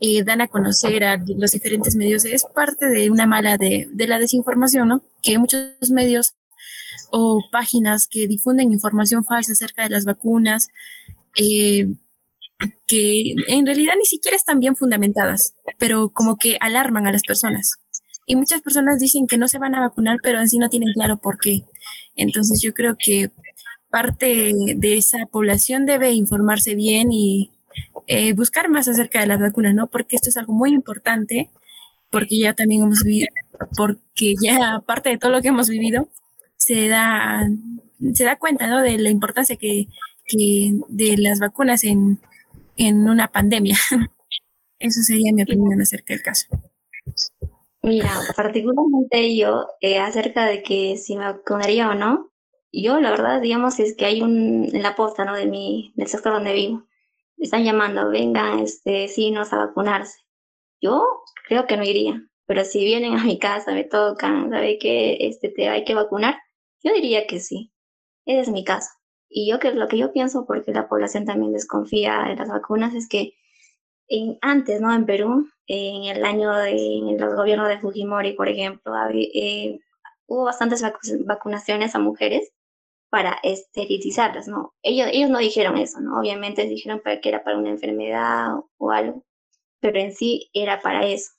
eh, 0.00 0.22
dan 0.24 0.40
a 0.40 0.48
conocer 0.48 1.04
a 1.04 1.22
los 1.26 1.52
diferentes 1.52 1.96
medios 1.96 2.24
es 2.24 2.44
parte 2.54 2.86
de 2.86 3.10
una 3.10 3.26
mala 3.26 3.56
de, 3.56 3.88
de 3.92 4.06
la 4.06 4.18
desinformación, 4.18 4.88
¿no? 4.88 5.02
Que 5.22 5.38
muchos 5.38 5.90
medios 5.90 6.34
o 7.10 7.42
páginas 7.50 8.06
que 8.08 8.26
difunden 8.26 8.72
información 8.72 9.24
falsa 9.24 9.52
acerca 9.52 9.82
de 9.82 9.90
las 9.90 10.04
vacunas, 10.04 10.68
eh, 11.36 11.86
que 12.86 13.34
en 13.48 13.66
realidad 13.66 13.94
ni 13.98 14.04
siquiera 14.04 14.36
están 14.36 14.60
bien 14.60 14.76
fundamentadas, 14.76 15.54
pero 15.78 16.10
como 16.10 16.36
que 16.36 16.56
alarman 16.60 17.06
a 17.06 17.12
las 17.12 17.22
personas. 17.22 17.76
Y 18.26 18.36
muchas 18.36 18.60
personas 18.62 18.98
dicen 19.00 19.26
que 19.26 19.38
no 19.38 19.48
se 19.48 19.58
van 19.58 19.74
a 19.74 19.80
vacunar, 19.80 20.18
pero 20.22 20.40
en 20.40 20.48
sí 20.48 20.58
no 20.58 20.68
tienen 20.68 20.92
claro 20.92 21.16
por 21.18 21.38
qué. 21.38 21.64
Entonces 22.14 22.60
yo 22.62 22.72
creo 22.74 22.96
que 22.98 23.30
parte 23.90 24.52
de 24.76 24.96
esa 24.96 25.26
población 25.26 25.84
debe 25.84 26.12
informarse 26.12 26.74
bien 26.74 27.10
y 27.12 27.50
eh, 28.06 28.32
buscar 28.34 28.68
más 28.68 28.88
acerca 28.88 29.20
de 29.20 29.26
las 29.26 29.40
vacunas, 29.40 29.74
¿no? 29.74 29.88
Porque 29.88 30.16
esto 30.16 30.28
es 30.28 30.36
algo 30.36 30.52
muy 30.52 30.70
importante, 30.70 31.50
porque 32.10 32.38
ya 32.38 32.54
también 32.54 32.82
hemos 32.82 33.02
vivido, 33.02 33.28
porque 33.76 34.34
ya 34.40 34.74
aparte 34.74 35.10
de 35.10 35.18
todo 35.18 35.32
lo 35.32 35.42
que 35.42 35.48
hemos 35.48 35.68
vivido, 35.68 36.08
se 36.56 36.88
da, 36.88 37.48
se 38.14 38.24
da 38.24 38.36
cuenta, 38.36 38.66
¿no? 38.66 38.80
De 38.82 38.98
la 38.98 39.10
importancia 39.10 39.56
que, 39.56 39.86
que 40.26 40.74
de 40.88 41.16
las 41.16 41.40
vacunas 41.40 41.84
en, 41.84 42.20
en 42.80 43.08
una 43.08 43.28
pandemia. 43.28 43.76
Eso 44.78 45.02
sería 45.02 45.32
mi 45.32 45.42
opinión 45.42 45.80
acerca 45.80 46.14
del 46.14 46.22
caso. 46.22 46.46
Mira, 47.82 48.10
particularmente 48.34 49.36
yo, 49.36 49.66
eh, 49.80 49.98
acerca 49.98 50.46
de 50.46 50.62
que 50.62 50.96
si 50.96 51.16
me 51.16 51.24
vacunaría 51.24 51.90
o 51.90 51.94
no, 51.94 52.30
yo 52.72 52.98
la 53.00 53.10
verdad, 53.10 53.40
digamos, 53.40 53.78
es 53.80 53.96
que 53.96 54.06
hay 54.06 54.22
un, 54.22 54.68
en 54.72 54.82
la 54.82 54.96
posta, 54.96 55.24
¿no? 55.24 55.34
De 55.34 55.46
mi, 55.46 55.92
del 55.96 56.08
sector 56.08 56.32
donde 56.32 56.54
vivo, 56.54 56.86
están 57.36 57.64
llamando, 57.64 58.08
vengan, 58.08 58.60
este, 58.60 58.92
vecinos 58.92 59.52
a 59.52 59.58
vacunarse. 59.58 60.18
Yo 60.80 61.06
creo 61.48 61.66
que 61.66 61.76
no 61.76 61.84
iría, 61.84 62.22
pero 62.46 62.64
si 62.64 62.84
vienen 62.84 63.18
a 63.18 63.24
mi 63.24 63.38
casa, 63.38 63.72
me 63.72 63.84
tocan, 63.84 64.50
sabe 64.50 64.78
que 64.78 65.18
este, 65.20 65.50
te 65.50 65.68
hay 65.68 65.84
que 65.84 65.94
vacunar, 65.94 66.38
yo 66.82 66.94
diría 66.94 67.26
que 67.26 67.40
sí. 67.40 67.72
Ese 68.24 68.40
es 68.40 68.48
mi 68.50 68.64
caso. 68.64 68.90
Y 69.30 69.48
yo 69.48 69.60
que 69.60 69.72
lo 69.72 69.88
que 69.88 69.96
yo 69.96 70.12
pienso, 70.12 70.44
porque 70.44 70.72
la 70.72 70.88
población 70.88 71.24
también 71.24 71.52
desconfía 71.52 72.24
de 72.28 72.36
las 72.36 72.48
vacunas, 72.48 72.94
es 72.94 73.08
que 73.08 73.34
en, 74.08 74.38
antes, 74.42 74.80
¿no? 74.80 74.92
En 74.92 75.06
Perú, 75.06 75.48
en 75.68 76.04
el 76.16 76.24
año 76.24 76.52
de 76.52 76.72
en 76.72 77.20
los 77.20 77.36
gobiernos 77.36 77.68
de 77.68 77.78
Fujimori, 77.78 78.32
por 78.32 78.48
ejemplo, 78.48 78.92
eh, 79.14 79.78
hubo 80.26 80.44
bastantes 80.44 80.84
vacunaciones 81.24 81.94
a 81.94 82.00
mujeres 82.00 82.52
para 83.10 83.38
esterilizarlas, 83.42 84.48
¿no? 84.48 84.74
Ellos, 84.82 85.08
ellos 85.12 85.30
no 85.30 85.38
dijeron 85.38 85.78
eso, 85.78 86.00
¿no? 86.00 86.18
Obviamente 86.20 86.66
dijeron 86.66 87.00
que 87.04 87.28
era 87.28 87.44
para 87.44 87.58
una 87.58 87.70
enfermedad 87.70 88.54
o, 88.78 88.90
algo, 88.90 89.24
pero 89.80 90.00
en 90.00 90.12
sí 90.12 90.50
era 90.54 90.80
para 90.80 91.06
eso. 91.06 91.32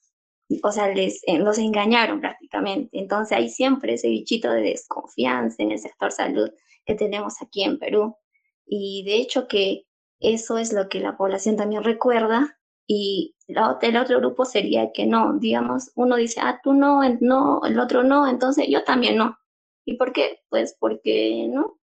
O 0.64 0.72
sea, 0.72 0.90
les, 0.90 1.22
eh, 1.28 1.40
los 1.40 1.58
engañaron 1.60 2.22
prácticamente. 2.22 2.90
Entonces 2.98 3.38
hay 3.38 3.50
siempre 3.50 3.94
ese 3.94 4.10
bichito 4.10 4.52
de 4.52 4.62
desconfianza 4.62 5.64
en 5.64 5.72
el 5.72 5.80
sector 5.80 6.12
salud 6.12 6.52
que 6.86 6.96
tenemos 6.96 7.42
aquí 7.42 7.64
en 7.64 7.80
Perú. 7.80 8.16
Y 8.66 9.04
de 9.06 9.16
hecho 9.16 9.48
que 9.48 9.86
eso 10.20 10.58
es 10.58 10.72
lo 10.72 10.88
que 10.88 11.00
la 11.00 11.18
población 11.18 11.58
también 11.58 11.84
recuerda 11.84 12.58
y 12.88 13.36
el 13.48 13.98
otro 13.98 14.20
grupo 14.20 14.46
sería 14.46 14.92
que 14.94 15.06
no, 15.06 15.38
digamos, 15.40 15.92
uno 15.96 16.16
dice, 16.16 16.42
ah, 16.42 16.60
tú 16.64 16.74
no, 16.74 17.02
no, 17.20 17.62
el 17.66 17.80
otro 17.80 18.04
no, 18.04 18.28
entonces 18.28 18.68
yo 18.70 18.84
también 18.84 19.18
no. 19.18 19.38
¿Y 19.86 19.98
por 19.98 20.14
qué? 20.14 20.40
Pues 20.50 20.76
porque 20.80 21.48
no, 21.50 21.78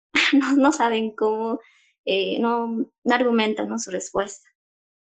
no, 0.57 0.71
saben 0.71 1.15
cómo, 1.15 1.59
eh, 2.05 2.39
no, 2.39 2.67
no 3.03 3.15
argumentan 3.15 3.69
¿no? 3.69 3.79
su 3.79 3.91
respuesta. 3.91 4.47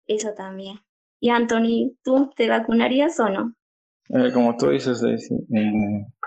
Eso 0.07 0.35
también. 0.35 0.79
Y 1.21 1.31
Anthony, 1.31 1.97
¿tú 2.03 2.31
te 2.37 2.49
vacunarías 2.49 3.19
o 3.21 3.29
no? 3.29 3.55
Eh, 4.11 4.31
como 4.33 4.57
tú 4.57 4.69
dices, 4.69 5.03
eh, 5.03 5.17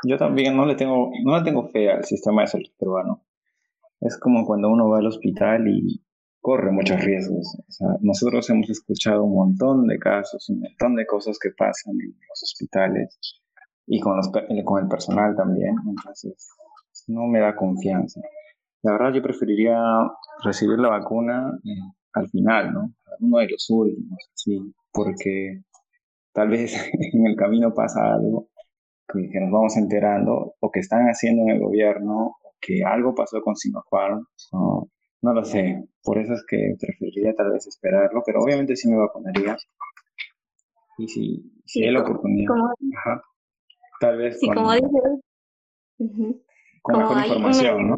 yo 0.04 0.18
también 0.18 0.58
no 0.58 0.66
le 0.66 0.76
tengo, 0.76 1.12
no 1.24 1.38
le 1.38 1.44
tengo 1.44 1.70
fe 1.70 1.92
al 1.92 2.04
sistema 2.04 2.42
de 2.42 2.48
salud 2.48 2.70
peruano. 2.80 3.24
Es 4.02 4.18
como 4.20 4.46
cuando 4.46 4.70
uno 4.70 4.90
va 4.90 5.00
al 5.00 5.08
hospital 5.08 5.68
y 5.68 6.04
corre 6.40 6.72
muchos 6.72 7.04
riesgos. 7.04 7.58
nosotros 8.02 8.50
hemos 8.50 8.70
escuchado 8.70 9.24
un 9.24 9.36
montón 9.36 9.88
de 9.88 9.98
casos, 10.00 10.48
un 10.50 10.62
montón 10.62 10.96
de 10.96 11.06
cosas 11.06 11.38
que 11.40 11.50
pasan 11.58 11.94
en 12.00 12.16
los 12.30 12.44
hospitales 12.44 13.20
y 13.86 14.00
con, 14.00 14.18
los, 14.18 14.30
con 14.30 14.84
el 14.84 14.88
personal 14.88 15.36
también. 15.36 15.76
Entonces, 15.88 16.50
no 17.08 17.28
me 17.28 17.40
da 17.40 17.56
confianza. 17.56 18.22
La 18.84 18.94
verdad, 18.94 19.14
yo 19.14 19.22
preferiría 19.22 19.78
recibir 20.44 20.80
la 20.80 20.90
vacuna 20.90 21.60
eh, 21.64 21.94
al 22.14 22.30
final, 22.30 22.74
¿no? 22.74 22.94
Uno 23.20 23.40
de 23.40 23.50
los 23.50 23.70
últimos, 23.70 24.30
sí, 24.36 24.74
porque 24.94 25.64
tal 26.34 26.50
vez 26.50 26.74
en 27.14 27.26
el 27.26 27.36
camino 27.36 27.74
pasa 27.74 28.14
algo 28.14 28.50
que, 29.08 29.40
nos 29.40 29.52
vamos 29.52 29.78
enterando 29.78 30.56
o 30.60 30.72
que 30.72 30.82
están 30.82 31.08
haciendo 31.08 31.44
en 31.44 31.50
el 31.50 31.60
gobierno 31.60 32.36
que 32.60 32.84
algo 32.84 33.16
pasó 33.16 33.42
con 33.42 33.56
Sinopharm. 33.56 34.26
No, 34.52 34.90
no 35.22 35.34
lo 35.34 35.44
sé. 35.44 35.84
Por 36.04 36.18
eso 36.18 36.34
es 36.34 36.44
que 36.48 36.76
preferiría 36.80 37.34
tal 37.36 37.52
vez 37.52 37.68
esperarlo, 37.68 38.22
pero 38.26 38.42
obviamente 38.42 38.76
sí 38.76 38.90
me 38.90 38.98
vacunaría. 38.98 39.58
Y 40.98 41.08
si, 41.08 41.62
si 41.66 41.84
hay 41.84 41.92
la 41.92 42.02
oportunidad. 42.02 42.54
Ajá. 42.98 43.22
Tal 44.00 44.18
vez 44.18 44.40
sí, 44.40 44.48
como 44.48 44.74
dices, 44.74 44.90
con 46.82 47.00
mejor 47.00 47.18
información, 47.26 47.90
¿no? 47.90 47.96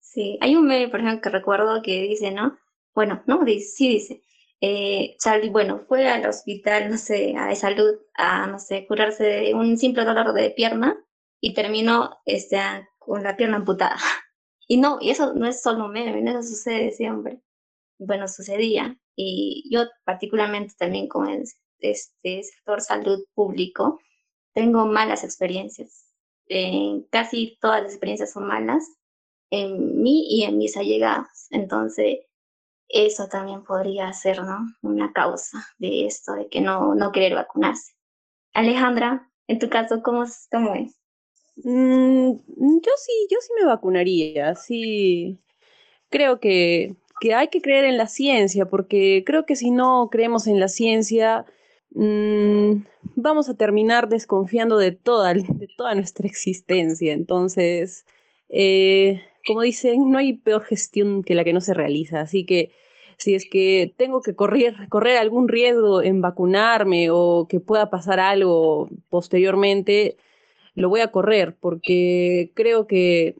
Sí, 0.00 0.38
hay 0.40 0.54
un 0.54 0.66
meme, 0.66 0.88
por 0.88 1.00
ejemplo, 1.00 1.20
que 1.20 1.30
recuerdo 1.30 1.82
que 1.82 2.02
dice, 2.02 2.30
¿no? 2.30 2.56
Bueno, 2.94 3.22
no, 3.26 3.44
dice, 3.44 3.66
sí 3.74 3.88
dice, 3.88 4.22
eh, 4.60 5.16
bueno, 5.50 5.80
fue 5.88 6.08
al 6.08 6.26
hospital, 6.26 6.90
no 6.90 6.96
sé, 6.96 7.34
a 7.36 7.48
de 7.48 7.56
salud, 7.56 7.94
a, 8.14 8.46
no 8.46 8.58
sé, 8.58 8.86
curarse 8.86 9.24
de 9.24 9.54
un 9.54 9.76
simple 9.76 10.04
dolor 10.04 10.32
de 10.34 10.50
pierna 10.50 10.96
y 11.40 11.54
terminó 11.54 12.18
este, 12.24 12.58
con 13.04 13.22
la 13.22 13.36
pierna 13.36 13.56
amputada. 13.58 13.96
Y 14.68 14.78
no, 14.78 14.98
y 15.00 15.10
eso 15.10 15.34
no 15.34 15.46
es 15.46 15.60
solo 15.60 15.88
meme, 15.88 16.22
eso 16.30 16.42
sucede 16.42 16.92
siempre. 16.92 17.42
Bueno, 17.98 18.26
sucedía. 18.26 18.96
Y 19.16 19.68
yo 19.70 19.82
particularmente 20.04 20.74
también 20.78 21.08
con 21.08 21.28
el 21.28 21.44
este 21.80 22.42
sector 22.42 22.80
salud 22.80 23.24
público, 23.34 24.00
tengo 24.54 24.86
malas 24.86 25.24
experiencias. 25.24 26.08
casi 27.10 27.58
todas 27.60 27.82
las 27.82 27.92
experiencias 27.92 28.32
son 28.32 28.46
malas 28.46 28.86
en 29.50 30.02
mí 30.02 30.26
y 30.28 30.44
en 30.44 30.58
mis 30.58 30.76
allegados. 30.76 31.48
Entonces, 31.50 32.20
eso 32.88 33.28
también 33.28 33.64
podría 33.64 34.12
ser 34.12 34.42
¿no? 34.42 34.66
una 34.82 35.12
causa 35.12 35.66
de 35.78 36.06
esto, 36.06 36.34
de 36.34 36.48
que 36.48 36.60
no, 36.60 36.94
no 36.94 37.12
querer 37.12 37.34
vacunarse. 37.34 37.92
Alejandra, 38.54 39.30
en 39.48 39.58
tu 39.58 39.68
caso, 39.68 40.02
¿cómo, 40.02 40.24
cómo 40.50 40.74
es? 40.74 41.01
Mm, 41.56 42.32
yo 42.80 42.90
sí, 42.96 43.12
yo 43.30 43.38
sí 43.40 43.52
me 43.58 43.66
vacunaría, 43.66 44.54
sí. 44.54 45.38
Creo 46.10 46.40
que, 46.40 46.96
que 47.20 47.34
hay 47.34 47.48
que 47.48 47.62
creer 47.62 47.84
en 47.86 47.98
la 47.98 48.06
ciencia, 48.08 48.66
porque 48.66 49.24
creo 49.26 49.46
que 49.46 49.56
si 49.56 49.70
no 49.70 50.08
creemos 50.10 50.46
en 50.46 50.60
la 50.60 50.68
ciencia, 50.68 51.46
mmm, 51.92 52.84
vamos 53.16 53.48
a 53.48 53.56
terminar 53.56 54.08
desconfiando 54.08 54.78
de 54.78 54.92
toda, 54.92 55.34
de 55.34 55.68
toda 55.76 55.94
nuestra 55.94 56.26
existencia. 56.28 57.12
Entonces, 57.12 58.06
eh, 58.48 59.22
como 59.46 59.62
dicen, 59.62 60.10
no 60.10 60.18
hay 60.18 60.34
peor 60.34 60.64
gestión 60.64 61.22
que 61.24 61.34
la 61.34 61.44
que 61.44 61.52
no 61.52 61.60
se 61.60 61.74
realiza. 61.74 62.20
Así 62.20 62.46
que 62.46 62.72
si 63.18 63.34
es 63.34 63.46
que 63.50 63.94
tengo 63.96 64.22
que 64.22 64.34
correr, 64.36 64.76
correr 64.90 65.18
algún 65.18 65.48
riesgo 65.48 66.02
en 66.02 66.20
vacunarme 66.22 67.10
o 67.10 67.46
que 67.48 67.60
pueda 67.60 67.90
pasar 67.90 68.20
algo 68.20 68.88
posteriormente, 69.10 70.16
lo 70.74 70.88
voy 70.88 71.00
a 71.00 71.10
correr 71.10 71.56
porque 71.60 72.52
creo 72.54 72.86
que 72.86 73.36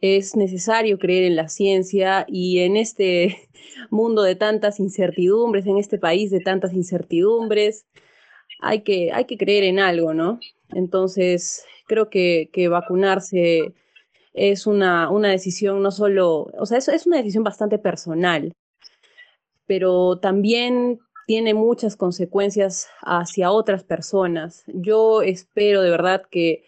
es 0.00 0.36
necesario 0.36 0.98
creer 0.98 1.24
en 1.24 1.36
la 1.36 1.48
ciencia 1.48 2.26
y 2.28 2.60
en 2.60 2.76
este 2.76 3.38
mundo 3.90 4.22
de 4.22 4.34
tantas 4.34 4.80
incertidumbres, 4.80 5.66
en 5.66 5.78
este 5.78 5.98
país 5.98 6.30
de 6.30 6.40
tantas 6.40 6.74
incertidumbres, 6.74 7.86
hay 8.60 8.82
que, 8.82 9.12
hay 9.12 9.24
que 9.26 9.38
creer 9.38 9.64
en 9.64 9.78
algo, 9.78 10.12
¿no? 10.12 10.40
Entonces, 10.70 11.64
creo 11.86 12.10
que, 12.10 12.50
que 12.52 12.68
vacunarse 12.68 13.74
es 14.34 14.66
una, 14.66 15.10
una, 15.10 15.30
decisión 15.30 15.82
no 15.82 15.90
solo, 15.90 16.50
o 16.58 16.66
sea, 16.66 16.78
es, 16.78 16.88
es 16.88 17.06
una 17.06 17.18
decisión 17.18 17.44
bastante 17.44 17.78
personal, 17.78 18.52
pero 19.66 20.18
también 20.18 21.00
tiene 21.32 21.54
muchas 21.54 21.96
consecuencias 21.96 22.88
hacia 23.00 23.50
otras 23.50 23.84
personas. 23.84 24.64
Yo 24.66 25.22
espero 25.22 25.80
de 25.80 25.88
verdad 25.88 26.24
que, 26.30 26.62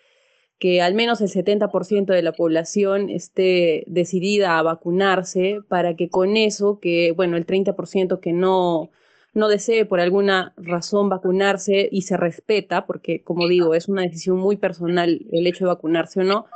que 0.59 0.81
al 0.81 0.95
menos 0.95 1.21
el 1.21 1.29
70% 1.29 2.07
de 2.07 2.23
la 2.23 2.33
población 2.33 3.11
esté 3.11 3.85
decidida 3.89 4.59
a 4.59 4.63
vacunarse 4.63 5.61
para 5.69 5.97
que 5.97 6.09
con 6.09 6.39
eso, 6.39 6.79
que 6.81 7.13
bueno, 7.13 7.37
el 7.37 7.45
30% 7.45 8.21
que 8.21 8.33
no, 8.33 8.89
no 9.35 9.49
desee 9.49 9.85
por 9.85 10.01
alguna 10.01 10.55
razón 10.57 11.11
vacunarse 11.11 11.87
y 11.93 12.01
se 12.01 12.17
respeta, 12.17 12.87
porque 12.87 13.23
como 13.23 13.49
digo, 13.49 13.75
es 13.75 13.87
una 13.87 14.01
decisión 14.01 14.39
muy 14.39 14.57
personal 14.57 15.27
el 15.31 15.47
hecho 15.47 15.67
de 15.67 15.75
vacunarse 15.75 16.21
o 16.21 16.25
no, 16.25 16.47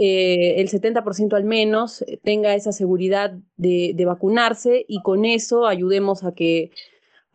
eh, 0.00 0.54
el 0.56 0.70
70% 0.70 1.34
al 1.34 1.44
menos 1.44 2.02
tenga 2.22 2.54
esa 2.54 2.72
seguridad 2.72 3.34
de, 3.58 3.92
de, 3.94 4.04
vacunarse 4.06 4.86
y 4.88 5.02
con 5.02 5.26
eso 5.26 5.66
ayudemos 5.66 6.24
a 6.24 6.32
que, 6.32 6.70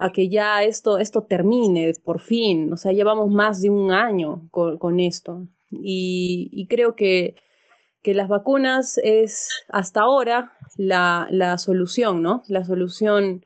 a 0.02 0.12
que 0.12 0.30
ya 0.30 0.64
esto, 0.64 0.98
esto 0.98 1.22
termine 1.22 1.94
por 2.04 2.20
fin. 2.20 2.74
O 2.74 2.78
sea, 2.78 2.92
llevamos 2.92 3.30
más 3.30 3.62
de 3.62 3.70
un 3.70 3.92
año 3.92 4.48
con, 4.50 4.80
con 4.80 5.00
esto 5.00 5.48
y, 5.70 6.50
y, 6.52 6.66
creo 6.66 6.96
que, 6.96 7.36
que 8.02 8.16
las 8.16 8.28
vacunas 8.28 9.00
es 9.04 9.50
hasta 9.70 10.02
ahora 10.02 10.54
la, 10.76 11.28
la 11.30 11.58
solución, 11.60 12.24
¿no? 12.24 12.44
La 12.48 12.66
solución 12.66 13.46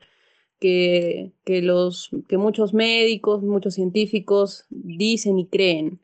que, 0.58 1.32
que, 1.44 1.60
los, 1.60 2.08
que 2.26 2.38
muchos 2.38 2.72
médicos, 2.72 3.42
muchos 3.42 3.74
científicos 3.74 4.64
dicen 4.70 5.38
y 5.38 5.46
creen. 5.46 6.00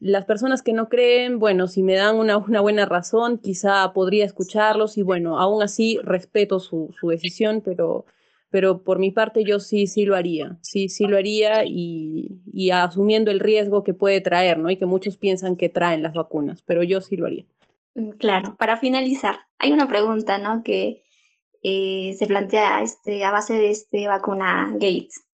Las 0.00 0.24
personas 0.24 0.62
que 0.62 0.72
no 0.72 0.88
creen, 0.88 1.38
bueno, 1.38 1.68
si 1.68 1.82
me 1.82 1.94
dan 1.94 2.16
una, 2.16 2.38
una 2.38 2.62
buena 2.62 2.86
razón, 2.86 3.36
quizá 3.38 3.92
podría 3.92 4.24
escucharlos 4.24 4.96
y 4.96 5.02
bueno, 5.02 5.38
aún 5.38 5.62
así 5.62 5.98
respeto 6.02 6.58
su, 6.58 6.94
su 6.98 7.08
decisión, 7.08 7.60
pero, 7.62 8.06
pero 8.54 8.84
por 8.84 9.00
mi 9.00 9.10
parte 9.10 9.42
yo 9.42 9.58
sí, 9.58 9.88
sí 9.88 10.04
lo 10.04 10.14
haría, 10.14 10.58
sí, 10.60 10.88
sí 10.88 11.08
lo 11.08 11.16
haría 11.16 11.64
y, 11.64 12.40
y, 12.52 12.70
asumiendo 12.70 13.32
el 13.32 13.40
riesgo 13.40 13.82
que 13.82 13.94
puede 13.94 14.20
traer, 14.20 14.58
¿no? 14.58 14.70
Y 14.70 14.76
que 14.76 14.86
muchos 14.86 15.16
piensan 15.16 15.56
que 15.56 15.68
traen 15.68 16.04
las 16.04 16.14
vacunas, 16.14 16.62
pero 16.62 16.84
yo 16.84 17.00
sí 17.00 17.16
lo 17.16 17.26
haría. 17.26 17.44
Mm, 17.96 18.10
claro, 18.10 18.54
para 18.56 18.76
finalizar, 18.76 19.40
hay 19.58 19.72
una 19.72 19.88
pregunta, 19.88 20.38
¿no? 20.38 20.62
Que 20.62 21.02
eh, 21.64 22.14
se 22.16 22.28
plantea 22.28 22.80
este, 22.82 23.24
a 23.24 23.32
base 23.32 23.54
de 23.54 23.70
este 23.70 24.06
vacuna 24.06 24.70
Gates 24.74 25.24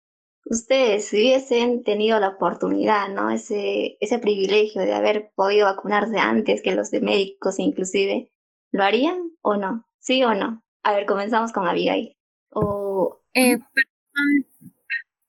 ustedes 0.46 1.08
si 1.08 1.18
hubiesen 1.18 1.84
tenido 1.84 2.18
la 2.20 2.28
oportunidad, 2.28 3.10
¿no? 3.10 3.30
Ese, 3.30 3.98
ese 4.00 4.18
privilegio 4.18 4.80
de 4.80 4.94
haber 4.94 5.30
podido 5.34 5.66
vacunarse 5.66 6.18
antes 6.18 6.62
que 6.62 6.74
los 6.74 6.90
de 6.90 7.02
médicos 7.02 7.58
inclusive, 7.58 8.32
¿lo 8.72 8.82
harían 8.82 9.30
o 9.42 9.56
no? 9.56 9.84
¿Sí 9.98 10.24
o 10.24 10.32
no? 10.32 10.62
A 10.82 10.94
ver, 10.94 11.04
comenzamos 11.04 11.52
con 11.52 11.68
Abigail. 11.68 12.16
O... 12.48 12.89
Eh, 13.34 13.58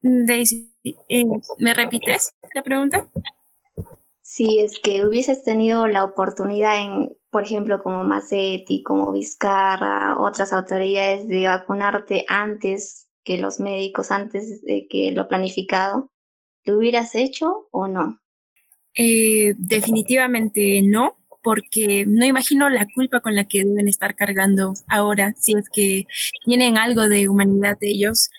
Daisy, 0.01 0.71
eh, 0.83 1.25
¿me 1.59 1.73
repites 1.73 2.33
la 2.53 2.63
pregunta? 2.63 3.07
Si 4.21 4.59
es 4.59 4.79
que 4.79 5.05
hubieses 5.05 5.43
tenido 5.43 5.87
la 5.87 6.03
oportunidad 6.03 6.81
en, 6.81 7.15
por 7.29 7.43
ejemplo, 7.43 7.83
como 7.83 8.03
Macetti, 8.03 8.81
como 8.81 9.11
Vizcarra, 9.11 10.17
otras 10.19 10.53
autoridades 10.53 11.27
de 11.27 11.47
vacunarte 11.47 12.25
antes 12.27 13.09
que 13.23 13.37
los 13.37 13.59
médicos 13.59 14.09
antes 14.11 14.61
de 14.63 14.87
que 14.89 15.11
lo 15.11 15.27
planificado, 15.27 16.11
¿lo 16.63 16.77
hubieras 16.77 17.13
hecho 17.13 17.67
o 17.71 17.87
no? 17.87 18.19
Eh, 18.95 19.53
definitivamente 19.57 20.81
no, 20.81 21.17
porque 21.43 22.05
no 22.07 22.25
imagino 22.25 22.69
la 22.69 22.87
culpa 22.93 23.19
con 23.19 23.35
la 23.35 23.45
que 23.45 23.63
deben 23.63 23.87
estar 23.87 24.15
cargando 24.15 24.73
ahora, 24.87 25.33
si 25.37 25.53
es 25.53 25.69
que 25.69 26.05
tienen 26.45 26.77
algo 26.77 27.07
de 27.07 27.27
humanidad 27.29 27.77
de 27.79 27.89
ellos, 27.89 28.29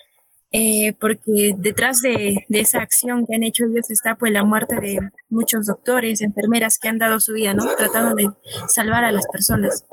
eh, 0.51 0.93
porque 0.99 1.55
detrás 1.57 2.01
de, 2.01 2.45
de, 2.47 2.59
esa 2.59 2.81
acción 2.81 3.25
que 3.25 3.35
han 3.35 3.43
hecho 3.43 3.65
ellos 3.65 3.89
está 3.89 4.15
pues 4.15 4.31
la 4.31 4.43
muerte 4.43 4.79
de 4.79 4.99
muchos 5.29 5.65
doctores, 5.65 6.21
enfermeras 6.21 6.77
que 6.77 6.89
han 6.89 6.99
dado 6.99 7.19
su 7.19 7.33
vida, 7.33 7.55
¿no? 7.55 7.65
Tratando 7.75 8.15
de 8.15 8.29
salvar 8.67 9.03
a 9.03 9.11
las 9.11 9.25
personas. 9.31 9.85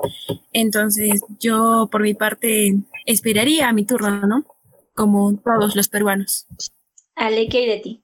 Entonces 0.53 1.21
yo 1.39 1.89
por 1.91 2.03
mi 2.03 2.13
parte 2.13 2.75
esperaría 3.07 3.69
a 3.69 3.73
mi 3.73 3.85
turno, 3.85 4.27
¿no? 4.27 4.45
como 4.93 5.35
todos 5.37 5.75
los 5.75 5.89
peruanos. 5.89 6.47
Ale, 7.15 7.47
¿qué 7.49 7.59
hay 7.59 7.67
de 7.67 7.77
ti? 7.79 8.00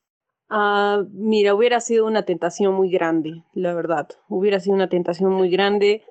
Uh, 0.50 1.04
mira, 1.12 1.54
hubiera 1.54 1.82
sido 1.82 2.06
una 2.06 2.24
tentación 2.24 2.74
muy 2.74 2.89
grande, 2.89 3.43
la 3.54 3.74
verdad. 3.74 4.08
Hubiera 4.30 4.60
sido 4.60 4.76
una 4.76 4.88
tentación 4.89 5.34
muy 5.34 5.50
grande. 5.50 6.04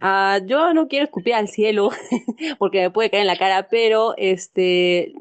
Uh, 0.00 0.44
yo 0.46 0.72
no 0.74 0.88
quiero 0.88 1.04
escupir 1.04 1.34
al 1.34 1.48
cielo 1.48 1.90
porque 2.58 2.80
me 2.82 2.90
puede 2.90 3.10
caer 3.10 3.22
en 3.22 3.26
la 3.26 3.36
cara, 3.36 3.68
pero 3.68 4.14
este, 4.16 5.12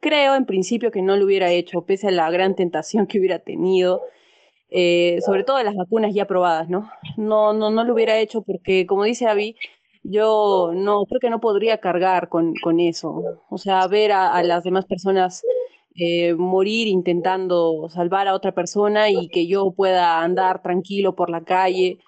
creo 0.00 0.36
en 0.36 0.46
principio 0.46 0.90
que 0.90 1.02
no 1.02 1.16
lo 1.16 1.24
hubiera 1.26 1.50
hecho, 1.50 1.84
pese 1.84 2.08
a 2.08 2.10
la 2.12 2.30
gran 2.30 2.54
tentación 2.54 3.06
que 3.06 3.18
hubiera 3.18 3.40
tenido. 3.40 4.02
Eh, 4.70 5.18
sobre 5.26 5.44
todo 5.44 5.62
las 5.62 5.76
vacunas 5.76 6.14
ya 6.14 6.26
probadas, 6.26 6.68
¿no? 6.70 6.90
No, 7.18 7.52
no, 7.52 7.70
no 7.70 7.84
lo 7.84 7.92
hubiera 7.94 8.18
hecho 8.18 8.42
porque, 8.42 8.86
como 8.86 9.04
dice 9.04 9.26
Avi, 9.26 9.56
yo 10.02 10.72
no, 10.74 11.04
creo 11.06 11.20
que 11.20 11.30
no 11.30 11.40
podría 11.40 11.78
cargar 11.78 12.28
con, 12.28 12.54
con 12.62 12.80
eso. 12.80 13.42
O 13.50 13.58
sea, 13.58 13.86
ver 13.88 14.12
a 14.12 14.42
las 14.42 14.64
demás 14.64 14.86
personas 14.86 15.42
eh, 15.94 16.34
morir 16.34 16.88
intentando 16.88 17.88
salvar 17.90 18.28
a 18.28 18.34
otra 18.34 18.52
persona 18.52 19.10
y 19.10 19.28
que 19.28 19.46
yo 19.46 19.72
pueda 19.72 20.22
andar 20.22 20.62
tranquilo 20.62 21.14
por 21.14 21.30
la 21.30 21.44
calle. 21.44 21.98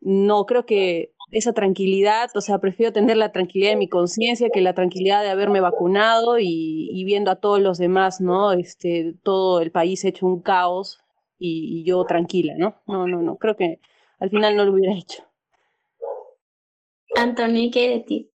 No, 0.00 0.46
creo 0.46 0.66
que 0.66 1.12
esa 1.30 1.52
tranquilidad, 1.52 2.30
o 2.34 2.40
sea, 2.40 2.58
prefiero 2.58 2.92
tener 2.92 3.16
la 3.16 3.32
tranquilidad 3.32 3.70
de 3.70 3.76
mi 3.76 3.88
conciencia 3.88 4.50
que 4.50 4.60
la 4.60 4.74
tranquilidad 4.74 5.22
de 5.22 5.30
haberme 5.30 5.60
vacunado 5.60 6.38
y, 6.38 6.88
y, 6.92 7.04
viendo 7.04 7.30
a 7.30 7.36
todos 7.36 7.60
los 7.60 7.78
demás, 7.78 8.20
¿no? 8.20 8.52
Este, 8.52 9.14
todo 9.22 9.60
el 9.60 9.70
país 9.70 10.04
hecho 10.04 10.26
un 10.26 10.40
caos 10.40 11.00
y, 11.38 11.80
y 11.80 11.84
yo 11.84 12.04
tranquila, 12.04 12.54
¿no? 12.56 12.76
No, 12.86 13.06
no, 13.06 13.22
no, 13.22 13.36
creo 13.36 13.56
que 13.56 13.80
al 14.20 14.30
final 14.30 14.56
no 14.56 14.64
lo 14.64 14.72
hubiera 14.72 14.94
hecho. 14.94 15.22
Anthony, 17.16 17.70
¿qué 17.72 17.90
de 17.90 18.00
ti? 18.00 18.30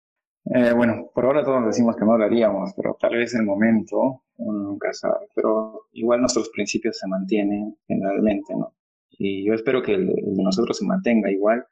Eh, 0.51 0.73
bueno, 0.73 1.11
por 1.13 1.25
ahora 1.25 1.43
todos 1.43 1.65
decimos 1.65 1.95
que 1.95 2.05
no 2.05 2.17
lo 2.17 2.25
haríamos, 2.25 2.73
pero 2.75 2.97
tal 2.99 3.15
vez 3.15 3.35
el 3.35 3.43
momento, 3.43 4.23
uno 4.37 4.59
nunca 4.63 4.91
sabe. 4.93 5.27
Pero 5.35 5.83
igual 5.93 6.21
nuestros 6.21 6.49
principios 6.49 6.97
se 6.97 7.07
mantienen 7.07 7.77
generalmente, 7.87 8.55
¿no? 8.55 8.73
Y 9.11 9.45
yo 9.45 9.53
espero 9.53 9.83
que 9.83 9.93
el, 9.93 10.07
de 10.07 10.43
nosotros 10.43 10.77
se 10.77 10.85
mantenga 10.85 11.31
igual. 11.31 11.65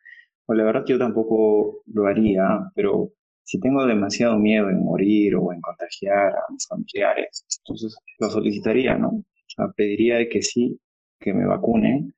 Pues 0.45 0.57
la 0.57 0.65
verdad 0.65 0.83
yo 0.85 0.99
tampoco 0.99 1.81
lo 1.87 2.05
haría, 2.05 2.43
pero 2.75 3.11
si 3.43 3.59
tengo 3.59 3.85
demasiado 3.85 4.37
miedo 4.37 4.69
en 4.69 4.83
morir 4.83 5.35
o 5.35 5.51
en 5.53 5.61
contagiar 5.61 6.33
a 6.35 6.51
mis 6.51 6.67
familiares, 6.67 7.45
entonces 7.65 7.97
lo 8.19 8.29
solicitaría, 8.29 8.95
¿no? 8.97 9.09
O 9.09 9.23
sea, 9.47 9.71
pediría 9.75 10.27
que 10.29 10.41
sí, 10.41 10.79
que 11.19 11.33
me 11.33 11.45
vacunen 11.47 12.13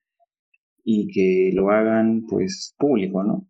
y 0.83 1.07
que 1.07 1.55
lo 1.55 1.69
hagan 1.69 2.25
pues 2.27 2.75
público, 2.77 3.23
¿no? 3.23 3.47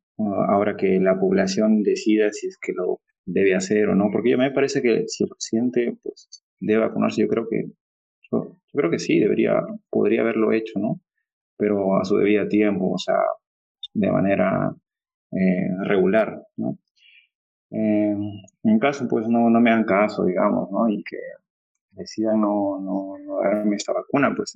Ahora 0.47 0.75
que 0.75 0.99
la 0.99 1.19
población 1.19 1.83
decida 1.83 2.31
si 2.31 2.47
es 2.47 2.57
que 2.57 2.73
lo 2.73 3.01
debe 3.25 3.55
hacer 3.55 3.89
o 3.89 3.95
no, 3.95 4.09
porque 4.11 4.33
a 4.33 4.37
mí 4.37 4.43
me 4.43 4.51
parece 4.51 4.81
que 4.81 5.03
si 5.07 5.23
el 5.23 5.29
presidente 5.29 5.97
pues, 6.03 6.43
debe 6.59 6.81
vacunarse, 6.81 7.21
yo 7.21 7.27
creo 7.27 7.47
que 7.49 7.71
yo, 8.31 8.57
yo, 8.67 8.77
creo 8.77 8.91
que 8.91 8.99
sí, 8.99 9.19
debería, 9.19 9.61
podría 9.89 10.21
haberlo 10.21 10.51
hecho, 10.51 10.79
¿no? 10.79 11.01
Pero 11.57 11.97
a 11.97 12.05
su 12.05 12.17
debido 12.17 12.47
tiempo, 12.47 12.91
o 12.91 12.97
sea, 12.97 13.17
de 13.93 14.11
manera 14.11 14.75
eh, 15.31 15.69
regular, 15.83 16.41
¿no? 16.57 16.77
Eh, 17.71 18.15
en 18.63 18.79
caso, 18.79 19.07
pues 19.07 19.27
no, 19.27 19.49
no 19.49 19.61
me 19.61 19.71
hagan 19.71 19.85
caso, 19.85 20.25
digamos, 20.25 20.71
¿no? 20.71 20.89
Y 20.89 21.03
que 21.03 21.17
decidan 21.91 22.41
no, 22.41 22.79
no, 22.79 23.17
no 23.19 23.39
darme 23.41 23.75
esta 23.75 23.93
vacuna, 23.93 24.33
pues 24.35 24.55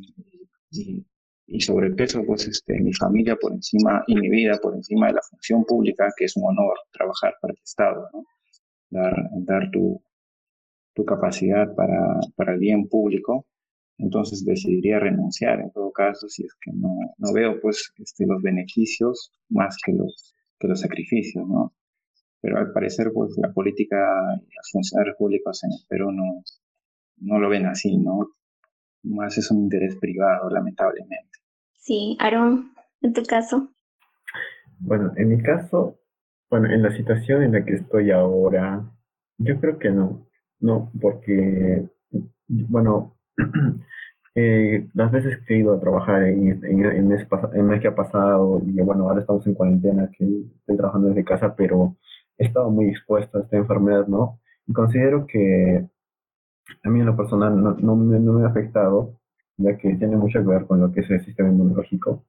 y, 0.72 1.06
y 1.46 1.60
sobrepeso, 1.60 2.24
pues 2.26 2.48
este, 2.48 2.80
mi 2.80 2.94
familia 2.94 3.36
por 3.36 3.54
encima 3.54 4.04
y 4.08 4.16
mi 4.16 4.30
vida 4.30 4.58
por 4.62 4.76
encima 4.76 5.08
de 5.08 5.14
la 5.14 5.22
función 5.22 5.66
pública, 5.66 6.10
que 6.16 6.26
es 6.26 6.36
un 6.38 6.46
honor 6.46 6.78
trabajar 6.92 7.36
para 7.42 7.54
el 7.54 7.60
Estado, 7.64 8.10
¿no? 8.14 8.24
dar, 8.90 9.14
dar 9.46 9.72
tu, 9.72 10.02
tu 10.94 11.06
capacidad 11.06 11.74
para, 11.76 12.20
para 12.36 12.54
el 12.54 12.60
bien 12.60 12.88
público, 12.88 13.46
entonces 13.98 14.46
decidiría 14.46 15.00
renunciar 15.00 15.60
en 15.60 15.72
todo 15.72 15.92
caso 15.92 16.28
si 16.28 16.44
es 16.46 16.54
que 16.62 16.72
no, 16.74 16.96
no 17.18 17.34
veo 17.34 17.60
pues 17.62 17.94
este, 17.98 18.26
los 18.26 18.42
beneficios 18.42 19.32
más 19.50 19.78
que 19.84 19.94
los, 19.94 20.36
que 20.60 20.68
los 20.68 20.80
sacrificios, 20.80 21.48
¿no? 21.48 21.74
Pero 22.42 22.58
al 22.58 22.74
parecer 22.74 23.12
pues 23.14 23.38
la 23.38 23.54
política 23.54 23.98
y 24.36 24.56
los 24.56 24.70
funcionarios 24.72 25.16
públicos 25.18 25.64
en 25.64 25.72
el 25.72 25.88
Perú 25.88 26.12
no, 26.12 26.44
no 27.18 27.40
lo 27.40 27.50
ven 27.50 27.66
así, 27.66 27.98
¿no? 27.98 28.28
Más 29.04 29.38
es 29.38 29.52
un 29.52 29.64
interés 29.64 29.96
privado, 29.98 30.50
lamentablemente. 30.50 31.40
Sí, 31.78 32.18
Aaron, 32.20 32.72
en 33.02 33.14
tu 33.14 33.24
caso. 33.24 33.70
Bueno, 34.80 35.12
en 35.16 35.30
mi 35.30 35.42
caso, 35.42 36.00
bueno, 36.50 36.72
en 36.72 36.82
la 36.82 36.96
situación 36.96 37.44
en 37.44 37.54
la 37.54 37.66
que 37.66 37.74
estoy 37.74 38.12
ahora, 38.12 38.84
yo 39.38 39.60
creo 39.60 39.80
que 39.80 39.90
no, 39.90 40.28
no, 40.60 40.92
porque, 41.02 41.88
bueno, 42.48 43.18
eh, 44.36 44.88
las 44.94 45.12
veces 45.12 45.40
que 45.46 45.56
he 45.56 45.58
ido 45.60 45.74
a 45.74 45.80
trabajar 45.80 46.24
en, 46.24 46.64
en, 46.64 46.86
el 46.86 47.04
mes, 47.04 47.28
mes 47.54 47.82
que 47.82 47.88
ha 47.88 47.96
pasado, 47.96 48.62
y 48.66 48.74
bueno, 48.82 49.10
ahora 49.10 49.22
estamos 49.22 49.46
en 49.48 49.54
cuarentena, 49.56 50.10
que 50.18 50.26
estoy 50.60 50.78
trabajando 50.78 51.10
desde 51.10 51.26
casa, 51.26 51.56
pero 51.56 51.98
he 52.38 52.46
estado 52.46 52.70
muy 52.70 52.90
expuesto 52.90 53.38
a 53.38 53.42
esta 53.42 53.58
enfermedad, 53.58 54.08
¿no? 54.08 54.40
Y 54.68 54.74
considero 54.74 55.26
que 55.28 55.88
a 56.84 56.90
mí 56.90 57.00
en 57.00 57.06
lo 57.06 57.16
personal 57.16 57.62
no, 57.62 57.76
no, 57.76 57.96
me, 57.96 58.46
ha 58.46 58.50
afectado, 58.50 59.20
ya 59.58 59.78
que 59.78 59.96
tiene 59.96 60.18
mucho 60.18 60.40
que 60.40 60.48
ver 60.48 60.66
con 60.66 60.82
lo 60.82 60.92
que 60.92 61.02
es 61.02 61.10
el 61.10 61.24
sistema 61.26 61.50
inmunológico. 61.50 62.26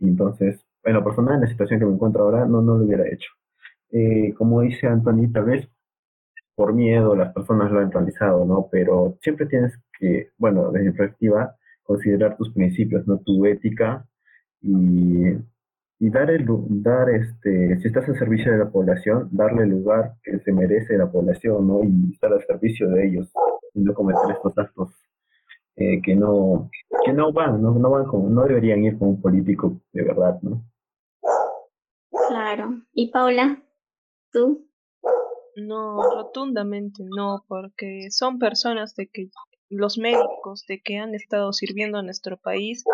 Y 0.00 0.08
entonces, 0.08 0.64
en 0.84 0.94
lo 0.94 1.04
personal, 1.04 1.36
en 1.36 1.40
la 1.42 1.48
situación 1.48 1.80
que 1.80 1.86
me 1.86 1.92
encuentro 1.92 2.24
ahora, 2.24 2.46
no, 2.46 2.62
no 2.62 2.78
lo 2.78 2.84
hubiera 2.84 3.06
hecho. 3.08 3.30
Eh, 3.90 4.34
como 4.36 4.60
dice 4.62 4.86
Anthony, 4.86 5.32
tal 5.32 5.44
vez 5.46 5.68
por 6.54 6.74
miedo 6.74 7.14
las 7.16 7.32
personas 7.32 7.70
lo 7.70 7.80
han 7.80 7.92
realizado, 7.92 8.44
¿no? 8.44 8.68
Pero 8.70 9.16
siempre 9.22 9.46
tienes 9.46 9.78
que, 9.98 10.30
bueno, 10.38 10.70
desde 10.72 10.90
mi 10.90 10.96
perspectiva, 10.96 11.56
considerar 11.84 12.36
tus 12.36 12.52
principios, 12.52 13.06
¿no? 13.06 13.18
Tu 13.18 13.46
ética 13.46 14.06
y, 14.60 15.28
y 16.00 16.10
dar, 16.10 16.30
el, 16.30 16.46
dar 16.82 17.10
este, 17.10 17.78
si 17.80 17.88
estás 17.88 18.08
al 18.08 18.18
servicio 18.18 18.52
de 18.52 18.58
la 18.58 18.70
población, 18.70 19.28
darle 19.32 19.62
el 19.64 19.70
lugar 19.70 20.14
que 20.22 20.38
se 20.40 20.52
merece 20.52 20.98
la 20.98 21.10
población, 21.10 21.66
¿no? 21.66 21.84
Y 21.84 22.12
estar 22.12 22.32
al 22.32 22.44
servicio 22.44 22.88
de 22.90 23.06
ellos 23.06 23.32
no 23.74 23.94
cometer 23.94 24.30
estos 24.30 24.56
actos 24.56 24.90
eh, 25.76 26.00
que 26.02 26.16
no 26.16 26.70
que 27.04 27.12
no 27.12 27.32
van, 27.32 27.62
¿no? 27.62 27.72
No, 27.72 27.90
van 27.90 28.06
con, 28.06 28.34
no 28.34 28.44
deberían 28.44 28.84
ir 28.84 28.98
con 28.98 29.08
un 29.08 29.20
político 29.20 29.80
de 29.92 30.02
verdad, 30.02 30.40
¿no? 30.42 30.62
Claro. 32.28 32.82
¿Y 32.92 33.10
Paula? 33.10 33.62
¿Tú? 34.32 34.66
No, 35.56 36.02
rotundamente 36.02 37.04
no, 37.04 37.44
porque 37.48 38.10
son 38.10 38.38
personas 38.38 38.94
de 38.94 39.08
que 39.08 39.30
los 39.70 39.98
médicos 39.98 40.64
de 40.66 40.80
que 40.80 40.98
han 40.98 41.14
estado 41.14 41.52
sirviendo 41.52 41.98
a 41.98 42.02
nuestro 42.02 42.38
país 42.38 42.84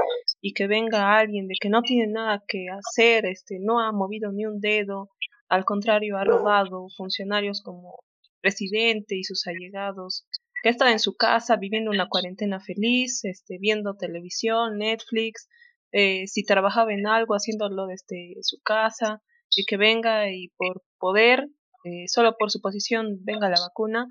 y 0.41 0.55
que 0.55 0.66
venga 0.66 1.16
alguien 1.16 1.47
de 1.47 1.55
que 1.61 1.68
no 1.68 1.83
tiene 1.83 2.12
nada 2.12 2.43
que 2.47 2.66
hacer, 2.68 3.27
este, 3.27 3.59
no 3.61 3.81
ha 3.81 3.93
movido 3.93 4.33
ni 4.33 4.47
un 4.47 4.61
dedo, 4.61 5.11
al 5.49 5.64
contrario 5.64 6.16
ha 6.16 6.25
robado 6.25 6.89
funcionarios 6.97 7.62
como 7.62 7.99
presidente 8.41 9.16
y 9.16 9.25
sus 9.25 9.47
allegados, 9.47 10.27
que 10.65 10.71
ha 10.71 10.91
en 10.91 10.99
su 10.99 11.15
casa 11.15 11.57
viviendo 11.57 11.91
una 11.91 12.09
cuarentena 12.09 12.59
feliz, 12.59 13.23
este, 13.25 13.59
viendo 13.61 13.97
televisión, 13.97 14.79
Netflix, 14.79 15.47
eh, 15.93 16.27
si 16.27 16.43
trabajaba 16.43 16.95
en 16.95 17.07
algo 17.07 17.35
haciéndolo 17.35 17.87
desde 17.87 18.37
su 18.41 18.62
casa, 18.62 19.23
y 19.55 19.67
que 19.67 19.77
venga 19.77 20.31
y 20.31 20.49
por 20.57 20.83
poder 20.99 21.51
eh, 21.85 22.09
solo 22.09 22.37
por 22.39 22.51
su 22.51 22.62
posición 22.62 23.19
venga 23.25 23.51
la 23.51 23.61
vacuna, 23.61 24.07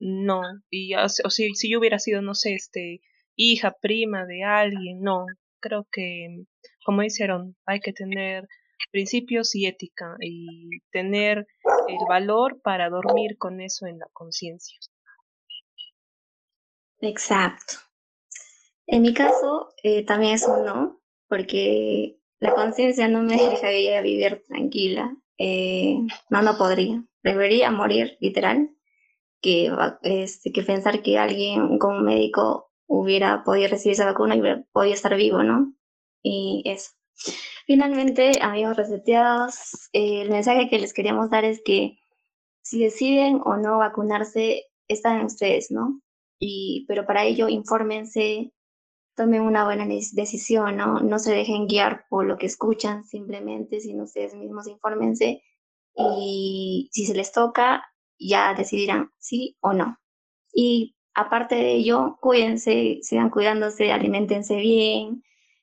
no. 0.00 0.42
Y 0.70 0.96
o, 0.96 1.08
si, 1.08 1.54
si 1.54 1.70
yo 1.70 1.78
hubiera 1.78 2.00
sido, 2.00 2.20
no 2.20 2.34
sé, 2.34 2.54
este, 2.54 3.00
hija, 3.36 3.76
prima 3.80 4.26
de 4.26 4.42
alguien, 4.42 5.02
no. 5.02 5.26
Creo 5.60 5.86
que, 5.92 6.46
como 6.84 7.02
dijeron, 7.02 7.54
hay 7.64 7.78
que 7.78 7.92
tener 7.92 8.48
principios 8.90 9.54
y 9.54 9.66
ética 9.66 10.16
y 10.18 10.80
tener 10.90 11.46
el 11.86 11.98
valor 12.08 12.60
para 12.60 12.90
dormir 12.90 13.38
con 13.38 13.60
eso 13.60 13.86
en 13.86 14.00
la 14.00 14.06
conciencia. 14.12 14.76
Exacto. 17.02 17.74
En 18.86 19.02
mi 19.02 19.12
caso, 19.12 19.68
eh, 19.82 20.04
también 20.06 20.34
es 20.34 20.46
un 20.48 20.64
no, 20.64 21.00
porque 21.28 22.18
la 22.40 22.54
conciencia 22.54 23.08
no 23.08 23.22
me 23.22 23.36
dejaría 23.50 24.00
vivir 24.00 24.42
tranquila. 24.48 25.14
Eh, 25.36 25.98
no, 26.30 26.42
no 26.42 26.56
podría 26.56 27.04
debería 27.22 27.70
morir, 27.70 28.16
literal, 28.20 28.70
que, 29.40 29.72
este, 30.02 30.52
que 30.52 30.62
pensar 30.62 31.02
que 31.02 31.18
alguien 31.18 31.78
como 31.78 32.00
médico 32.00 32.70
hubiera 32.86 33.42
podido 33.44 33.68
recibir 33.68 33.94
esa 33.94 34.06
vacuna 34.06 34.36
y 34.36 34.40
hubiera 34.40 34.64
podido 34.72 34.94
estar 34.94 35.14
vivo, 35.16 35.42
¿no? 35.42 35.74
Y 36.22 36.62
eso. 36.66 36.92
Finalmente, 37.66 38.32
amigos 38.40 38.76
reseteados, 38.76 39.88
el 39.92 40.30
mensaje 40.30 40.68
que 40.68 40.78
les 40.78 40.92
queríamos 40.92 41.30
dar 41.30 41.44
es 41.44 41.62
que 41.64 41.98
si 42.62 42.82
deciden 42.82 43.40
o 43.44 43.56
no 43.56 43.78
vacunarse, 43.78 44.64
están 44.88 45.24
ustedes, 45.24 45.70
¿no? 45.70 46.00
Pero 46.88 47.06
para 47.06 47.24
ello, 47.24 47.48
infórmense, 47.48 48.52
tomen 49.14 49.42
una 49.42 49.64
buena 49.64 49.86
decisión, 49.86 50.76
¿no? 50.76 51.00
No 51.00 51.18
se 51.18 51.32
dejen 51.32 51.66
guiar 51.66 52.06
por 52.08 52.26
lo 52.26 52.36
que 52.38 52.46
escuchan 52.46 53.04
simplemente, 53.04 53.80
sino 53.80 54.04
ustedes 54.04 54.34
mismos 54.34 54.66
infórmense 54.68 55.42
y 55.94 56.88
si 56.92 57.06
se 57.06 57.14
les 57.14 57.32
toca, 57.32 57.84
ya 58.18 58.54
decidirán 58.54 59.10
sí 59.18 59.56
o 59.60 59.72
no. 59.72 59.98
Y 60.52 60.96
aparte 61.14 61.54
de 61.56 61.74
ello, 61.74 62.18
cuídense, 62.20 62.98
sigan 63.02 63.30
cuidándose, 63.30 63.92
alimentense 63.92 64.56
bien, 64.56 65.22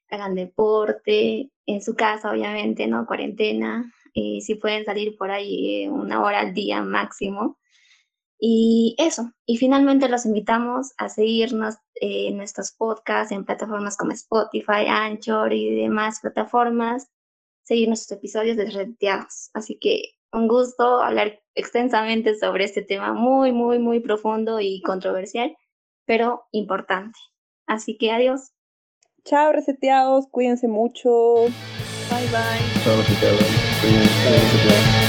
hagan 0.10 0.36
deporte, 0.36 1.52
en 1.66 1.82
su 1.82 1.96
casa 1.96 2.32
obviamente, 2.32 2.88
¿no? 2.88 3.06
Cuarentena, 3.06 3.92
y 4.14 4.42
si 4.42 4.56
pueden 4.56 4.86
salir 4.86 5.16
por 5.18 5.32
ahí 5.32 5.84
eh, 5.84 5.90
una 5.90 6.24
hora 6.24 6.40
al 6.40 6.54
día 6.54 6.82
máximo. 6.82 7.58
Y 8.42 8.96
eso, 8.98 9.34
y 9.46 9.58
finalmente 9.58 10.08
los 10.08 10.26
invitamos 10.26 10.94
a 10.98 11.10
seguirnos 11.10 11.76
en 11.96 12.38
nuestros 12.38 12.72
podcasts 12.72 13.34
en 13.34 13.44
plataformas 13.44 13.98
como 13.98 14.14
Spotify, 14.14 14.88
Anchor 14.88 15.52
y 15.52 15.82
demás 15.82 16.22
plataformas, 16.22 17.10
seguir 17.64 17.90
nuestros 17.90 18.18
episodios 18.18 18.56
de 18.56 18.72
Reteados. 18.72 19.50
Así 19.54 19.78
que 19.78 20.14
un 20.32 20.48
gusto 20.48 21.02
hablar 21.02 21.42
extensamente 21.54 22.38
sobre 22.38 22.64
este 22.64 22.82
tema 22.82 23.14
muy, 23.14 23.52
muy, 23.52 23.78
muy 23.78 24.00
profundo 24.00 24.62
y 24.62 24.82
controversial, 24.84 25.58
pero 26.06 26.46
importante. 26.52 27.20
Así 27.68 27.98
que 27.98 28.12
adiós. 28.12 28.52
Chao, 29.26 29.52
reseteados, 29.52 30.28
cuídense 30.32 30.70
mucho. 30.70 31.10
Bye, 32.10 32.28
bye. 32.32 32.84
Chao, 32.86 32.96
reseteados. 32.98 33.44
Cuídense, 33.82 34.30
reseteados. 34.32 35.09